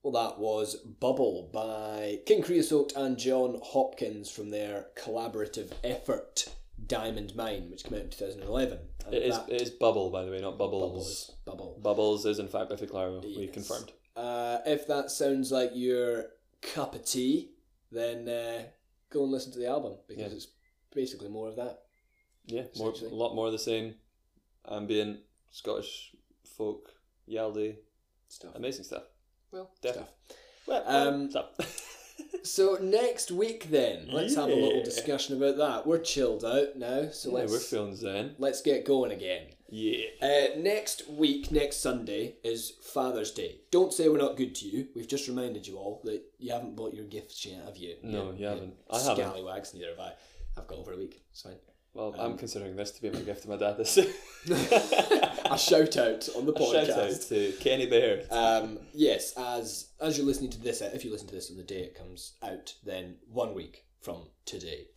Well, 0.02 0.13
that 0.13 0.39
was 0.39 0.76
Bubble 0.76 1.50
by 1.54 2.20
King 2.26 2.42
Creosote 2.42 2.94
and 2.96 3.18
Jon 3.18 3.60
Hopkins 3.63 4.32
from 4.32 4.50
their 4.50 4.88
collaborative 4.98 5.74
effort 5.84 6.48
Diamond 6.88 7.36
Mine, 7.36 7.70
which 7.70 7.84
came 7.84 7.96
out 7.96 8.06
in 8.06 8.10
2011. 8.10 8.80
And 9.06 9.13
It 9.13 9.24
is. 9.24 9.36
that- 9.36 9.50
It 9.50 9.62
is 9.62 9.70
Bubble, 9.72 10.10
by 10.10 10.24
the 10.24 10.32
way, 10.32 10.39
not 10.39 10.58
Bubbles. 10.58 10.82
Bubbles. 10.82 11.32
Bubble. 11.46 11.80
Bubbles 11.82 12.26
is 12.26 12.39
in 12.39 12.48
fact 12.48 12.70
Biffy 12.70 12.88
Clyro. 12.88 13.22
We 13.22 13.46
Yes. 13.46 13.54
confirmed. 13.54 13.92
Uh, 14.15 14.60
if 14.65 14.88
that 14.88 15.12
sounds 15.12 15.52
like 15.52 15.72
your 15.74 16.32
cup 16.62 16.96
of 16.96 17.04
tea, 17.06 17.52
then 17.92 18.30
uh, 18.30 18.63
go 19.10 19.24
and 19.24 19.32
listen 19.32 19.52
to 19.52 19.60
the 19.60 19.68
album 19.68 19.98
because 20.08 20.32
Yeah. 20.32 20.36
it's 20.38 20.48
basically 20.94 21.28
more 21.28 21.50
of 21.50 21.58
that. 21.58 21.84
Yeah, 22.50 22.64
more, 22.78 22.94
a 23.00 23.14
lot 23.14 23.36
more 23.36 23.46
of 23.48 23.52
the 23.52 23.60
same. 23.60 23.96
Ambient 24.70 25.20
Scottish 25.52 26.12
folk, 26.58 26.92
Yaldi, 27.30 27.76
Stuff. 28.28 28.56
amazing 28.56 28.84
stuff. 28.84 29.04
Well, 29.52 29.71
Definitely. 29.82 30.10
stuff. 30.28 30.38
Well, 30.67 30.84
Um, 30.88 31.30
stuff. 31.30 31.86
So 32.44 32.78
next 32.82 33.32
week 33.32 33.69
then, 33.69 34.10
let's 34.12 34.36
have 34.36 34.50
a 34.50 34.56
little 34.56 34.84
discussion 34.84 35.38
about 35.38 35.58
that. 35.58 35.88
We're 35.88 36.00
chilled 36.00 36.44
out 36.44 36.76
now, 36.78 37.10
so 37.12 37.30
yeah, 37.30 37.36
let's 37.36 37.52
we're 37.52 37.60
feeling 37.60 37.96
zen. 37.96 38.36
let's 38.38 38.62
get 38.62 38.86
going 38.86 39.12
again. 39.12 39.48
Yeah. 39.69 40.06
Uh, 40.21 40.58
next 40.58 41.08
week, 41.10 41.52
next 41.52 41.78
Sunday, 41.78 42.36
is 42.44 42.71
Father's 42.82 43.32
Day. 43.32 43.62
Don't 43.71 43.94
say 43.94 44.10
we're 44.10 44.17
not 44.17 44.36
good 44.38 44.54
to 44.56 44.65
you. 44.67 44.88
We've 44.96 45.08
just 45.08 45.28
reminded 45.28 45.65
you 45.67 45.78
all 45.78 46.02
that 46.06 46.21
you 46.40 46.52
haven't 46.52 46.76
bought 46.76 46.94
your 46.94 47.06
gifts 47.06 47.46
yet, 47.46 47.63
have 47.65 47.78
you? 47.78 47.96
No, 48.04 48.32
you 48.32 48.46
haven't. 48.48 48.73
I 48.90 48.98
I 48.98 49.00
haven't. 49.02 49.15
Scallywags, 49.17 49.73
neither 49.73 49.90
have 49.90 50.00
I. 50.00 50.13
I've 50.58 50.67
got 50.67 50.78
over 50.80 50.94
a 50.94 50.98
week. 50.98 51.21
It's 51.32 51.42
fine. 51.42 51.56
Well, 51.94 52.13
Um, 52.17 52.31
I'm 52.33 52.37
considering 52.37 52.75
this 52.75 52.92
to 52.92 53.02
be 53.02 53.10
my 53.10 53.21
gift 53.21 53.44
to 53.44 53.50
my 53.50 53.58
dad 53.58 53.77
this 53.77 53.98
a 53.98 55.58
shout 55.58 55.98
out 55.98 56.29
on 56.35 56.46
the 56.46 56.54
A 56.56 56.60
shout 56.60 56.90
out 56.90 57.10
podcast. 57.10 57.29
to 57.29 57.52
Kenny 57.60 57.87
Baird. 57.87 58.27
Um, 58.31 58.79
yes, 58.94 59.33
as 59.37 59.90
as 60.00 60.17
you're 60.17 60.27
listening 60.27 60.52
to 60.52 60.60
this, 60.62 60.81
if 60.81 61.04
you 61.04 61.12
listen 61.12 61.27
to 61.27 61.35
this 61.35 61.50
on 61.50 61.58
the 61.58 61.63
day 61.63 61.81
it 61.81 61.96
comes 61.96 62.33
out, 62.44 62.75
then 62.85 63.15
one 63.31 63.54
week 63.54 63.85
from 64.02 64.27
today 64.46 64.87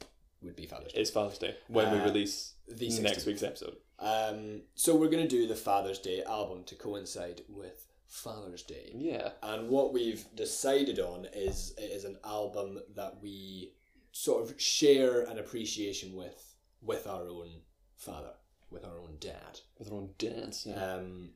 would 0.42 0.56
be 0.56 0.66
Father's 0.66 0.92
Day. 0.92 1.00
It's 1.00 1.10
Father's 1.10 1.38
Day 1.38 1.56
when 1.68 1.92
we 1.92 1.98
Uh, 1.98 2.04
release 2.04 2.54
the 2.68 2.88
next 3.00 3.26
week's 3.26 3.42
episode. 3.42 3.76
Um, 3.98 4.62
so 4.74 4.94
we're 4.96 5.08
going 5.08 5.22
to 5.22 5.28
do 5.28 5.46
the 5.46 5.54
Father's 5.56 5.98
Day 5.98 6.22
album 6.24 6.64
to 6.64 6.74
coincide 6.74 7.42
with 7.48 7.86
Father's 8.08 8.62
Day. 8.64 8.92
Yeah. 8.96 9.30
And 9.42 9.68
what 9.70 9.92
we've 9.92 10.24
decided 10.34 10.98
on 10.98 11.26
is 11.32 11.72
it 11.78 11.90
is 11.90 12.04
an 12.04 12.18
album 12.24 12.80
that 12.96 13.22
we 13.22 13.72
sort 14.10 14.42
of 14.42 14.60
share 14.60 15.22
an 15.22 15.38
appreciation 15.38 16.14
with 16.16 16.51
with 16.82 17.06
our 17.06 17.28
own 17.28 17.50
father, 17.96 18.32
with 18.70 18.84
our 18.84 18.98
own 18.98 19.16
dad. 19.20 19.60
With 19.78 19.90
our 19.90 19.98
own 19.98 20.10
dance. 20.18 20.66
Yeah. 20.66 20.94
Um, 20.94 21.30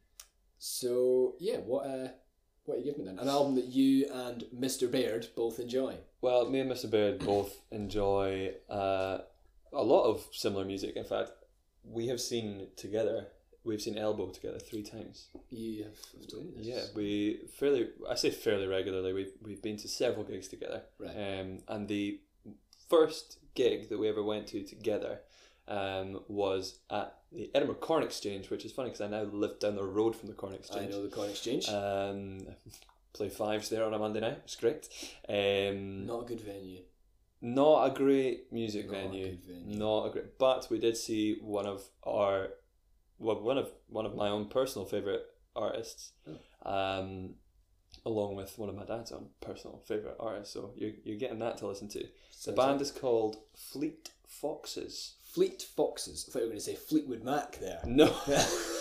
so 0.59 1.35
yeah, 1.39 1.59
what 1.59 1.87
uh, 1.87 2.09
what 2.65 2.79
you 2.79 2.85
give 2.85 2.99
me 2.99 3.05
then? 3.05 3.19
An 3.19 3.29
album 3.29 3.55
that 3.57 3.67
you 3.67 4.11
and 4.13 4.45
Mr. 4.55 4.91
Baird 4.91 5.29
both 5.37 5.59
enjoy. 5.59 5.97
Well, 6.21 6.51
me 6.51 6.61
and 6.61 6.71
Mr. 6.71 6.91
Baird 6.91 7.21
both 7.21 7.61
enjoy 7.71 8.55
uh, 8.69 9.19
a 9.73 9.83
lot 9.83 10.05
of 10.05 10.27
similar 10.33 10.65
music. 10.65 10.97
In 10.97 11.05
fact, 11.05 11.31
we 11.85 12.09
have 12.09 12.21
seen 12.21 12.69
together, 12.77 13.27
we've 13.65 13.81
seen 13.81 13.97
Elbow 13.97 14.31
together 14.31 14.59
three 14.59 14.83
times. 14.83 15.29
You 15.51 15.85
have, 15.85 15.99
have 16.19 16.29
told 16.29 16.47
me 16.47 16.53
this. 16.57 16.67
Yeah, 16.67 16.83
we 16.95 17.41
fairly, 17.59 17.89
I 18.09 18.15
say 18.15 18.31
fairly 18.31 18.67
regularly, 18.67 19.13
we've, 19.13 19.33
we've 19.43 19.63
been 19.63 19.77
to 19.79 19.89
several 19.89 20.25
gigs 20.25 20.49
together. 20.49 20.83
Right. 20.99 21.11
Um, 21.11 21.59
and 21.69 21.87
the 21.87 22.21
first 22.89 23.39
gig 23.55 23.89
that 23.89 23.99
we 23.99 24.09
ever 24.09 24.23
went 24.23 24.47
to 24.49 24.63
together 24.63 25.21
um, 25.69 26.21
was 26.29 26.79
at 26.91 27.15
the 27.33 27.51
Edinburgh 27.55 27.77
Corn 27.77 28.03
Exchange, 28.03 28.51
which 28.51 28.65
is 28.65 28.73
funny 28.73 28.89
because 28.91 29.01
I 29.01 29.09
now 29.09 29.23
live 29.25 29.59
down 29.59 29.75
the 29.77 29.85
road 29.85 30.15
from 30.17 30.29
the 30.29 30.35
Corn 30.35 30.55
Exchange. 30.55 30.89
I 30.89 30.91
know 30.91 31.03
the 31.03 31.09
Corn 31.15 31.31
Exchange. 31.31 31.69
Um, 31.69 32.47
play 33.13 33.29
fives 33.29 33.69
there 33.69 33.85
on 33.85 33.95
a 33.95 33.99
Monday 33.99 34.21
night. 34.21 34.39
It's 34.45 34.57
great. 34.57 34.89
Um, 35.29 36.07
Not 36.07 36.23
a 36.23 36.27
good 36.27 36.41
venue. 36.41 36.81
not 37.41 37.91
a 37.91 37.95
great 37.95 38.53
music 38.53 38.87
Not 38.91 38.97
a 38.97 39.03
venue. 39.03 39.31
good 39.31 39.41
venue. 39.45 39.79
Not 39.79 40.07
a 40.07 40.11
great, 40.11 40.39
but 40.39 40.67
we 40.71 40.79
did 40.79 40.97
see 40.97 41.37
one 41.41 41.67
of 41.67 41.83
our, 42.05 42.49
well, 43.19 43.41
one 43.41 43.59
of 43.59 43.71
one 43.89 44.07
of 44.07 44.15
my 44.15 44.29
own 44.29 44.49
personal 44.49 44.87
favorite 44.87 45.25
artists, 45.55 46.13
Oh. 46.29 47.01
um, 47.01 47.35
along 48.07 48.37
with 48.37 48.57
one 48.57 48.69
of 48.71 48.77
my 48.77 48.85
dad's 48.85 49.13
own 49.13 49.27
personal 49.43 49.83
favorite 49.85 50.17
artists. 50.19 50.55
So 50.55 50.71
you're 50.77 50.93
you're 51.05 51.19
getting 51.19 51.41
that 51.41 51.59
to 51.59 51.67
listen 51.67 51.89
to. 51.89 52.07
The 52.47 52.53
band 52.53 52.73
like- 52.73 52.81
is 52.83 52.93
called 52.93 53.37
Fleet 53.55 54.11
Foxes. 54.27 55.15
Fleet 55.35 55.61
Foxes. 55.77 56.25
I 56.27 56.33
thought 56.33 56.39
you 56.39 56.45
were 56.47 56.51
going 56.53 56.61
to 56.61 56.65
say 56.65 56.77
Fleetwood 56.77 57.23
Mac 57.23 57.59
there. 57.59 57.81
No, 57.85 58.07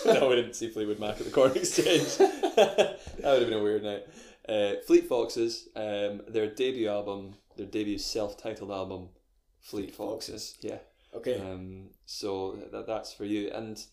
no, 0.06 0.30
we 0.30 0.36
didn't 0.36 0.54
see 0.54 0.70
Fleetwood 0.70 1.00
Mac 1.00 1.20
at 1.20 1.26
the 1.26 1.32
Corn 1.32 1.52
Exchange. 1.54 2.16
that 2.18 2.98
would 3.24 3.42
have 3.42 3.50
been 3.50 3.60
a 3.60 3.64
weird 3.64 3.84
night. 3.84 4.06
Uh, 4.48 4.76
Fleet 4.88 5.06
Foxes, 5.10 5.68
um, 5.76 6.22
their 6.30 6.48
debut 6.48 6.88
album, 6.88 7.34
their 7.58 7.66
debut 7.66 7.98
self-titled 7.98 8.72
album, 8.72 9.10
Fleet, 9.60 9.94
Fleet 9.94 9.96
Foxes. 9.96 10.56
Yeah. 10.62 10.78
Okay. 11.14 11.40
Um, 11.40 11.90
so 12.06 12.58
that, 12.72 12.88
that's 12.88 13.12
for 13.12 13.26
you, 13.26 13.50
and 13.50 13.84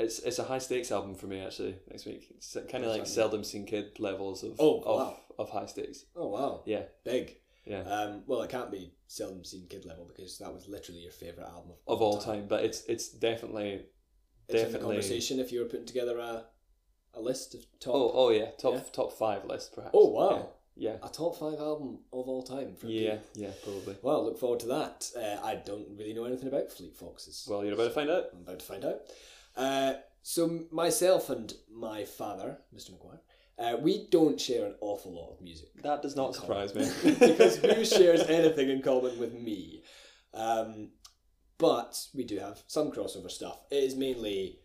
it's 0.00 0.18
it's 0.20 0.38
a 0.38 0.44
high 0.44 0.58
stakes 0.58 0.90
album 0.90 1.14
for 1.14 1.26
me 1.26 1.40
actually 1.40 1.76
next 1.90 2.06
week. 2.06 2.26
It's 2.36 2.56
kind 2.70 2.84
of 2.84 2.90
like 2.90 3.06
seldom 3.06 3.44
seen 3.44 3.66
kid 3.66 3.98
levels 3.98 4.42
of 4.42 4.56
Oh, 4.58 4.80
of, 4.80 4.98
wow. 5.00 5.16
of 5.38 5.50
high 5.50 5.66
stakes. 5.66 6.04
oh 6.16 6.28
wow. 6.28 6.62
Yeah, 6.66 6.82
Big. 7.04 7.36
yeah. 7.64 7.80
Um, 7.82 8.22
well, 8.26 8.42
it 8.42 8.50
can't 8.50 8.70
be 8.70 8.92
seldom 9.06 9.44
seen 9.44 9.66
kid 9.68 9.84
level 9.86 10.04
because 10.06 10.38
that 10.38 10.52
was 10.52 10.68
literally 10.68 11.00
your 11.02 11.12
favorite 11.12 11.46
album 11.46 11.72
of 11.86 12.00
all 12.02 12.18
time, 12.18 12.46
but 12.48 12.64
it's 12.64 12.84
it's 12.86 13.08
definitely 13.08 13.86
It's 14.48 14.62
definitely. 14.62 14.80
conversation 14.80 15.38
if 15.40 15.52
you 15.52 15.60
were 15.60 15.66
putting 15.66 15.86
together 15.86 16.18
a 16.18 16.44
a 17.14 17.20
list 17.20 17.54
of 17.54 17.60
top 17.80 17.94
Oh 17.94 18.10
oh 18.14 18.30
yeah, 18.30 18.50
top 18.58 18.74
Yeah. 18.74 18.80
top 18.92 19.12
five 19.12 19.44
list 19.44 19.74
perhaps. 19.74 19.92
Oh, 19.94 20.10
wow. 20.10 20.50
Yeah. 20.76 20.96
a 21.02 21.08
top 21.10 21.36
five 21.36 21.58
album 21.58 21.98
of 22.12 22.26
all 22.28 22.42
time. 22.42 22.74
For 22.76 22.86
Yeah, 22.86 23.18
yeah, 23.34 23.50
probably. 23.62 23.96
Well, 24.02 24.24
look 24.24 24.38
forward 24.38 24.60
to 24.60 24.66
that. 24.68 25.10
Uh, 25.14 25.44
I 25.44 25.56
don't 25.56 25.88
really 25.98 26.14
know 26.14 26.24
anything 26.24 26.48
about 26.48 26.70
Fleet 26.72 26.96
Foxes. 26.96 27.46
Well, 27.50 27.64
you're 27.64 27.74
about 27.74 27.88
to 27.88 27.90
find 27.90 28.08
out. 28.08 28.26
I'm 28.32 28.42
about 28.42 28.60
to 28.60 28.64
find 28.64 28.84
out. 28.86 29.00
Uh, 29.60 29.92
so 30.22 30.64
myself 30.72 31.28
and 31.28 31.52
my 31.70 32.04
father, 32.04 32.58
Mr. 32.74 32.92
McGuire, 32.92 33.20
uh, 33.58 33.76
we 33.76 34.08
don't 34.10 34.40
share 34.40 34.64
an 34.64 34.74
awful 34.80 35.14
lot 35.14 35.34
of 35.34 35.42
music. 35.42 35.68
That 35.82 36.00
does 36.00 36.16
not 36.16 36.34
surprise 36.34 36.74
me. 36.74 36.88
because 37.18 37.58
who 37.58 37.84
shares 37.84 38.22
anything 38.22 38.70
in 38.70 38.80
common 38.80 39.18
with 39.18 39.34
me? 39.34 39.82
Um, 40.32 40.92
but 41.58 41.94
we 42.14 42.24
do 42.24 42.38
have 42.38 42.62
some 42.68 42.90
crossover 42.90 43.30
stuff. 43.30 43.60
It 43.70 43.84
is 43.84 43.96
mainly 43.96 44.60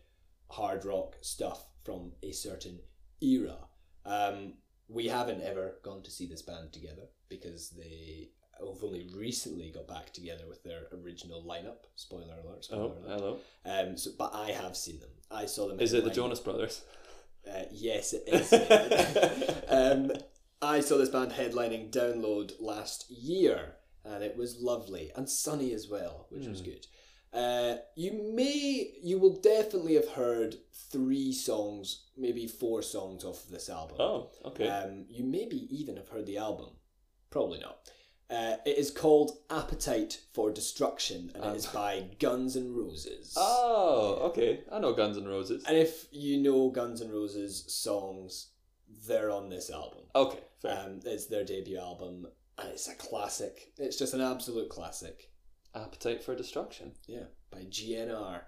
hard 0.48 0.86
rock 0.86 1.16
stuff 1.20 1.66
from 1.84 2.12
a 2.22 2.32
certain 2.32 2.80
era. 3.20 3.58
Um, 4.06 4.54
we 4.88 5.08
haven't 5.08 5.42
ever 5.42 5.76
gone 5.84 6.02
to 6.04 6.10
see 6.10 6.26
this 6.26 6.40
band 6.40 6.72
together 6.72 7.08
because 7.28 7.68
they 7.70 8.30
have 8.58 8.82
only 8.84 9.08
recently 9.14 9.70
got 9.70 9.86
back 9.88 10.12
together 10.12 10.44
with 10.48 10.62
their 10.62 10.82
original 11.02 11.42
lineup. 11.42 11.84
Spoiler 11.96 12.34
alert! 12.44 12.64
Spoiler 12.64 12.92
oh, 13.06 13.06
alert. 13.06 13.18
hello. 13.20 13.36
Um, 13.64 13.96
so, 13.96 14.10
but 14.18 14.34
I 14.34 14.50
have 14.52 14.76
seen 14.76 15.00
them. 15.00 15.10
I 15.30 15.46
saw 15.46 15.68
them. 15.68 15.80
Is 15.80 15.92
it 15.92 16.04
the 16.04 16.10
Jonas 16.10 16.40
Brothers? 16.40 16.82
uh, 17.48 17.62
yes, 17.70 18.12
it 18.12 18.24
is. 18.26 18.52
um, 19.68 20.12
I 20.62 20.80
saw 20.80 20.96
this 20.98 21.10
band 21.10 21.32
headlining 21.32 21.90
Download 21.90 22.52
last 22.60 23.10
year, 23.10 23.74
and 24.04 24.22
it 24.24 24.36
was 24.36 24.60
lovely 24.60 25.10
and 25.16 25.28
sunny 25.28 25.72
as 25.72 25.88
well, 25.88 26.26
which 26.30 26.46
was 26.46 26.60
Hmm. 26.60 26.64
good. 26.66 26.86
Uh, 27.32 27.76
you 27.96 28.32
may, 28.34 28.94
you 29.02 29.18
will 29.18 29.36
definitely 29.40 29.94
have 29.94 30.08
heard 30.10 30.56
three 30.90 31.32
songs, 31.32 32.04
maybe 32.16 32.46
four 32.46 32.80
songs 32.80 33.24
off 33.24 33.44
of 33.44 33.50
this 33.50 33.68
album. 33.68 33.96
Oh, 34.00 34.30
okay. 34.46 34.66
Um, 34.68 35.04
you 35.10 35.22
maybe 35.22 35.66
even 35.76 35.96
have 35.96 36.08
heard 36.08 36.24
the 36.24 36.38
album. 36.38 36.70
Probably 37.28 37.58
not. 37.58 37.90
Uh, 38.28 38.56
it 38.66 38.76
is 38.76 38.90
called 38.90 39.38
Appetite 39.50 40.20
for 40.34 40.50
Destruction, 40.50 41.30
and 41.34 41.44
it 41.44 41.56
is 41.56 41.66
by 41.66 42.06
Guns 42.18 42.56
N' 42.56 42.74
Roses. 42.74 43.34
oh, 43.36 44.18
okay. 44.30 44.60
I 44.72 44.80
know 44.80 44.92
Guns 44.94 45.16
N' 45.16 45.28
Roses. 45.28 45.62
And 45.66 45.76
if 45.76 46.06
you 46.10 46.38
know 46.38 46.70
Guns 46.70 47.00
N' 47.00 47.12
Roses 47.12 47.64
songs, 47.68 48.48
they're 49.06 49.30
on 49.30 49.48
this 49.48 49.70
album. 49.70 50.00
Okay, 50.16 50.40
fair. 50.60 50.76
Um, 50.86 51.00
it's 51.04 51.26
their 51.26 51.44
debut 51.44 51.78
album, 51.78 52.26
and 52.58 52.68
it's 52.70 52.88
a 52.88 52.94
classic. 52.96 53.72
It's 53.78 53.96
just 53.96 54.12
an 54.14 54.20
absolute 54.20 54.70
classic. 54.70 55.30
Appetite 55.74 56.24
for 56.24 56.34
Destruction. 56.34 56.92
Yeah, 57.06 57.24
by 57.52 57.60
GNR. 57.60 58.40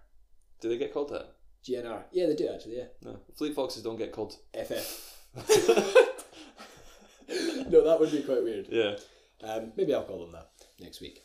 Do 0.60 0.68
they 0.70 0.78
get 0.78 0.92
called 0.92 1.10
that? 1.10 1.34
GNR. 1.64 2.02
Yeah, 2.10 2.26
they 2.26 2.34
do 2.34 2.48
actually. 2.52 2.78
Yeah, 2.78 2.86
No. 3.04 3.18
Fleet 3.36 3.54
Foxes 3.54 3.82
don't 3.84 3.96
get 3.98 4.10
called. 4.12 4.34
FF. 4.54 5.14
no, 7.68 7.84
that 7.84 7.96
would 8.00 8.10
be 8.10 8.22
quite 8.22 8.42
weird. 8.42 8.66
yeah. 8.70 8.96
Um, 9.42 9.72
maybe 9.76 9.94
I'll 9.94 10.04
call 10.04 10.20
them 10.20 10.32
that 10.32 10.50
next 10.80 11.00
week. 11.00 11.24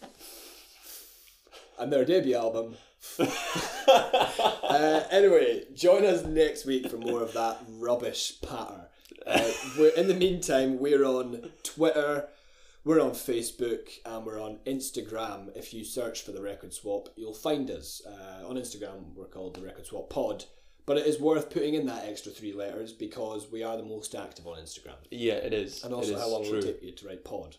And 1.80 1.92
their 1.92 2.06
debut 2.06 2.36
album. 2.36 2.76
uh, 3.20 5.04
anyway, 5.12 5.66
join 5.74 6.06
us 6.06 6.24
next 6.24 6.66
week 6.66 6.90
for 6.90 6.98
more 6.98 7.22
of 7.22 7.34
that 7.34 7.60
rubbish 7.68 8.34
patter. 8.42 8.88
Uh, 9.26 9.52
we're, 9.78 9.90
in 9.90 10.08
the 10.08 10.14
meantime, 10.14 10.80
we're 10.80 11.04
on 11.04 11.52
Twitter, 11.64 12.28
we're 12.84 13.02
on 13.02 13.12
Facebook, 13.12 13.90
and 14.06 14.26
we're 14.26 14.42
on 14.42 14.60
Instagram. 14.66 15.56
If 15.56 15.74
you 15.74 15.84
search 15.84 16.22
for 16.22 16.32
the 16.32 16.42
Record 16.42 16.74
Swap, 16.74 17.10
you'll 17.16 17.34
find 17.34 17.70
us. 17.72 18.02
Uh, 18.06 18.48
on 18.48 18.56
Instagram, 18.56 19.14
we're 19.16 19.26
called 19.26 19.56
the 19.56 19.62
Record 19.62 19.86
Swap 19.86 20.10
Pod. 20.10 20.46
But 20.86 20.98
it 20.98 21.08
is 21.08 21.20
worth 21.20 21.50
putting 21.50 21.76
in 21.76 21.86
that 21.86 22.06
extra 22.06 22.32
three 22.32 22.52
letters 22.52 22.92
because 22.92 23.50
we 23.50 23.64
are 23.64 23.78
the 23.78 23.84
most 23.84 24.16
active 24.16 24.46
on 24.46 24.58
Instagram. 24.58 24.98
Yeah, 25.12 25.36
it 25.36 25.54
is. 25.54 25.84
And 25.84 25.94
also, 25.94 26.16
is 26.16 26.20
how 26.20 26.28
long 26.28 26.42
will 26.42 26.56
it 26.56 26.64
take 26.64 26.84
you 26.84 26.92
to 26.92 27.08
write 27.08 27.24
pod? 27.24 27.56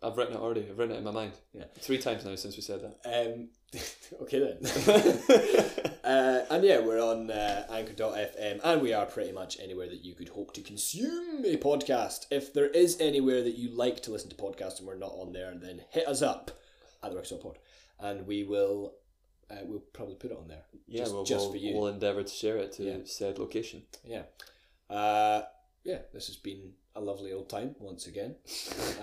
Like, 0.00 0.10
you 0.10 0.10
know. 0.10 0.10
I've 0.10 0.16
written 0.16 0.34
it 0.34 0.40
already. 0.40 0.66
I've 0.68 0.78
written 0.78 0.94
it 0.94 0.98
in 0.98 1.04
my 1.04 1.10
mind. 1.10 1.32
Yeah. 1.52 1.64
Three 1.78 1.98
times 1.98 2.24
now 2.24 2.34
since 2.34 2.56
we 2.56 2.62
said 2.62 2.80
that. 2.82 3.34
Um, 3.34 3.48
okay 4.22 4.38
then. 4.38 5.92
uh, 6.04 6.44
and 6.50 6.64
yeah, 6.64 6.80
we're 6.80 7.02
on 7.02 7.30
uh, 7.30 7.66
anchor.fm 7.70 8.60
and 8.62 8.82
we 8.82 8.92
are 8.92 9.06
pretty 9.06 9.32
much 9.32 9.58
anywhere 9.60 9.88
that 9.88 10.04
you 10.04 10.14
could 10.14 10.28
hope 10.30 10.54
to 10.54 10.60
consume 10.62 11.44
a 11.44 11.56
podcast. 11.56 12.26
If 12.30 12.52
there 12.52 12.68
is 12.68 13.00
anywhere 13.00 13.42
that 13.42 13.56
you 13.56 13.70
like 13.70 14.02
to 14.02 14.10
listen 14.12 14.30
to 14.30 14.36
podcasts 14.36 14.78
and 14.78 14.86
we're 14.86 14.96
not 14.96 15.12
on 15.12 15.32
there, 15.32 15.52
then 15.54 15.82
hit 15.90 16.06
us 16.06 16.22
up 16.22 16.50
at 17.02 17.10
the 17.10 17.16
Workshop 17.16 17.42
Pod 17.42 17.58
and 18.00 18.26
we 18.26 18.44
will 18.44 18.94
uh, 19.50 19.56
we'll 19.64 19.80
probably 19.92 20.14
put 20.14 20.30
it 20.30 20.36
on 20.36 20.48
there. 20.48 20.62
Yeah, 20.86 21.00
just, 21.02 21.14
we'll, 21.14 21.24
just 21.24 21.40
we'll, 21.44 21.50
for 21.52 21.56
you. 21.56 21.74
we'll 21.74 21.86
endeavour 21.88 22.22
to 22.22 22.32
share 22.32 22.58
it 22.58 22.72
to 22.72 22.82
Yeah. 22.84 22.96
said 23.04 23.38
location. 23.38 23.82
Yeah. 24.04 24.22
Uh, 24.90 25.42
yeah, 25.84 26.00
this 26.12 26.26
has 26.26 26.36
been 26.36 26.72
a 26.98 27.00
lovely 27.00 27.32
old 27.32 27.48
time 27.48 27.76
once 27.78 28.06
again. 28.06 28.34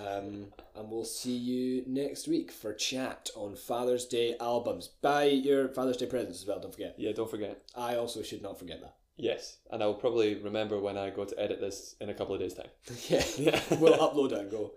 Um, 0.06 0.52
and 0.74 0.90
we'll 0.90 1.04
see 1.04 1.36
you 1.36 1.82
next 1.86 2.28
week 2.28 2.52
for 2.52 2.72
chat 2.72 3.30
on 3.34 3.56
Father's 3.56 4.04
Day 4.04 4.36
albums. 4.38 4.88
Buy 5.00 5.24
your 5.24 5.68
Father's 5.68 5.96
Day 5.96 6.06
presents 6.06 6.42
as 6.42 6.46
well, 6.46 6.60
don't 6.60 6.72
forget. 6.72 6.94
Yeah, 6.98 7.12
don't 7.12 7.30
forget. 7.30 7.62
I 7.74 7.96
also 7.96 8.22
should 8.22 8.42
not 8.42 8.58
forget 8.58 8.80
that. 8.82 8.96
Yes, 9.16 9.56
and 9.70 9.82
I'll 9.82 9.94
probably 9.94 10.34
remember 10.34 10.78
when 10.78 10.98
I 10.98 11.08
go 11.08 11.24
to 11.24 11.40
edit 11.40 11.58
this 11.58 11.96
in 12.00 12.10
a 12.10 12.14
couple 12.14 12.34
of 12.34 12.40
days' 12.40 12.54
time. 12.54 12.68
yeah. 13.08 13.24
Yeah. 13.38 13.60
we'll 13.80 13.98
upload 13.98 14.32
it 14.32 14.38
and 14.38 14.50
go. 14.50 14.72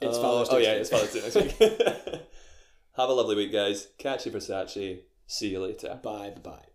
It's 0.00 0.16
oh, 0.16 0.22
Father's 0.22 0.48
Day. 0.48 0.56
Oh 0.56 0.58
yeah, 0.58 0.72
it's 0.72 0.90
Father's 0.90 1.12
Day 1.12 1.20
next 1.20 1.60
week. 1.60 1.80
Have 2.96 3.08
a 3.08 3.12
lovely 3.12 3.36
week, 3.36 3.52
guys. 3.52 3.88
Catch 3.98 4.26
you 4.26 4.32
Versace. 4.32 5.00
See 5.26 5.48
you 5.48 5.60
later. 5.60 5.98
Bye 6.02 6.34
bye. 6.42 6.71